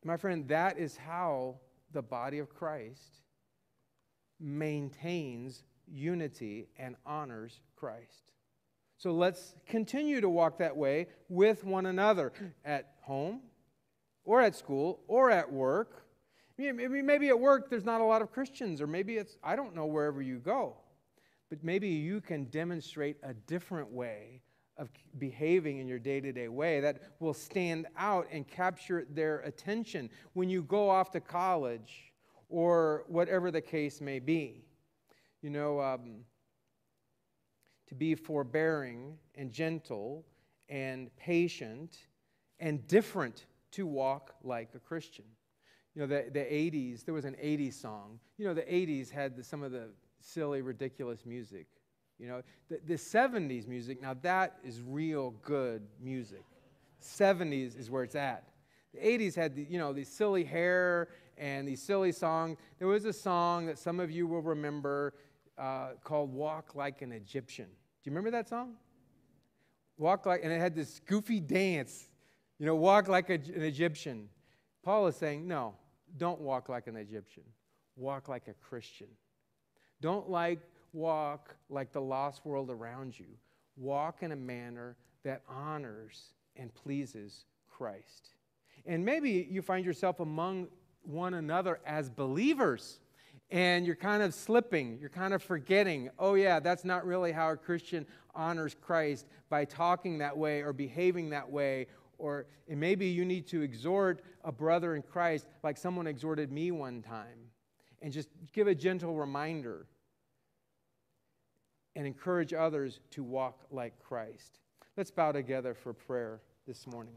My 0.04 0.18
friend, 0.18 0.48
that 0.48 0.78
is 0.78 0.96
how 0.96 1.56
the 1.92 2.02
body 2.02 2.40
of 2.40 2.54
Christ 2.54 3.22
maintains 4.40 5.64
unity 5.92 6.68
and 6.78 6.96
honors 7.06 7.60
Christ. 7.76 8.32
So 8.98 9.12
let's 9.12 9.56
continue 9.68 10.22
to 10.22 10.30
walk 10.30 10.58
that 10.58 10.76
way 10.76 11.08
with 11.30 11.64
one 11.64 11.86
another 11.86 12.34
at 12.66 12.96
home 13.02 13.42
or 14.24 14.42
at 14.42 14.56
school 14.56 15.02
or 15.08 15.30
at 15.30 15.52
work. 15.52 16.06
Maybe 16.58 17.28
at 17.30 17.40
work 17.40 17.70
there's 17.70 17.86
not 17.86 18.02
a 18.02 18.04
lot 18.04 18.24
of 18.24 18.32
Christians, 18.32 18.82
or 18.82 18.88
maybe 18.88 19.18
it's, 19.18 19.38
I 19.44 19.56
don't 19.56 19.76
know, 19.76 19.86
wherever 19.86 20.22
you 20.22 20.40
go. 20.40 20.78
But 21.50 21.64
maybe 21.64 21.88
you 21.88 22.20
can 22.22 22.46
demonstrate 22.46 23.18
a 23.22 23.34
different 23.34 23.92
way 23.92 24.42
of 24.78 24.90
behaving 25.18 25.80
in 25.80 25.88
your 25.88 26.00
day 26.00 26.20
to 26.20 26.32
day 26.32 26.48
way 26.48 26.80
that 26.80 27.02
will 27.20 27.34
stand 27.34 27.88
out 27.98 28.28
and 28.32 28.48
capture 28.48 29.06
their 29.12 29.40
attention 29.40 30.10
when 30.34 30.50
you 30.50 30.64
go 30.64 30.90
off 30.90 31.12
to 31.12 31.20
college 31.20 32.12
or 32.50 33.04
whatever 33.08 33.50
the 33.52 33.62
case 33.62 34.02
may 34.02 34.20
be. 34.20 34.67
You 35.42 35.50
know, 35.50 35.80
um, 35.80 36.26
to 37.88 37.96
be 37.96 38.16
forbearing 38.16 39.18
and 39.36 39.52
gentle 39.52 40.26
and 40.70 41.16
patient 41.16 41.98
and 42.60 42.86
different 42.88 43.46
to 43.72 43.86
walk 43.86 44.36
like 44.44 44.70
a 44.76 44.80
Christian. 44.80 45.26
You 45.96 46.02
know, 46.02 46.08
the, 46.08 46.30
the 46.32 46.40
80s, 46.40 47.06
there 47.06 47.14
was 47.14 47.26
an 47.26 47.36
80s 47.42 47.74
song. 47.74 48.20
You 48.38 48.46
know, 48.46 48.54
the 48.54 48.62
80s 48.62 49.10
had 49.10 49.36
the, 49.36 49.44
some 49.44 49.64
of 49.64 49.72
the 49.72 49.90
silly, 50.20 50.62
ridiculous 50.62 51.26
music. 51.26 51.68
You 52.20 52.28
know, 52.28 52.42
the, 52.70 52.80
the 52.86 52.96
70s 52.96 53.68
music, 53.68 54.02
now 54.02 54.16
that 54.22 54.58
is 54.64 54.82
real 54.82 55.32
good 55.44 55.82
music. 56.02 56.44
70s 57.02 57.80
is 57.80 57.90
where 57.90 58.04
it's 58.04 58.16
at. 58.16 58.50
The 58.94 59.00
80s 59.00 59.36
had, 59.36 59.56
the, 59.56 59.64
you 59.70 59.78
know, 59.78 59.94
these 59.94 60.10
silly 60.10 60.44
hair 60.44 61.10
and 61.38 61.68
these 61.68 61.82
silly 61.82 62.12
songs. 62.12 62.58
There 62.80 62.88
was 62.88 63.06
a 63.06 63.14
song 63.14 63.68
that 63.68 63.78
some 63.78 64.00
of 64.00 64.10
you 64.10 64.28
will 64.28 64.42
remember 64.42 65.14
uh, 65.58 65.90
called 66.04 66.34
Walk 66.34 66.76
Like 66.76 67.02
an 67.02 67.12
Egyptian. 67.12 67.66
Do 67.66 68.10
you 68.10 68.12
remember 68.12 68.32
that 68.32 68.48
song? 68.48 68.76
Walk 69.98 70.26
like, 70.26 70.42
and 70.44 70.54
it 70.54 70.60
had 70.60 70.76
this 70.76 71.02
goofy 71.06 71.40
dance, 71.40 72.08
you 72.60 72.66
know, 72.66 72.76
walk 72.76 73.08
like 73.08 73.30
a, 73.30 73.34
an 73.34 73.64
Egyptian. 73.64 74.30
Paul 74.84 75.08
is 75.08 75.16
saying, 75.16 75.48
no, 75.48 75.74
don't 76.18 76.40
walk 76.40 76.70
like 76.70 76.88
an 76.88 76.96
Egyptian. 76.96 77.44
Walk 77.96 78.30
like 78.30 78.48
a 78.48 78.54
Christian. 78.54 79.08
Don't 80.02 80.30
like 80.30 80.60
walk 80.94 81.56
like 81.70 81.92
the 81.92 82.02
lost 82.02 82.46
world 82.46 82.70
around 82.70 83.18
you. 83.18 83.26
Walk 83.76 84.22
in 84.22 84.32
a 84.32 84.36
manner 84.36 84.96
that 85.24 85.42
honors 85.50 86.30
and 86.56 86.74
pleases 86.74 87.46
Christ. 87.68 88.30
And 88.86 89.04
maybe 89.04 89.48
you 89.50 89.62
find 89.62 89.86
yourself 89.86 90.20
among 90.20 90.68
one 91.04 91.34
another 91.34 91.80
as 91.86 92.10
believers 92.10 93.00
and 93.50 93.86
you're 93.86 93.96
kind 93.96 94.22
of 94.22 94.34
slipping, 94.34 94.98
you're 95.00 95.10
kind 95.10 95.34
of 95.34 95.42
forgetting, 95.42 96.10
oh, 96.20 96.34
yeah, 96.34 96.60
that's 96.60 96.84
not 96.84 97.06
really 97.06 97.32
how 97.32 97.52
a 97.52 97.58
Christian 97.58 98.06
honors 98.36 98.76
Christ 98.80 99.26
by 99.50 99.66
talking 99.66 100.18
that 100.18 100.38
way 100.38 100.62
or 100.62 100.74
behaving 100.74 101.30
that 101.30 101.50
way. 101.50 101.88
Or 102.18 102.48
maybe 102.68 103.08
you 103.08 103.24
need 103.26 103.48
to 103.48 103.62
exhort 103.62 104.24
a 104.44 104.52
brother 104.52 104.96
in 104.96 105.02
Christ 105.02 105.48
like 105.64 105.78
someone 105.78 106.08
exhorted 106.08 106.52
me 106.52 106.72
one 106.72 107.02
time 107.02 107.52
and 108.02 108.12
just 108.12 108.30
give 108.54 108.68
a 108.68 108.76
gentle 108.76 109.16
reminder 109.16 109.86
and 111.96 112.06
encourage 112.06 112.54
others 112.54 113.00
to 113.12 113.24
walk 113.24 113.66
like 113.72 113.98
Christ. 114.00 114.60
Let's 114.98 115.12
bow 115.12 115.32
together 115.32 115.74
for 115.74 115.94
prayer 115.94 116.42
this 116.68 116.86
morning. 116.86 117.16